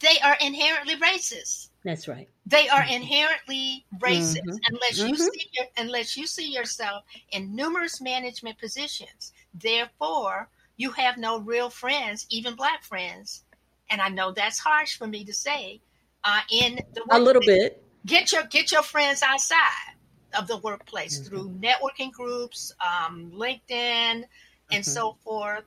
they 0.01 0.19
are 0.23 0.37
inherently 0.41 0.97
racist. 0.97 1.69
That's 1.85 2.09
right. 2.09 2.29
They 2.47 2.69
are 2.69 2.83
inherently 2.83 3.85
racist 3.99 4.39
mm-hmm. 4.39 4.57
unless 4.71 4.99
you 4.99 5.15
mm-hmm. 5.15 5.23
see 5.23 5.51
your, 5.53 5.67
unless 5.77 6.17
you 6.17 6.27
see 6.27 6.51
yourself 6.51 7.05
in 7.33 7.55
numerous 7.55 8.01
management 8.01 8.59
positions. 8.59 9.33
Therefore, 9.55 10.49
you 10.77 10.91
have 10.93 11.19
no 11.19 11.41
real 11.41 11.71
friends, 11.71 12.27
even 12.31 12.55
black 12.55 12.85
friends. 12.85 13.45
And 13.91 14.01
I 14.01 14.09
know 14.09 14.33
that's 14.33 14.59
harsh 14.59 14.97
for 14.97 15.07
me 15.07 15.25
to 15.25 15.33
say. 15.33 15.81
Uh, 16.25 16.41
in 16.51 16.81
the 16.95 17.03
a 17.11 17.21
little 17.21 17.43
bit, 17.45 17.83
get 18.07 18.33
your 18.33 18.45
get 18.45 18.73
your 18.73 18.83
friends 18.83 19.23
outside 19.23 19.95
of 20.37 20.49
the 20.49 20.57
workplace 20.59 21.19
mm-hmm. 21.19 21.29
through 21.29 21.51
networking 21.61 22.11
groups, 22.11 22.73
um, 22.81 23.31
LinkedIn, 23.35 23.61
and 23.71 24.25
mm-hmm. 24.71 24.83
so 24.83 25.17
forth 25.23 25.65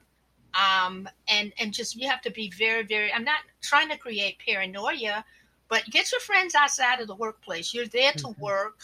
um, 0.58 1.08
and 1.28 1.54
and 1.60 1.74
just 1.74 1.96
you 1.96 2.10
have 2.10 2.22
to 2.22 2.32
be 2.32 2.52
very 2.58 2.84
very. 2.84 3.14
I'm 3.14 3.24
not 3.24 3.40
trying 3.62 3.90
to 3.90 3.98
create 3.98 4.38
paranoia, 4.46 5.24
but 5.70 5.84
get 5.92 6.12
your 6.12 6.22
friends 6.22 6.56
outside 6.56 7.00
of 7.00 7.08
the 7.08 7.16
workplace. 7.16 7.74
You're 7.74 7.88
there 7.88 8.14
to 8.14 8.28
mm-hmm. 8.28 8.42
work 8.42 8.80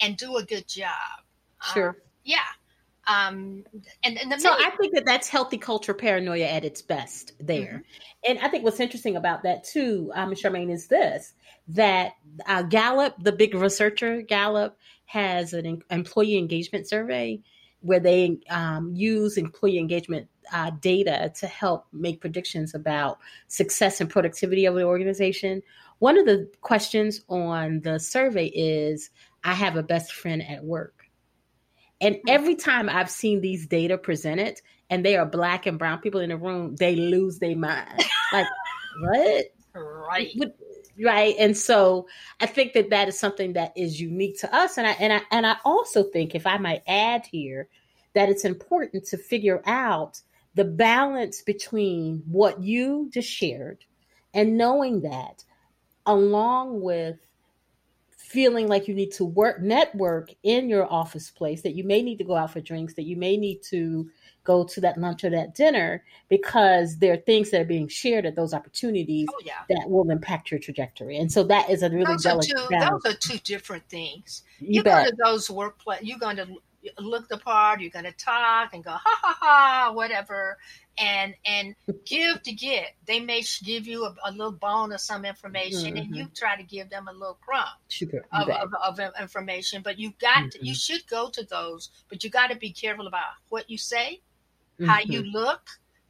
and 0.00 0.16
do 0.16 0.36
a 0.36 0.44
good 0.44 0.66
job. 0.66 1.22
Sure. 1.72 1.90
Um, 1.90 1.96
yeah. 2.24 2.38
Um, 3.06 3.64
and, 4.04 4.16
and 4.16 4.40
so 4.40 4.52
I 4.52 4.70
think 4.78 4.94
that 4.94 5.04
that's 5.04 5.28
healthy 5.28 5.58
culture 5.58 5.92
paranoia 5.92 6.46
at 6.46 6.64
its 6.64 6.82
best 6.82 7.32
there. 7.40 7.82
Mm-hmm. 7.82 8.30
And 8.30 8.38
I 8.38 8.48
think 8.48 8.62
what's 8.62 8.78
interesting 8.78 9.16
about 9.16 9.42
that 9.42 9.64
too, 9.64 10.12
um, 10.14 10.32
Charmaine, 10.32 10.70
is 10.70 10.86
this 10.86 11.34
that 11.68 12.12
uh, 12.46 12.62
Gallup, 12.62 13.14
the 13.20 13.32
big 13.32 13.54
researcher 13.54 14.22
Gallup, 14.22 14.78
has 15.06 15.52
an 15.52 15.82
employee 15.90 16.38
engagement 16.38 16.88
survey 16.88 17.40
where 17.82 18.00
they 18.00 18.38
um, 18.50 18.92
use 18.94 19.36
employee 19.36 19.78
engagement 19.78 20.28
uh, 20.52 20.70
data 20.80 21.32
to 21.38 21.46
help 21.46 21.86
make 21.92 22.20
predictions 22.20 22.74
about 22.74 23.18
success 23.48 24.00
and 24.00 24.10
productivity 24.10 24.66
of 24.66 24.74
the 24.74 24.84
organization. 24.84 25.62
One 25.98 26.18
of 26.18 26.26
the 26.26 26.50
questions 26.62 27.22
on 27.28 27.80
the 27.80 27.98
survey 27.98 28.46
is 28.46 29.10
I 29.44 29.54
have 29.54 29.76
a 29.76 29.82
best 29.82 30.12
friend 30.12 30.42
at 30.48 30.64
work. 30.64 31.04
And 32.00 32.16
hmm. 32.16 32.28
every 32.28 32.54
time 32.54 32.88
I've 32.88 33.10
seen 33.10 33.40
these 33.40 33.66
data 33.66 33.98
presented 33.98 34.60
and 34.90 35.04
they 35.04 35.16
are 35.16 35.26
black 35.26 35.66
and 35.66 35.78
brown 35.78 36.00
people 36.00 36.20
in 36.20 36.30
the 36.30 36.36
room, 36.36 36.76
they 36.76 36.96
lose 36.96 37.38
their 37.38 37.56
mind. 37.56 38.02
like, 38.32 38.46
what? 39.00 39.44
Right. 39.74 40.28
Right. 41.00 41.34
And 41.38 41.56
so 41.56 42.06
I 42.40 42.46
think 42.46 42.72
that 42.74 42.90
that 42.90 43.08
is 43.08 43.18
something 43.18 43.52
that 43.54 43.72
is 43.76 44.00
unique 44.00 44.38
to 44.40 44.54
us. 44.54 44.78
And 44.78 44.86
I, 44.86 44.92
and 44.92 45.12
I, 45.12 45.20
and 45.30 45.46
I 45.46 45.56
also 45.64 46.02
think 46.02 46.34
if 46.34 46.46
I 46.46 46.58
might 46.58 46.82
add 46.86 47.26
here 47.30 47.68
that 48.14 48.28
it's 48.28 48.44
important 48.44 49.04
to 49.06 49.16
figure 49.16 49.62
out 49.66 50.20
the 50.54 50.64
balance 50.64 51.42
between 51.42 52.22
what 52.26 52.62
you 52.62 53.08
just 53.12 53.28
shared 53.28 53.84
and 54.34 54.58
knowing 54.58 55.00
that, 55.02 55.44
along 56.06 56.80
with 56.80 57.16
feeling 58.32 58.66
like 58.66 58.88
you 58.88 58.94
need 58.94 59.12
to 59.12 59.26
work 59.26 59.60
network 59.60 60.30
in 60.42 60.66
your 60.66 60.90
office 60.90 61.30
place 61.30 61.60
that 61.60 61.74
you 61.74 61.84
may 61.84 62.00
need 62.00 62.16
to 62.16 62.24
go 62.24 62.34
out 62.34 62.50
for 62.50 62.62
drinks 62.62 62.94
that 62.94 63.02
you 63.02 63.14
may 63.14 63.36
need 63.36 63.60
to 63.62 64.10
go 64.42 64.64
to 64.64 64.80
that 64.80 64.96
lunch 64.96 65.22
or 65.22 65.28
that 65.28 65.54
dinner 65.54 66.02
because 66.30 66.96
there 66.96 67.12
are 67.12 67.18
things 67.18 67.50
that 67.50 67.60
are 67.60 67.66
being 67.66 67.86
shared 67.86 68.24
at 68.24 68.34
those 68.34 68.54
opportunities 68.54 69.28
oh, 69.30 69.42
yeah. 69.44 69.52
that 69.68 69.84
will 69.86 70.10
impact 70.10 70.50
your 70.50 70.58
trajectory 70.58 71.18
and 71.18 71.30
so 71.30 71.44
that 71.44 71.68
is 71.68 71.82
a 71.82 71.90
really 71.90 72.06
those 72.06 72.22
delicate 72.22 72.58
are 72.58 72.62
two, 72.62 72.68
balance. 72.70 73.04
those 73.04 73.14
are 73.14 73.18
two 73.18 73.38
different 73.40 73.86
things 73.90 74.44
you, 74.60 74.76
you 74.76 74.82
go 74.82 75.04
to 75.04 75.14
those 75.22 75.50
workplace 75.50 76.00
you're 76.02 76.18
going 76.18 76.36
to 76.36 76.48
look 76.98 77.28
the 77.28 77.38
part 77.38 77.80
you're 77.80 77.90
going 77.90 78.04
to 78.04 78.12
talk 78.12 78.74
and 78.74 78.84
go 78.84 78.90
ha 78.90 79.00
ha 79.22 79.36
ha 79.40 79.92
whatever 79.92 80.58
and 80.98 81.34
and 81.46 81.74
give 82.04 82.42
to 82.42 82.52
get 82.52 82.94
they 83.06 83.20
may 83.20 83.42
give 83.64 83.86
you 83.86 84.04
a, 84.04 84.14
a 84.24 84.30
little 84.32 84.52
bone 84.52 84.92
of 84.92 85.00
some 85.00 85.24
information 85.24 85.94
mm-hmm. 85.94 85.96
and 85.96 86.16
you 86.16 86.24
mm-hmm. 86.24 86.34
try 86.34 86.56
to 86.56 86.62
give 86.62 86.90
them 86.90 87.08
a 87.08 87.12
little 87.12 87.38
crumb 87.40 87.64
of, 88.32 88.48
of, 88.48 88.98
of, 88.98 89.12
information 89.20 89.80
but 89.82 89.98
you 89.98 90.12
got 90.20 90.38
mm-hmm. 90.38 90.48
to, 90.48 90.66
you 90.66 90.74
should 90.74 91.06
go 91.08 91.30
to 91.30 91.44
those 91.44 91.90
but 92.08 92.22
you 92.22 92.30
got 92.30 92.48
to 92.48 92.56
be 92.56 92.70
careful 92.70 93.06
about 93.06 93.32
what 93.48 93.70
you 93.70 93.78
say 93.78 94.20
mm-hmm. 94.80 94.90
how 94.90 95.00
you 95.00 95.20
mm-hmm. 95.20 95.36
look 95.36 95.62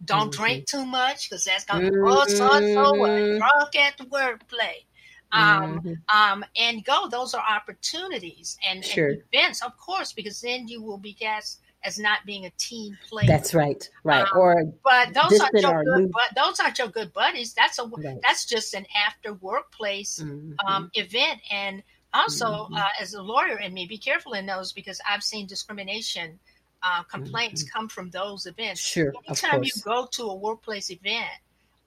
don't 0.05 0.33
mm-hmm. 0.33 0.43
drink 0.43 0.67
too 0.67 0.85
much 0.85 1.29
because 1.29 1.45
that's 1.45 1.65
gonna 1.65 1.91
oh 2.05 2.25
so 2.27 2.53
and 2.55 2.75
so 2.75 3.39
drunk 3.39 3.77
at 3.77 3.97
the 3.99 4.05
workplace 4.11 4.85
Um, 5.33 5.81
mm-hmm. 5.81 6.17
um, 6.17 6.45
and 6.57 6.85
go. 6.85 7.09
Those 7.09 7.33
are 7.33 7.43
opportunities 7.43 8.59
and, 8.69 8.85
sure. 8.85 9.09
and, 9.09 9.23
events, 9.33 9.63
of 9.63 9.77
course, 9.79 10.13
because 10.13 10.41
then 10.43 10.69
you 10.69 10.83
will 10.83 10.99
be 10.99 11.15
cast 11.15 11.61
as 11.85 11.99
not 11.99 12.21
being 12.25 12.45
a 12.47 12.51
team 12.59 12.97
player. 13.09 13.27
That's 13.27 13.55
right, 13.55 13.89
right. 14.05 14.23
Um, 14.23 14.39
or 14.39 14.65
but 14.85 15.15
those 15.15 15.41
aren't 15.41 15.61
your 15.61 15.85
good. 15.85 16.03
New... 16.03 16.11
But 16.13 16.35
those 16.37 16.61
aren't 16.61 16.79
your 16.79 16.89
good 16.89 17.13
buddies. 17.13 17.55
That's 17.55 17.79
a 17.79 17.85
right. 17.85 18.19
that's 18.23 18.45
just 18.45 18.75
an 18.75 18.87
after 19.07 19.35
workplace 19.35 20.21
mm-hmm. 20.23 20.53
um, 20.67 20.91
event. 20.95 21.41
And 21.51 21.83
also, 22.15 22.47
mm-hmm. 22.47 22.75
uh, 22.75 22.89
as 23.01 23.15
a 23.15 23.23
lawyer, 23.23 23.57
and 23.57 23.75
me, 23.75 23.87
be 23.87 23.99
careful 23.99 24.33
in 24.35 24.47
those 24.47 24.73
because 24.73 25.01
I've 25.09 25.23
seen 25.23 25.47
discrimination 25.47 26.39
uh, 26.83 27.03
complaints 27.05 27.63
mm-hmm. 27.63 27.79
come 27.79 27.89
from 27.89 28.11
those 28.11 28.47
events. 28.47 28.81
Sure. 28.81 29.13
Anytime 29.27 29.65
you 29.65 29.73
go 29.85 30.07
to 30.13 30.25
a 30.25 30.35
workplace 30.35 30.91
event 30.91 31.31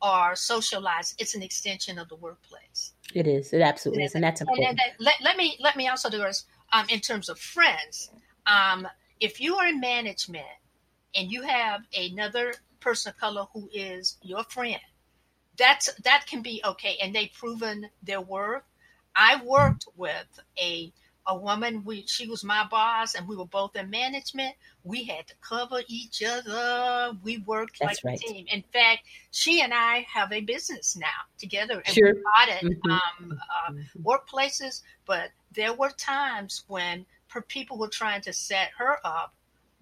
or 0.01 0.35
socialize, 0.35 1.15
it's 1.17 1.35
an 1.35 1.43
extension 1.43 1.99
of 1.99 2.09
the 2.09 2.15
workplace. 2.15 2.93
It 3.15 3.27
is. 3.27 3.53
It 3.53 3.61
absolutely 3.61 4.03
is, 4.03 4.13
and 4.13 4.23
that's 4.23 4.41
important. 4.41 4.67
And, 4.67 4.79
and, 4.79 4.93
let, 4.99 5.15
let 5.23 5.37
me 5.37 5.57
let 5.61 5.77
me 5.77 5.87
also 5.87 6.09
do 6.09 6.17
this 6.17 6.45
um, 6.73 6.85
in 6.89 6.99
terms 6.99 7.29
of 7.29 7.39
friends. 7.39 8.11
Um, 8.45 8.85
if 9.21 9.39
you 9.39 9.55
are 9.55 9.67
in 9.67 9.79
management 9.79 10.45
and 11.15 11.31
you 11.31 11.43
have 11.43 11.81
another 11.97 12.53
person 12.81 13.11
of 13.11 13.17
color 13.17 13.45
who 13.53 13.69
is 13.73 14.17
your 14.21 14.43
friend, 14.43 14.81
that's 15.57 15.93
that 16.03 16.25
can 16.27 16.41
be 16.41 16.61
okay, 16.65 16.97
and 17.01 17.15
they've 17.15 17.31
proven 17.33 17.89
their 18.03 18.19
worth. 18.19 18.63
I 19.15 19.41
worked 19.45 19.87
with 19.95 20.39
a 20.61 20.91
a 21.27 21.37
woman. 21.37 21.83
We 21.83 22.05
she 22.07 22.27
was 22.27 22.43
my 22.43 22.65
boss, 22.69 23.15
and 23.15 23.27
we 23.27 23.35
were 23.35 23.45
both 23.45 23.75
in 23.75 23.89
management. 23.89 24.55
We 24.83 25.03
had 25.03 25.27
to 25.27 25.33
cover 25.41 25.81
each 25.87 26.23
other. 26.23 27.17
We 27.23 27.39
worked 27.39 27.79
That's 27.79 28.03
like 28.03 28.11
right. 28.11 28.19
a 28.19 28.33
team. 28.33 28.45
In 28.51 28.63
fact, 28.73 29.03
she 29.31 29.61
and 29.61 29.73
I 29.73 30.05
have 30.11 30.31
a 30.31 30.41
business 30.41 30.95
now 30.95 31.07
together, 31.37 31.81
and 31.85 31.95
sure. 31.95 32.13
we 32.13 32.21
audit 32.21 32.63
mm-hmm. 32.63 32.91
um, 32.91 32.99
uh, 33.31 33.71
mm-hmm. 33.71 34.01
workplaces. 34.03 34.81
But 35.05 35.31
there 35.53 35.73
were 35.73 35.91
times 35.91 36.63
when 36.67 37.05
her 37.27 37.41
people 37.41 37.77
were 37.77 37.89
trying 37.89 38.21
to 38.21 38.33
set 38.33 38.69
her 38.77 38.97
up. 39.03 39.33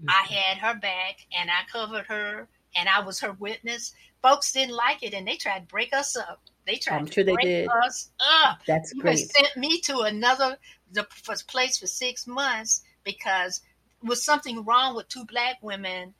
Mm-hmm. 0.01 0.09
I 0.09 0.33
had 0.33 0.57
her 0.57 0.79
back, 0.79 1.25
and 1.37 1.49
I 1.49 1.69
covered 1.71 2.05
her, 2.07 2.47
and 2.75 2.89
I 2.89 3.01
was 3.01 3.19
her 3.21 3.33
witness. 3.33 3.93
Folks 4.21 4.51
didn't 4.51 4.75
like 4.75 5.03
it, 5.03 5.13
and 5.13 5.27
they 5.27 5.35
tried 5.35 5.59
to 5.59 5.65
break 5.65 5.93
us 5.93 6.15
up. 6.15 6.41
They 6.65 6.75
tried 6.75 6.99
I'm 6.99 7.05
to 7.07 7.13
sure 7.13 7.23
break 7.23 7.37
they 7.41 7.61
did. 7.61 7.69
us 7.69 8.09
up. 8.45 8.59
That's 8.65 8.93
you 8.93 9.01
great. 9.01 9.29
Sent 9.29 9.57
me 9.57 9.79
to 9.81 9.99
another 9.99 10.57
the 10.91 11.05
place 11.47 11.77
for 11.77 11.87
six 11.87 12.27
months 12.27 12.81
because 13.03 13.61
was 14.01 14.23
something 14.23 14.63
wrong 14.63 14.95
with 14.95 15.07
two 15.09 15.25
black 15.25 15.57
women 15.61 16.13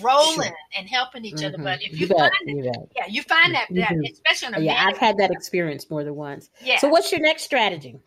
rolling 0.00 0.48
sure. 0.48 0.56
and 0.76 0.88
helping 0.88 1.24
each 1.24 1.36
mm-hmm. 1.36 1.46
other. 1.54 1.62
But 1.62 1.82
if 1.82 1.92
you, 1.92 2.06
you 2.06 2.06
find 2.06 2.30
that, 2.30 2.86
yeah, 2.94 3.06
you 3.08 3.22
find 3.22 3.54
that, 3.54 3.66
that 3.70 3.90
mm-hmm. 3.90 4.12
especially 4.12 4.58
a 4.58 4.60
yeah, 4.60 4.84
I've 4.86 4.98
had 4.98 5.18
that 5.18 5.30
experience 5.30 5.90
more 5.90 6.04
than 6.04 6.14
once. 6.14 6.50
Yeah. 6.62 6.78
So, 6.78 6.88
what's 6.88 7.10
your 7.10 7.20
next 7.20 7.42
strategy? 7.42 7.98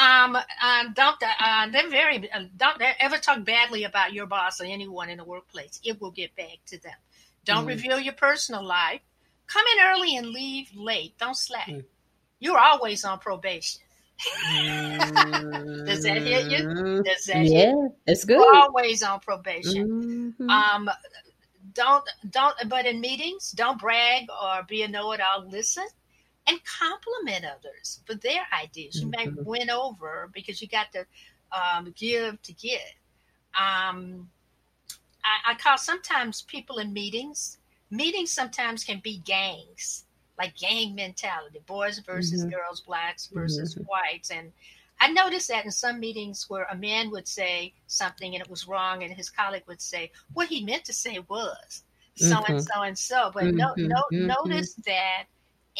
Um, 0.00 0.36
um 0.36 0.92
don't 0.94 1.16
uh, 1.40 1.68
they're 1.70 1.88
very 1.88 2.30
uh, 2.32 2.44
don't 2.56 2.80
ever 3.00 3.18
talk 3.18 3.44
badly 3.44 3.84
about 3.84 4.12
your 4.12 4.26
boss 4.26 4.60
or 4.60 4.64
anyone 4.64 5.08
in 5.08 5.18
the 5.18 5.24
workplace. 5.24 5.80
It 5.84 6.00
will 6.00 6.10
get 6.10 6.34
back 6.36 6.58
to 6.66 6.78
them. 6.80 6.94
Don't 7.44 7.58
mm-hmm. 7.58 7.66
reveal 7.68 8.00
your 8.00 8.14
personal 8.14 8.64
life. 8.64 9.00
Come 9.46 9.64
in 9.76 9.84
early 9.84 10.16
and 10.16 10.28
leave 10.28 10.70
late. 10.74 11.18
Don't 11.18 11.36
slack. 11.36 11.68
Mm. 11.68 11.84
You're 12.38 12.58
always 12.58 13.04
on 13.04 13.18
probation. 13.18 13.82
Does 14.18 16.02
that 16.04 16.22
hit 16.22 16.50
you? 16.50 16.58
Mm-hmm. 16.58 17.02
Does 17.02 17.24
that 17.26 17.44
yeah, 17.46 17.58
hit? 17.66 17.74
it's 18.06 18.24
good. 18.24 18.38
You're 18.38 18.56
always 18.56 19.02
on 19.02 19.20
probation. 19.20 20.34
Mm-hmm. 20.38 20.50
Um, 20.50 20.90
don't 21.74 22.04
don't. 22.30 22.54
But 22.68 22.86
in 22.86 23.00
meetings, 23.00 23.50
don't 23.52 23.80
brag 23.80 24.26
or 24.30 24.62
be 24.62 24.82
a 24.82 24.88
know-it-all. 24.88 25.48
Listen 25.48 25.86
and 26.46 26.58
compliment 26.64 27.44
others 27.44 28.00
for 28.06 28.14
their 28.14 28.42
ideas. 28.52 29.00
You 29.00 29.08
may 29.08 29.26
Mhm. 29.26 29.44
win 29.44 29.70
over 29.70 30.30
because 30.32 30.60
you 30.60 30.68
got 30.68 30.92
to 30.92 31.06
um, 31.52 31.92
give 31.96 32.40
to 32.42 32.52
get. 32.52 32.94
Um, 33.58 34.30
I, 35.24 35.52
I 35.52 35.54
call 35.54 35.78
sometimes 35.78 36.42
people 36.42 36.78
in 36.78 36.92
meetings. 36.92 37.58
Meetings 37.90 38.32
sometimes 38.32 38.84
can 38.84 39.00
be 39.00 39.18
gangs, 39.18 40.04
like 40.38 40.56
gang 40.56 40.94
mentality, 40.94 41.60
boys 41.66 41.98
versus 41.98 42.44
Mhm. 42.44 42.50
girls, 42.50 42.80
blacks 42.80 43.26
versus 43.28 43.76
Mhm. 43.76 43.86
whites. 43.86 44.30
And 44.30 44.52
I 45.00 45.08
noticed 45.12 45.48
that 45.48 45.64
in 45.64 45.70
some 45.70 46.00
meetings 46.00 46.48
where 46.48 46.64
a 46.70 46.76
man 46.76 47.10
would 47.10 47.28
say 47.28 47.74
something 47.86 48.34
and 48.34 48.42
it 48.42 48.50
was 48.50 48.66
wrong, 48.68 49.02
and 49.02 49.12
his 49.12 49.30
colleague 49.30 49.64
would 49.66 49.82
say, 49.82 50.10
what 50.32 50.48
he 50.48 50.64
meant 50.64 50.84
to 50.86 50.92
say 50.92 51.18
was 51.28 51.82
so 52.14 52.44
and 52.46 52.58
Mhm. 52.58 52.62
so 52.62 52.82
and 52.82 52.98
so. 52.98 53.30
But 53.34 53.52
no, 53.54 53.76
Mhm. 53.76 53.82
no, 53.82 54.04
Mhm. 54.12 54.36
notice 54.36 54.74
that, 54.86 55.24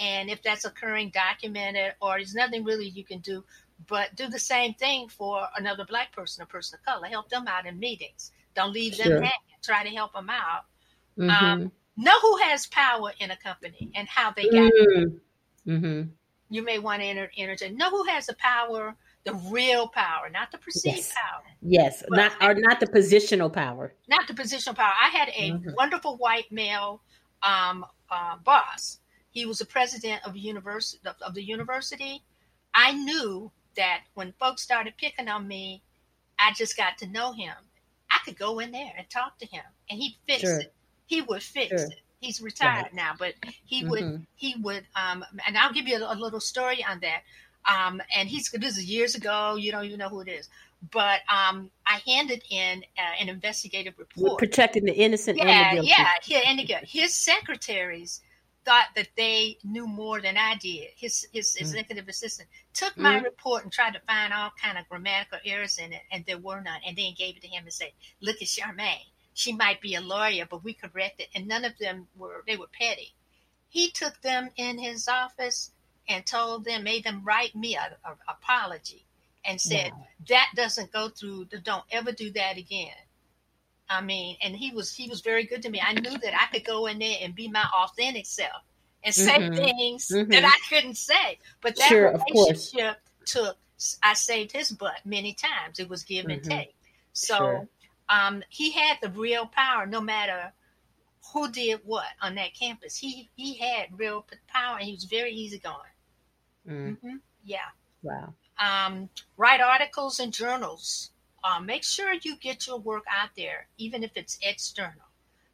and 0.00 0.30
if 0.30 0.42
that's 0.42 0.64
occurring, 0.64 1.10
document 1.10 1.76
it, 1.76 1.94
or 2.00 2.16
there's 2.16 2.34
nothing 2.34 2.64
really 2.64 2.88
you 2.88 3.04
can 3.04 3.20
do. 3.20 3.44
But 3.88 4.14
do 4.16 4.28
the 4.28 4.38
same 4.38 4.74
thing 4.74 5.08
for 5.08 5.48
another 5.56 5.84
black 5.84 6.12
person, 6.12 6.42
a 6.42 6.46
person 6.46 6.78
of 6.78 6.84
color. 6.84 7.06
Help 7.08 7.28
them 7.28 7.46
out 7.48 7.66
in 7.66 7.78
meetings. 7.78 8.32
Don't 8.54 8.72
leave 8.72 8.94
Sure. 8.94 9.04
them 9.06 9.22
hanging. 9.22 9.38
Try 9.62 9.82
to 9.84 9.90
help 9.90 10.12
them 10.12 10.28
out. 10.30 10.64
Mhm. 11.16 11.30
Um, 11.30 11.72
know 11.96 12.18
who 12.20 12.36
has 12.38 12.66
power 12.66 13.12
in 13.20 13.30
a 13.30 13.36
company 13.36 13.90
and 13.94 14.08
how 14.08 14.30
they 14.32 14.48
got 14.48 14.72
it. 14.74 15.08
Mhm. 15.66 16.10
You 16.50 16.62
may 16.62 16.78
want 16.78 17.00
to 17.00 17.06
enter, 17.06 17.30
enter 17.36 17.68
know 17.70 17.90
who 17.90 18.04
has 18.04 18.26
the 18.26 18.34
power, 18.34 18.96
the 19.24 19.34
real 19.34 19.88
power, 19.88 20.28
not 20.28 20.50
the 20.50 20.58
perceived 20.58 20.96
Yes. 20.96 21.12
power, 21.14 21.44
Yes, 21.62 22.02
But- 22.08 22.16
not 22.16 22.42
or 22.42 22.54
not 22.54 22.80
the 22.80 22.86
positional 22.86 23.52
power. 23.52 23.94
not 24.08 24.26
the 24.26 24.34
positional 24.34 24.74
power. 24.74 24.94
I 25.00 25.08
had 25.10 25.28
a 25.28 25.52
Mhm. 25.52 25.74
wonderful 25.76 26.16
white 26.16 26.50
male 26.50 27.02
um, 27.44 27.84
uh, 28.10 28.36
boss. 28.36 29.00
He 29.30 29.46
was 29.46 29.58
the 29.58 29.64
president 29.66 30.22
of, 30.24 30.36
university, 30.36 31.00
of 31.22 31.34
the 31.34 31.42
university. 31.42 32.22
I 32.74 32.92
knew 32.92 33.50
that 33.76 34.04
when 34.14 34.32
folks 34.34 34.62
started 34.62 34.96
picking 34.96 35.28
on 35.28 35.48
me, 35.48 35.82
I 36.38 36.52
just 36.52 36.76
got 36.76 36.98
to 36.98 37.06
know 37.06 37.32
him. 37.32 37.54
I 38.22 38.24
could 38.24 38.38
go 38.38 38.58
in 38.58 38.70
there 38.72 38.92
and 38.96 39.08
talk 39.10 39.38
to 39.38 39.46
him, 39.46 39.64
and 39.90 39.98
he'd 39.98 40.16
fix 40.26 40.40
Sure. 40.42 40.60
it. 40.60 40.72
He 41.06 41.20
would 41.22 41.42
fix 41.42 41.68
Sure. 41.70 41.78
it. 41.90 42.00
He's 42.20 42.40
retired 42.40 42.84
Right. 42.84 42.94
now, 42.94 43.14
but 43.18 43.34
he 43.66 43.84
would 43.84 44.02
Mhm. 44.04 44.26
he 44.36 44.54
would 44.62 44.86
um 44.94 45.24
and 45.46 45.58
I'll 45.58 45.72
give 45.72 45.88
you 45.88 45.96
a, 45.96 46.14
a 46.14 46.16
little 46.16 46.40
story 46.40 46.84
on 46.84 47.00
that. 47.00 47.22
Um 47.68 48.00
and 48.14 48.28
he's 48.28 48.50
this 48.50 48.78
is 48.78 48.84
years 48.84 49.14
ago, 49.16 49.56
you 49.56 49.72
don't 49.72 49.84
even 49.84 49.98
know 49.98 50.08
who 50.08 50.20
it 50.20 50.28
is. 50.28 50.48
But 50.90 51.20
um 51.28 51.70
I 51.84 52.00
handed 52.06 52.44
in 52.50 52.84
uh, 52.96 53.02
an 53.20 53.28
investigative 53.28 53.94
We're 53.98 54.04
report. 54.04 54.38
protecting 54.38 54.84
the 54.84 54.94
innocent 54.94 55.38
and 55.40 55.48
Yeah, 55.48 55.70
the 55.70 55.76
guilty. 55.76 55.88
yeah. 55.90 56.12
He, 56.22 56.36
and 56.36 56.60
again, 56.60 56.84
his 56.86 57.12
secretaries 57.14 58.20
thought 58.64 58.88
that 58.96 59.08
they 59.16 59.58
knew 59.64 59.86
more 59.86 60.20
than 60.20 60.36
I 60.36 60.56
did. 60.56 60.90
His 60.96 61.26
his 61.32 61.54
Mm. 61.54 61.60
executive 61.60 62.08
assistant 62.08 62.48
took 62.74 62.96
my 62.96 63.18
Mm. 63.20 63.24
report 63.24 63.64
and 63.64 63.72
tried 63.72 63.94
to 63.94 64.00
find 64.00 64.32
all 64.32 64.50
kind 64.52 64.78
of 64.78 64.88
grammatical 64.88 65.40
errors 65.44 65.78
in 65.78 65.92
it, 65.92 66.02
and 66.10 66.24
there 66.26 66.38
were 66.38 66.60
none. 66.60 66.80
And 66.84 66.96
then 66.96 67.14
gave 67.14 67.36
it 67.36 67.42
to 67.42 67.48
him 67.48 67.64
and 67.64 67.72
said, 67.72 67.92
"Look 68.20 68.42
at 68.42 68.48
Charmaine. 68.48 69.06
She 69.34 69.52
might 69.52 69.80
be 69.80 69.94
a 69.94 70.00
lawyer, 70.00 70.46
but 70.46 70.64
we 70.64 70.74
corrected." 70.74 71.28
And 71.34 71.46
none 71.48 71.64
of 71.64 71.78
them 71.78 72.08
were 72.16 72.44
they 72.46 72.56
were 72.56 72.68
petty. 72.68 73.14
He 73.68 73.90
took 73.90 74.20
them 74.22 74.50
in 74.56 74.78
his 74.78 75.08
office 75.08 75.72
and 76.08 76.26
told 76.26 76.64
them, 76.64 76.82
made 76.84 77.04
them 77.04 77.24
write 77.24 77.54
me 77.54 77.76
a, 77.76 77.96
a 78.04 78.16
apology, 78.28 79.04
and 79.44 79.60
said 79.60 79.92
Wow. 79.92 80.06
that 80.28 80.50
doesn't 80.54 80.92
go 80.92 81.08
through. 81.08 81.46
Don't 81.46 81.84
ever 81.90 82.12
do 82.12 82.30
that 82.32 82.56
again. 82.58 82.96
I 83.92 84.00
mean, 84.02 84.36
and 84.42 84.56
he 84.56 84.72
was 84.72 84.94
he 84.94 85.08
was 85.08 85.20
very 85.20 85.44
good 85.44 85.62
to 85.62 85.70
me. 85.70 85.80
I 85.80 85.94
knew 85.94 86.18
that 86.18 86.34
I 86.40 86.46
could 86.52 86.64
go 86.64 86.86
in 86.86 86.98
there 86.98 87.18
and 87.22 87.34
be 87.34 87.48
my 87.48 87.64
authentic 87.74 88.26
self 88.26 88.62
and 89.04 89.14
say 89.14 89.38
Mhm. 89.38 89.56
things 89.56 90.08
Mhm. 90.12 90.30
that 90.30 90.44
I 90.44 90.56
couldn't 90.68 90.96
say. 90.96 91.38
But 91.60 91.76
that 91.78 91.88
Sure, 91.88 92.12
relationship 92.28 93.00
took. 93.26 93.58
I 94.02 94.14
saved 94.14 94.52
his 94.52 94.70
butt 94.72 95.04
many 95.04 95.34
times. 95.34 95.80
It 95.80 95.88
was 95.88 96.04
give 96.04 96.28
and 96.30 96.42
Mhm. 96.42 96.44
take. 96.44 96.74
So 97.12 97.36
Sure. 97.36 97.68
um, 98.08 98.42
he 98.48 98.70
had 98.72 98.98
the 99.02 99.10
real 99.10 99.46
power, 99.46 99.86
no 99.86 100.00
matter 100.00 100.52
who 101.32 101.50
did 101.50 101.80
what 101.84 102.06
on 102.20 102.34
that 102.36 102.54
campus. 102.54 102.96
He 102.98 103.30
he 103.36 103.54
had 103.58 103.98
real 103.98 104.26
power, 104.48 104.78
and 104.78 104.86
he 104.86 104.92
was 104.94 105.04
very 105.04 105.32
easygoing. 105.32 105.94
Mm. 106.66 106.96
hmm 107.02 107.16
Yeah 107.44 107.70
Wow. 108.02 108.34
um, 108.58 109.10
write 109.36 109.60
articles 109.60 110.20
and 110.20 110.32
journals. 110.34 111.11
Uh, 111.44 111.60
make 111.60 111.82
sure 111.84 112.12
you 112.22 112.36
get 112.36 112.66
your 112.66 112.78
work 112.78 113.04
out 113.10 113.30
there, 113.36 113.66
even 113.78 114.02
if 114.04 114.12
it's 114.16 114.38
external. 114.42 115.08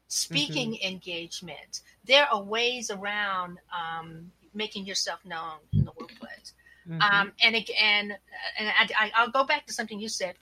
Speaking 0.09 0.73
Mm-hmm. 0.73 0.87
engagement. 0.87 1.81
There 2.05 2.27
are 2.27 2.43
ways 2.43 2.91
around 2.91 3.59
um, 3.73 4.33
making 4.55 4.87
yourself 4.87 5.25
known 5.25 5.59
in 5.73 5.85
the 5.85 5.93
workplace. 5.99 6.55
Mhm. 6.89 7.01
Um, 7.03 7.33
and 7.43 7.55
again, 7.55 8.17
and 8.59 8.69
I, 8.69 8.89
I, 8.99 9.13
I'll 9.17 9.31
go 9.31 9.45
back 9.45 9.67
to 9.67 9.73
something 9.75 10.01
you 10.01 10.09
said. 10.09 10.35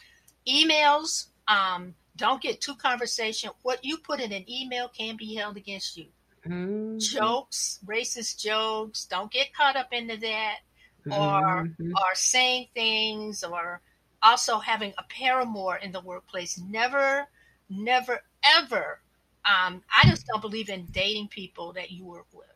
Emails. 0.47 1.26
Um, 1.49 1.94
don't 2.16 2.40
get 2.40 2.61
too 2.61 2.74
conversation. 2.76 3.51
What 3.62 3.84
you 3.84 3.99
put 3.99 4.20
in 4.20 4.32
an 4.32 4.49
email 4.51 4.88
can 4.88 5.16
be 5.16 5.34
held 5.34 5.57
against 5.57 5.97
you. 5.97 6.07
Mhm. 6.47 7.01
Jokes, 7.01 7.80
racist 7.84 8.38
jokes. 8.38 9.05
Don't 9.07 9.30
get 9.30 9.53
caught 9.53 9.76
up 9.76 9.92
into 9.92 10.16
that 10.18 10.59
or 11.11 11.68
or 11.80 12.14
saying 12.14 12.68
things 12.74 13.42
or 13.44 13.80
also 14.27 14.59
having 14.59 14.93
a 14.99 15.05
paramour 15.09 15.77
in 15.77 15.93
the 15.93 16.01
workplace 16.01 16.59
never 16.59 17.27
never 17.70 18.20
ever 18.59 19.01
um, 19.45 19.83
i 19.95 20.09
just 20.09 20.27
don't 20.27 20.43
believe 20.43 20.68
in 20.68 20.85
dating 20.93 21.29
people 21.29 21.72
that 21.72 21.91
you 21.91 22.05
work 22.05 22.27
with 22.33 22.47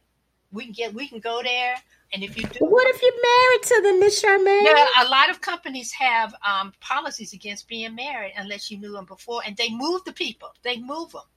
We 0.53 0.65
can 0.65 0.73
get 0.73 0.95
we 0.95 1.09
can 1.09 1.21
go 1.21 1.43
there, 1.43 1.77
and 2.13 2.23
if 2.25 2.37
you 2.37 2.45
do, 2.45 2.59
What 2.61 2.87
if 2.95 3.03
you're 3.03 3.23
married 3.33 3.63
to 3.71 3.77
them, 3.85 4.01
Miss 4.01 4.23
Charmaine? 4.23 4.65
yeah, 4.67 5.05
a 5.05 5.09
lot 5.09 5.31
of 5.31 5.41
companies 5.41 5.93
have 5.93 6.35
um, 6.47 6.73
policies 6.81 7.33
against 7.33 7.69
being 7.69 7.95
married 7.95 8.35
unless 8.37 8.71
you 8.71 8.79
knew 8.79 8.93
them 8.93 9.07
before, 9.07 9.43
and 9.47 9.57
they 9.57 9.71
move 9.71 10.01
the 10.05 10.13
people. 10.13 10.51
They 10.63 10.79
move 10.79 11.13
them. 11.13 11.29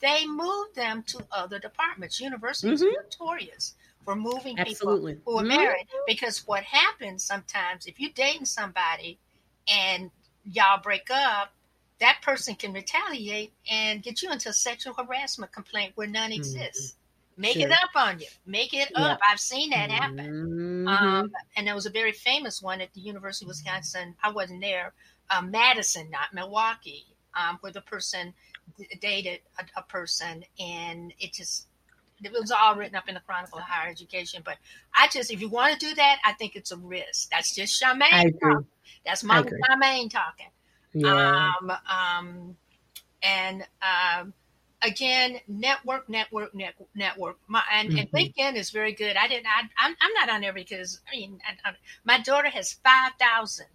They 0.00 0.26
move 0.26 0.68
them 0.74 1.02
to 1.08 1.18
other 1.30 1.58
departments. 1.58 2.20
Universities 2.20 2.82
Mhm. 2.82 2.86
are 2.86 3.02
notorious 3.04 3.74
for 4.04 4.14
moving 4.16 4.56
Absolutely. 4.58 5.14
people 5.14 5.22
who 5.24 5.38
are 5.38 5.44
Mhm. 5.44 5.48
married 5.48 5.86
because 6.06 6.46
what 6.46 6.62
happens 6.64 7.24
sometimes 7.24 7.86
if 7.86 7.98
you're 8.00 8.12
dating 8.14 8.46
somebody 8.46 9.18
and 9.68 10.10
y'all 10.44 10.80
break 10.82 11.08
up, 11.10 11.52
that 12.00 12.18
person 12.22 12.54
can 12.54 12.72
retaliate 12.72 13.52
and 13.70 14.02
get 14.02 14.22
you 14.22 14.30
into 14.30 14.48
a 14.48 14.52
sexual 14.52 14.94
harassment 14.94 15.52
complaint 15.52 15.92
where 15.94 16.06
none 16.06 16.32
exists. 16.32 16.94
Make 17.38 17.56
it 17.56 17.64
Mm-hmm. 17.64 17.72
Sure. 17.72 17.78
up 17.84 17.90
on 18.08 18.18
you. 18.20 18.26
Make 18.46 18.72
it 18.74 18.90
Yeah. 18.96 19.04
up. 19.12 19.20
I've 19.30 19.40
seen 19.40 19.70
that 19.70 19.90
happen. 19.90 20.84
Mhm. 20.86 20.88
Um, 20.88 21.32
and 21.56 21.66
there 21.66 21.74
was 21.74 21.84
a 21.86 21.90
very 21.90 22.12
famous 22.12 22.62
one 22.62 22.80
at 22.80 22.92
the 22.94 23.00
University 23.00 23.44
of 23.44 23.48
Wisconsin. 23.48 24.14
I 24.22 24.30
wasn't 24.30 24.62
there. 24.62 24.94
Uh, 25.30 25.42
Madison, 25.42 26.10
not 26.10 26.32
Milwaukee, 26.32 27.04
um, 27.34 27.58
where 27.60 27.72
the 27.72 27.82
person 27.82 28.32
d- 28.78 28.88
dated 29.00 29.40
a, 29.58 29.64
a 29.80 29.82
person, 29.82 30.44
and 30.58 31.12
it 31.18 31.32
just 31.34 31.66
it 32.22 32.32
was 32.32 32.50
all 32.50 32.74
written 32.76 32.96
up 32.96 33.08
in 33.08 33.14
the 33.14 33.20
Chronicle 33.20 33.58
of 33.58 33.64
Higher 33.64 33.90
Education. 33.90 34.42
But 34.44 34.56
I 34.94 35.08
just, 35.08 35.30
if 35.30 35.40
you 35.40 35.48
want 35.48 35.78
to 35.78 35.86
do 35.86 35.94
that, 35.94 36.18
I 36.24 36.32
think 36.34 36.56
it's 36.56 36.72
a 36.72 36.76
risk. 36.76 37.30
That's 37.30 37.54
just 37.54 37.80
Charmaine. 37.82 38.12
I 38.12 38.22
agree. 38.26 38.40
talking. 38.40 38.66
That's 39.04 39.22
agree. 39.22 39.60
Charmaine 39.68 40.10
talking. 40.10 40.46
Yeah. 40.92 41.52
Um, 41.60 41.70
um, 41.70 42.56
and 43.22 43.66
um, 43.82 44.32
again, 44.82 45.40
network, 45.48 46.08
network, 46.08 46.54
net, 46.54 46.74
network. 46.94 47.38
My 47.48 47.62
and, 47.72 47.92
and 47.98 48.10
Mhm. 48.10 48.34
LinkedIn 48.34 48.56
is 48.56 48.70
very 48.70 48.92
good. 48.92 49.16
I 49.16 49.28
didn't. 49.28 49.46
I, 49.46 49.62
I'm 49.78 49.96
I'm 50.00 50.12
not 50.14 50.30
on 50.30 50.40
there 50.40 50.52
because 50.52 51.00
I 51.12 51.16
mean, 51.16 51.40
I, 51.46 51.70
I, 51.70 51.74
my 52.04 52.18
daughter 52.20 52.48
has 52.48 52.72
five 52.72 53.12
thousand. 53.18 53.66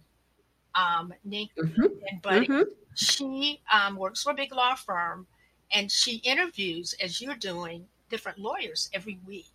Um, 0.74 1.12
link- 1.24 1.50
Mhm. 1.56 2.00
and 2.10 2.22
buddy, 2.22 2.46
Mhm. 2.48 2.64
she 2.94 3.60
um, 3.70 3.96
works 3.96 4.22
for 4.22 4.30
a 4.32 4.34
big 4.34 4.52
law 4.52 4.74
firm, 4.74 5.26
and 5.70 5.92
she 5.92 6.16
interviews 6.16 6.94
as 6.94 7.20
you're 7.20 7.34
doing 7.36 7.88
different 8.12 8.38
lawyers 8.38 8.90
every 8.94 9.18
week 9.26 9.50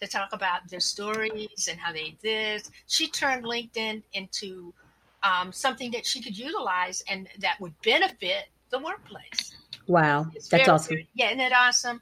to 0.00 0.08
talk 0.08 0.30
about 0.32 0.68
their 0.68 0.80
stories 0.80 1.68
and 1.70 1.78
how 1.78 1.92
they 1.92 2.16
did. 2.22 2.62
She 2.86 3.08
turned 3.08 3.44
LinkedIn 3.44 4.02
into 4.14 4.72
um, 5.22 5.52
something 5.52 5.90
that 5.92 6.06
she 6.06 6.20
could 6.22 6.36
utilize 6.36 7.04
and 7.08 7.28
that 7.40 7.60
would 7.60 7.74
benefit 7.82 8.46
the 8.70 8.78
workplace. 8.78 9.54
Wow. 9.86 10.26
It's 10.34 10.48
That's 10.48 10.64
very, 10.64 10.74
awesome. 10.74 10.88
very- 10.94 11.08
yeah, 11.14 11.26
isn't 11.26 11.38
that 11.38 11.52
awesome? 11.52 12.00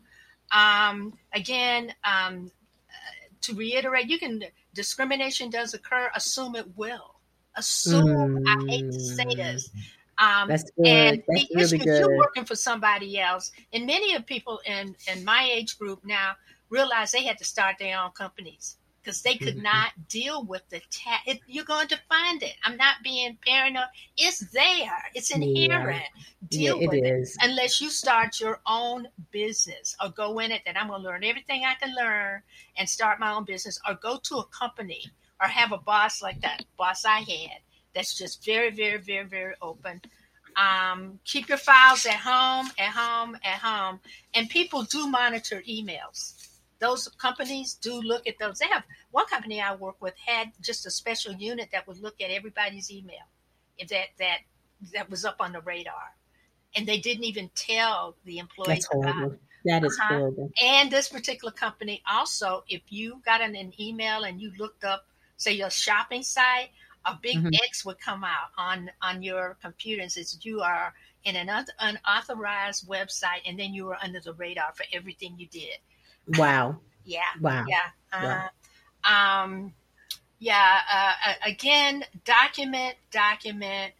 Um, 0.52 1.18
again, 1.32 1.92
um, 2.04 2.50
uh, 2.88 3.26
to 3.42 3.54
reiterate, 3.54 4.08
you 4.08 4.18
can 4.18 4.44
discrimination 4.74 5.50
does 5.50 5.74
occur. 5.74 6.10
Assume 6.14 6.54
it 6.54 6.66
will. 6.76 7.16
Assume. 7.56 8.44
I 8.46 8.64
hate 8.68 8.92
to 8.92 9.00
say 9.00 9.24
this. 9.34 9.70
Um, 10.18 10.48
That's 10.48 10.70
good. 10.76 10.84
and 10.84 11.22
That's 11.28 11.46
the 11.48 11.48
really 11.54 11.78
issue 11.78 11.84
good. 11.84 11.98
you're 11.98 12.16
working 12.16 12.44
for 12.44 12.56
somebody 12.56 13.18
else, 13.18 13.52
and 13.72 13.86
many 13.86 14.14
of 14.14 14.26
people 14.26 14.60
in 14.66 14.96
in 15.12 15.24
my 15.24 15.48
age 15.52 15.78
group 15.78 16.04
now 16.04 16.36
realize 16.70 17.12
they 17.12 17.24
had 17.24 17.38
to 17.38 17.44
start 17.44 17.76
their 17.78 17.98
own 17.98 18.10
companies 18.12 18.78
because 19.02 19.22
they 19.22 19.36
could 19.36 19.56
Mhm. 19.56 19.62
not 19.62 19.92
deal 20.08 20.44
with 20.44 20.68
the 20.68 20.80
tax. 20.90 21.22
You're 21.46 21.64
going 21.64 21.88
to 21.88 22.00
find 22.08 22.42
it. 22.42 22.54
I'm 22.64 22.76
not 22.76 22.96
being 23.04 23.38
paranoid. 23.46 23.86
It's 24.16 24.40
there. 24.50 25.10
It's 25.14 25.30
Yeah. 25.34 25.46
inherent. 25.56 26.04
Deal 26.48 26.80
yeah, 26.80 26.88
with 26.88 26.98
it 26.98 27.04
it 27.04 27.06
is. 27.20 27.36
unless 27.42 27.80
you 27.80 27.90
start 27.90 28.40
your 28.40 28.60
own 28.66 29.08
business 29.30 29.96
or 30.02 30.10
go 30.10 30.38
in 30.40 30.50
it 30.50 30.62
that 30.66 30.76
I'm 30.76 30.88
going 30.88 31.02
to 31.02 31.08
learn 31.08 31.24
everything 31.24 31.64
I 31.64 31.74
can 31.74 31.94
learn 31.94 32.42
and 32.76 32.88
start 32.88 33.20
my 33.20 33.32
own 33.32 33.44
business 33.44 33.78
or 33.88 33.94
go 33.94 34.18
to 34.24 34.36
a 34.38 34.46
company 34.46 35.02
or 35.40 35.48
have 35.48 35.72
a 35.72 35.78
boss 35.78 36.22
like 36.22 36.40
that 36.40 36.64
boss 36.76 37.04
I 37.04 37.20
had 37.20 37.60
that's 37.96 38.14
just 38.16 38.44
very, 38.44 38.70
very, 38.70 38.98
very, 38.98 39.24
very 39.26 39.54
open. 39.60 40.00
Um, 40.56 41.18
keep 41.24 41.48
your 41.48 41.58
files 41.58 42.06
at 42.06 42.14
home, 42.14 42.70
at 42.78 42.90
home, 42.90 43.36
at 43.44 43.58
home. 43.58 44.00
And 44.34 44.48
people 44.48 44.82
do 44.84 45.08
monitor 45.08 45.62
emails. 45.68 46.34
Those 46.78 47.08
companies 47.08 47.74
do 47.74 48.00
look 48.02 48.26
at 48.26 48.38
those. 48.38 48.58
They 48.58 48.66
have 48.68 48.84
one 49.10 49.26
company 49.26 49.60
I 49.60 49.74
work 49.74 49.96
with 50.00 50.14
had 50.24 50.52
just 50.62 50.86
a 50.86 50.90
special 50.90 51.32
unit 51.32 51.70
that 51.72 51.86
would 51.88 51.98
look 52.00 52.20
at 52.20 52.30
everybody's 52.30 52.90
email 52.90 53.26
if 53.78 53.88
that 53.88 54.08
that 54.18 54.38
that 54.92 55.08
was 55.10 55.24
up 55.24 55.36
on 55.40 55.52
the 55.52 55.60
radar. 55.62 56.14
And 56.76 56.86
they 56.86 56.98
didn't 56.98 57.24
even 57.24 57.50
tell 57.54 58.14
the 58.24 58.38
employees 58.38 58.86
That's 58.90 58.94
about 58.94 59.08
it. 59.08 59.14
horrible. 59.14 59.38
That 59.64 59.84
is 59.84 59.98
Uh-huh. 59.98 60.18
horrible. 60.18 60.52
And 60.62 60.90
this 60.90 61.08
particular 61.08 61.52
company 61.52 62.02
also, 62.10 62.62
if 62.68 62.82
you 62.90 63.22
got 63.24 63.40
an, 63.40 63.56
an 63.56 63.72
email 63.80 64.24
and 64.24 64.40
you 64.40 64.52
looked 64.58 64.84
up, 64.84 65.06
say 65.38 65.52
your 65.52 65.70
shopping 65.70 66.22
site, 66.22 66.70
a 67.06 67.18
big 67.22 67.36
Mhm. 67.38 67.54
X 67.64 67.84
would 67.84 67.98
come 68.00 68.24
out 68.24 68.50
on 68.58 68.90
on 69.00 69.22
your 69.22 69.56
computer 69.62 70.02
and 70.02 70.12
says 70.12 70.44
you 70.44 70.60
are 70.60 70.94
in 71.24 71.36
an 71.36 71.48
un- 71.48 71.66
unauthorized 71.78 72.86
website, 72.88 73.42
and 73.46 73.58
then 73.58 73.72
you 73.74 73.86
were 73.86 73.98
under 74.02 74.20
the 74.20 74.34
radar 74.34 74.72
for 74.74 74.84
everything 74.92 75.38
you 75.38 75.46
did. 75.46 75.78
Wow. 76.28 76.80
Yeah, 77.04 77.20
Wow. 77.40 77.64
yeah, 77.68 77.90
uh, 78.12 78.48
um, 79.08 79.74
yeah. 80.40 80.80
Uh, 80.92 81.34
again, 81.44 82.04
document, 82.24 82.96
document, 83.12 83.94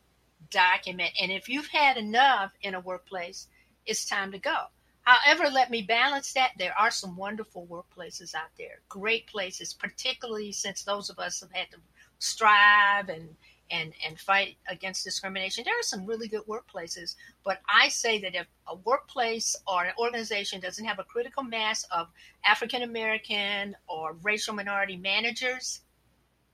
document, 0.51 1.13
and 1.21 1.31
if 1.31 1.49
you've 1.49 1.69
had 1.69 1.97
enough 1.97 2.53
in 2.63 2.75
a 2.75 2.81
workplace, 2.81 3.47
it's 3.87 4.07
time 4.09 4.33
to 4.33 4.39
go. 4.39 4.67
However, 5.03 5.49
let 5.49 5.71
me 5.71 5.83
balance 5.83 6.33
that. 6.33 6.53
There 6.59 6.77
are 6.77 6.91
some 6.91 7.17
wonderful 7.17 7.67
workplaces 7.67 8.35
out 8.35 8.51
there, 8.59 8.81
great 8.89 9.29
places, 9.29 9.73
particularly 9.73 10.51
since 10.53 10.83
those 10.83 11.09
of 11.11 11.21
us 11.21 11.41
have 11.41 11.53
had 11.53 11.71
to 11.71 11.79
strive 12.19 13.09
and 13.09 13.37
and 13.71 13.93
and 14.07 14.19
fight 14.21 14.57
against 14.69 15.05
discrimination. 15.05 15.65
There 15.65 15.79
are 15.79 15.83
some 15.83 16.07
really 16.07 16.29
good 16.29 16.47
workplaces, 16.47 17.17
but 17.45 17.61
I 17.69 17.89
say 17.89 18.19
that 18.21 18.35
if 18.35 18.47
a 18.69 18.77
workplace 18.77 19.57
or 19.67 19.85
an 19.85 19.93
organization 19.99 20.61
doesn't 20.61 20.85
have 20.85 20.99
a 20.99 21.05
critical 21.05 21.43
mass 21.43 21.85
of 21.91 22.09
African 22.45 22.83
American 22.83 23.77
or 23.89 24.15
racial 24.23 24.55
minority 24.55 24.97
managers, 24.97 25.81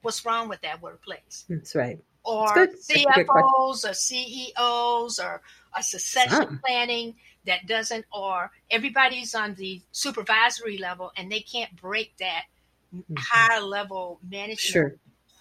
what's 0.03 0.25
wrong 0.25 0.49
with 0.49 0.61
that 0.63 0.81
workplace? 0.83 1.47
That's 1.49 1.75
right. 1.75 1.99
Or 2.25 2.55
good. 2.55 2.71
That's 2.71 2.91
a 2.91 3.13
good 3.13 3.27
question. 3.27 3.51
CFOs 3.51 3.91
or 3.91 3.95
CEOs 3.95 5.19
or 5.19 5.43
a 5.77 5.83
succession 5.83 6.61
planning 6.65 7.17
that 7.47 7.67
doesn't, 7.67 8.07
or 8.13 8.51
everybody's 8.71 9.35
on 9.35 9.55
the 9.55 9.83
supervisory 9.91 10.79
level 10.79 11.13
and 11.17 11.31
they 11.33 11.41
can't 11.41 11.75
break 11.77 12.17
that 12.19 12.45
Mhm. 12.95 13.17
higher 13.19 13.61
level 13.61 14.21
management 14.23 14.59
Sure. 14.59 14.95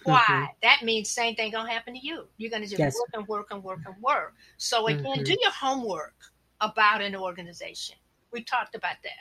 Why? 0.04 0.24
Mhm. 0.28 0.48
That 0.62 0.82
means 0.82 1.10
same 1.10 1.34
thing 1.34 1.52
gonna 1.52 1.70
happen 1.70 1.94
to 1.94 2.00
you. 2.00 2.28
You're 2.36 2.50
gonna 2.50 2.66
just 2.66 2.78
Yes. 2.78 2.94
work 2.98 3.10
and 3.14 3.28
work 3.28 3.48
and 3.50 3.62
work 3.62 3.80
and 3.86 3.94
work. 4.02 4.34
So 4.56 4.86
again, 4.88 5.04
Mhm. 5.04 5.24
do 5.24 5.36
your 5.40 5.52
homework 5.52 6.14
about 6.60 7.00
an 7.02 7.16
organization. 7.16 7.96
We 8.30 8.42
talked 8.44 8.74
about 8.74 8.96
that. 9.02 9.12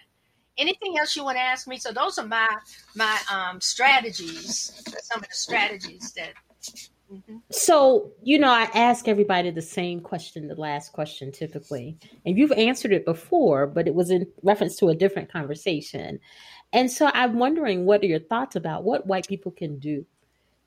Anything 0.57 0.97
else 0.97 1.15
you 1.15 1.23
want 1.23 1.37
to 1.37 1.41
ask 1.41 1.67
me? 1.67 1.77
So 1.77 1.91
those 1.91 2.17
are 2.17 2.27
my 2.27 2.47
my 2.95 3.19
um, 3.31 3.61
strategies. 3.61 4.71
Some 5.03 5.21
of 5.21 5.27
the 5.29 5.35
strategies 5.35 6.11
that. 6.13 6.33
Mhm. 7.11 7.41
So, 7.51 8.13
you 8.23 8.39
know, 8.39 8.49
I 8.51 8.63
ask 8.73 9.07
everybody 9.07 9.49
the 9.51 9.61
same 9.61 9.99
question, 9.99 10.47
the 10.47 10.55
last 10.55 10.93
question 10.93 11.31
typically. 11.31 11.97
And 12.25 12.37
you've 12.37 12.53
answered 12.53 12.93
it 12.93 13.03
before, 13.05 13.67
but 13.67 13.87
it 13.87 13.95
was 13.95 14.09
in 14.11 14.31
reference 14.43 14.77
to 14.77 14.89
a 14.89 14.95
different 14.95 15.31
conversation. 15.31 16.19
And 16.71 16.89
so 16.89 17.07
I'm 17.13 17.37
wondering 17.37 17.85
what 17.85 18.01
are 18.03 18.05
your 18.07 18.19
thoughts 18.19 18.55
about 18.55 18.83
what 18.85 19.07
white 19.07 19.27
people 19.27 19.51
can 19.51 19.77
do 19.79 20.05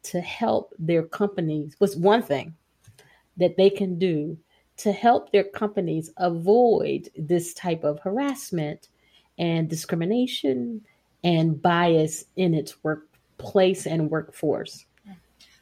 to 0.04 0.20
help 0.20 0.74
their 0.78 1.02
companies? 1.02 1.76
was 1.80 1.96
one 1.96 2.22
thing 2.22 2.54
that 3.36 3.56
they 3.56 3.70
can 3.70 3.98
do 3.98 4.38
to 4.76 4.92
help 4.92 5.30
their 5.30 5.44
companies 5.44 6.10
avoid 6.16 7.08
this 7.16 7.54
type 7.54 7.84
of 7.84 8.00
harassment 8.00 8.88
and 9.38 9.68
discrimination 9.68 10.82
and 11.22 11.60
bias 11.60 12.24
in 12.36 12.54
its 12.54 12.82
workplace 12.82 13.86
and 13.86 14.10
workforce? 14.10 14.86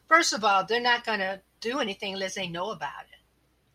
First 0.08 0.32
of 0.32 0.44
all, 0.44 0.64
they're 0.64 0.80
not 0.80 1.06
going 1.06 1.20
to 1.20 1.40
do 1.60 1.78
anything 1.78 2.14
unless 2.14 2.34
they 2.34 2.48
know 2.48 2.70
about 2.70 3.04
it. 3.10 3.18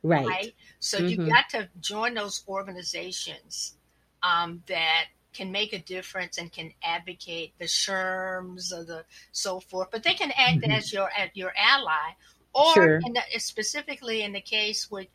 Right. 0.03 0.28
right? 0.28 0.55
So 0.80 0.99
you 0.99 1.18
Mhm. 1.18 1.30
got 1.30 1.49
to 1.49 1.70
join 1.80 2.13
those 2.13 2.43
organizations 2.47 3.78
um, 4.24 4.63
that 4.68 5.07
can 5.38 5.52
make 5.52 5.72
a 5.74 5.80
difference 5.80 6.38
and 6.40 6.52
can 6.52 6.70
advocate 6.84 7.54
the 7.60 7.66
SHRMs 7.66 8.74
or 8.74 8.84
the 8.84 9.06
so 9.32 9.60
forth, 9.60 9.90
but 9.92 10.04
they 10.04 10.14
can 10.22 10.32
act 10.32 10.62
Mhm. 10.62 10.76
as 10.78 10.92
your 10.92 11.10
at 11.22 11.36
your 11.42 11.54
ally, 11.56 12.08
or 12.54 12.74
Sure. 12.74 13.00
in 13.06 13.14
the, 13.14 13.24
specifically 13.40 14.22
in 14.24 14.32
the 14.34 14.42
case 14.42 14.90
with 14.92 15.08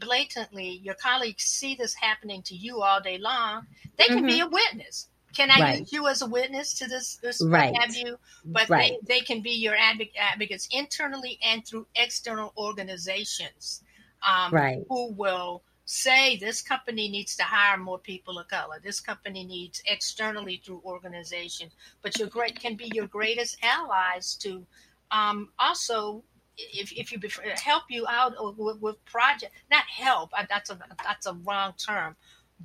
blatantly 0.00 0.70
your 0.82 0.94
colleagues 0.94 1.44
see 1.44 1.74
this 1.74 1.94
happening 1.94 2.42
to 2.44 2.54
you 2.54 2.82
all 2.82 3.00
day 3.00 3.18
long, 3.18 3.66
they 3.96 4.06
can 4.06 4.24
be 4.26 4.40
a 4.40 4.46
witness. 4.46 5.08
Can 5.34 5.50
I 5.50 5.54
Mm-hmm. 5.54 5.62
Right. 5.62 5.80
use 5.80 5.92
you 5.92 6.08
as 6.08 6.22
a 6.22 6.26
witness 6.26 6.72
to 6.78 6.86
this? 6.86 7.16
this 7.16 7.42
Right. 7.42 7.74
have 7.76 7.94
you? 7.94 8.18
But 8.44 8.70
Right. 8.70 8.98
they, 9.06 9.18
they 9.18 9.20
can 9.24 9.42
be 9.42 9.50
your 9.52 9.76
advoc- 9.76 10.16
advocates 10.16 10.66
internally 10.70 11.38
and 11.42 11.66
through 11.66 11.86
external 11.94 12.52
organizations 12.56 13.82
um, 14.22 14.52
Right. 14.52 14.78
who 14.88 15.12
will 15.12 15.62
say 15.86 16.36
this 16.36 16.60
company 16.60 17.08
needs 17.08 17.36
to 17.36 17.44
hire 17.44 17.78
more 17.78 17.98
people 17.98 18.38
of 18.38 18.48
color. 18.48 18.76
This 18.82 19.00
company 19.00 19.44
needs 19.44 19.80
externally 19.86 20.60
through 20.62 20.82
organization, 20.84 21.70
but 22.02 22.18
your 22.18 22.28
great 22.28 22.60
can 22.60 22.74
be 22.74 22.90
your 22.92 23.06
greatest 23.06 23.56
allies 23.62 24.34
to 24.36 24.66
um, 25.10 25.48
also 25.58 26.22
if, 26.58 26.92
if 26.92 27.12
you 27.12 27.20
help 27.54 27.84
you 27.88 28.06
out 28.08 28.32
with, 28.58 28.80
with 28.80 29.04
project, 29.04 29.52
not 29.70 29.84
help. 29.84 30.30
That's 30.48 30.70
a 30.70 30.78
that's 31.04 31.26
a 31.26 31.34
wrong 31.44 31.74
term, 31.78 32.16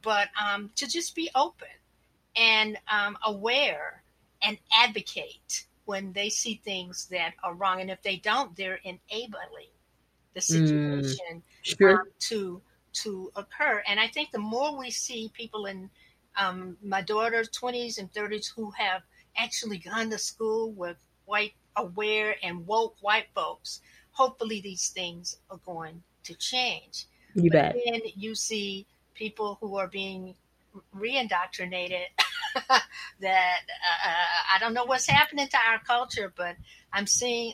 but 0.02 0.30
um, 0.42 0.72
to 0.78 0.88
just 0.88 1.16
be 1.16 1.30
open 1.36 1.68
and 2.36 2.78
um, 2.92 3.18
aware 3.26 4.02
and 4.42 4.58
advocate 4.76 5.66
when 5.86 6.14
they 6.14 6.30
see 6.30 6.62
things 6.64 7.08
that 7.08 7.34
are 7.44 7.54
wrong, 7.54 7.82
and 7.82 7.92
if 7.92 8.02
they 8.02 8.16
don't, 8.18 8.56
they're 8.56 8.80
enabling 8.84 9.70
the 10.34 10.40
mm, 10.40 10.44
situation 10.44 11.36
mm, 11.36 11.42
sure. 11.62 12.02
um, 12.02 12.08
to 12.20 12.62
to 12.94 13.32
occur. 13.36 13.84
And 13.88 14.00
I 14.00 14.08
think 14.08 14.32
the 14.32 14.40
more 14.40 14.78
we 14.78 14.92
see 14.92 15.32
people 15.34 15.66
in 15.66 15.90
um, 16.38 16.78
my 16.84 17.02
daughter's 17.02 17.50
20s 17.50 17.98
and 17.98 18.12
30s 18.12 18.52
who 18.56 18.72
have 18.72 19.02
actually 19.38 19.78
gone 19.78 20.10
to 20.10 20.18
school 20.18 20.72
with 20.72 20.98
white 21.26 21.54
aware 21.76 22.36
and 22.44 22.66
woke 22.68 22.96
white 23.02 23.28
folks, 23.34 23.82
hopefully 24.12 24.62
these 24.62 24.90
things 24.90 25.38
are 25.50 25.60
going 25.66 26.04
to 26.24 26.36
change. 26.36 27.06
You 27.34 27.50
but 27.50 27.74
bet. 27.74 27.78
Then 27.86 28.02
you 28.16 28.36
see 28.36 28.86
people 29.14 29.58
who 29.62 29.78
are 29.78 29.88
being 29.88 30.36
reindoctrinated 30.96 32.06
that 33.20 33.60
uh, 33.70 34.54
I 34.54 34.60
don't 34.60 34.74
know 34.74 34.86
what's 34.86 35.08
happening 35.08 35.48
to 35.48 35.58
our 35.70 35.80
culture, 35.80 36.32
but 36.36 36.56
I'm 36.92 37.08
seeing 37.08 37.54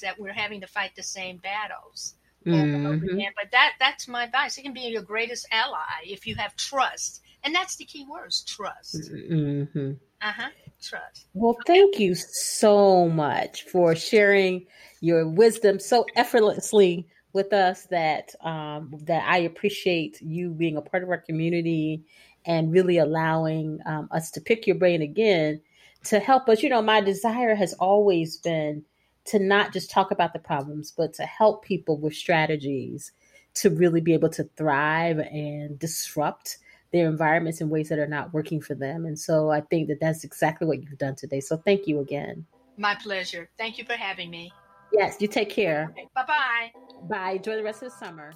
that 0.00 0.18
we're 0.18 0.32
having 0.32 0.60
to 0.60 0.66
fight 0.66 0.94
the 0.96 1.02
same 1.02 1.38
battles. 1.38 2.14
Mm-hmm. 2.46 3.18
But 3.36 3.50
that 3.52 3.74
that's 3.78 4.08
my 4.08 4.24
advice. 4.24 4.58
It 4.58 4.62
can 4.62 4.72
be 4.72 4.82
your 4.82 5.02
greatest 5.02 5.46
ally 5.52 5.76
if 6.04 6.26
you 6.26 6.34
have 6.36 6.56
trust, 6.56 7.22
and 7.44 7.54
that's 7.54 7.76
the 7.76 7.84
key 7.84 8.06
words: 8.08 8.44
trust. 8.44 9.10
Mm-hmm. 9.12 9.92
Uh 10.20 10.32
huh. 10.32 10.48
Trust. 10.82 11.26
Well, 11.34 11.56
thank 11.66 11.98
you 11.98 12.14
so 12.14 13.08
much 13.08 13.62
for 13.64 13.94
sharing 13.94 14.66
your 15.00 15.28
wisdom 15.28 15.78
so 15.78 16.06
effortlessly 16.16 17.06
with 17.32 17.52
us. 17.52 17.86
That 17.86 18.34
um, 18.44 18.92
that 19.04 19.24
I 19.28 19.38
appreciate 19.38 20.20
you 20.20 20.50
being 20.50 20.76
a 20.76 20.82
part 20.82 21.02
of 21.02 21.10
our 21.10 21.18
community 21.18 22.02
and 22.44 22.72
really 22.72 22.98
allowing 22.98 23.78
um, 23.86 24.08
us 24.10 24.30
to 24.32 24.40
pick 24.40 24.66
your 24.66 24.76
brain 24.76 25.02
again 25.02 25.60
to 26.04 26.18
help 26.18 26.48
us. 26.48 26.62
You 26.62 26.68
know, 26.68 26.82
my 26.82 27.00
desire 27.00 27.54
has 27.54 27.72
always 27.74 28.38
been 28.38 28.84
to 29.26 29.38
not 29.38 29.72
just 29.72 29.90
talk 29.90 30.10
about 30.10 30.32
the 30.32 30.38
problems, 30.38 30.92
but 30.96 31.14
to 31.14 31.24
help 31.24 31.64
people 31.64 31.96
with 31.98 32.14
strategies 32.14 33.12
to 33.54 33.70
really 33.70 34.00
be 34.00 34.14
able 34.14 34.30
to 34.30 34.44
thrive 34.56 35.18
and 35.18 35.78
disrupt 35.78 36.58
their 36.92 37.08
environments 37.08 37.60
in 37.60 37.70
ways 37.70 37.88
that 37.88 37.98
are 37.98 38.06
not 38.06 38.32
working 38.32 38.60
for 38.60 38.74
them. 38.74 39.06
And 39.06 39.18
so 39.18 39.50
I 39.50 39.60
think 39.62 39.88
that 39.88 40.00
that's 40.00 40.24
exactly 40.24 40.66
what 40.66 40.82
you've 40.82 40.98
done 40.98 41.14
today. 41.14 41.40
So 41.40 41.56
thank 41.56 41.86
you 41.86 42.00
again. 42.00 42.46
My 42.76 42.94
pleasure. 42.94 43.48
Thank 43.58 43.78
you 43.78 43.84
for 43.84 43.94
having 43.94 44.30
me. 44.30 44.52
Yes, 44.92 45.16
you 45.20 45.28
take 45.28 45.50
care. 45.50 45.88
Okay, 45.90 46.08
bye 46.14 46.24
bye. 46.26 46.72
Bye. 47.04 47.30
Enjoy 47.32 47.56
the 47.56 47.62
rest 47.62 47.82
of 47.82 47.90
the 47.90 47.98
summer. 47.98 48.32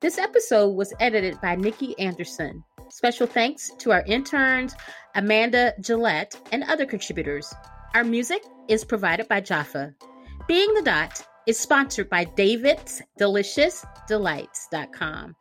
This 0.00 0.18
episode 0.18 0.70
was 0.70 0.92
edited 1.00 1.40
by 1.40 1.56
Nikki 1.56 1.98
Anderson. 1.98 2.62
Special 2.90 3.26
thanks 3.26 3.70
to 3.78 3.92
our 3.92 4.02
interns, 4.06 4.74
Amanda 5.14 5.74
Gillette, 5.80 6.36
and 6.52 6.64
other 6.64 6.86
contributors. 6.86 7.52
Our 7.94 8.04
music 8.04 8.42
is 8.68 8.84
provided 8.84 9.28
by 9.28 9.40
Jaffa. 9.40 9.94
Being 10.46 10.72
the 10.74 10.82
Dot 10.82 11.22
is 11.46 11.58
sponsored 11.58 12.08
by 12.08 12.24
David's 12.24 13.02
Delicious 13.16 13.84
Delights.com. 14.06 15.36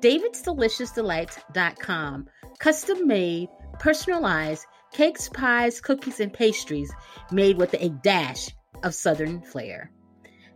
David's 0.00 0.42
Delicious 0.42 0.90
Delights.com. 0.90 2.26
Custom 2.58 3.06
made, 3.06 3.48
personalized 3.78 4.66
cakes, 4.92 5.28
pies, 5.28 5.80
cookies, 5.80 6.20
and 6.20 6.32
pastries 6.32 6.92
made 7.30 7.56
with 7.56 7.74
a 7.74 7.88
dash 7.88 8.48
of 8.82 8.94
Southern 8.94 9.42
flair. 9.42 9.90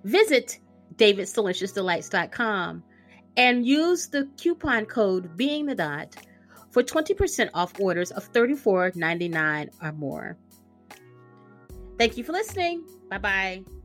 Visit 0.04 0.58
davidsdeliciousdelights.com 0.96 2.82
and 3.36 3.66
use 3.66 4.08
the 4.08 4.28
coupon 4.36 4.86
code 4.86 5.36
being 5.36 5.66
the 5.66 5.74
dot 5.74 6.16
for 6.70 6.82
20% 6.82 7.50
off 7.54 7.78
orders 7.80 8.10
of 8.10 8.30
$34.99 8.32 9.70
or 9.82 9.92
more. 9.92 10.36
Thank 11.98 12.16
you 12.16 12.24
for 12.24 12.32
listening. 12.32 12.84
Bye 13.10 13.18
bye. 13.18 13.77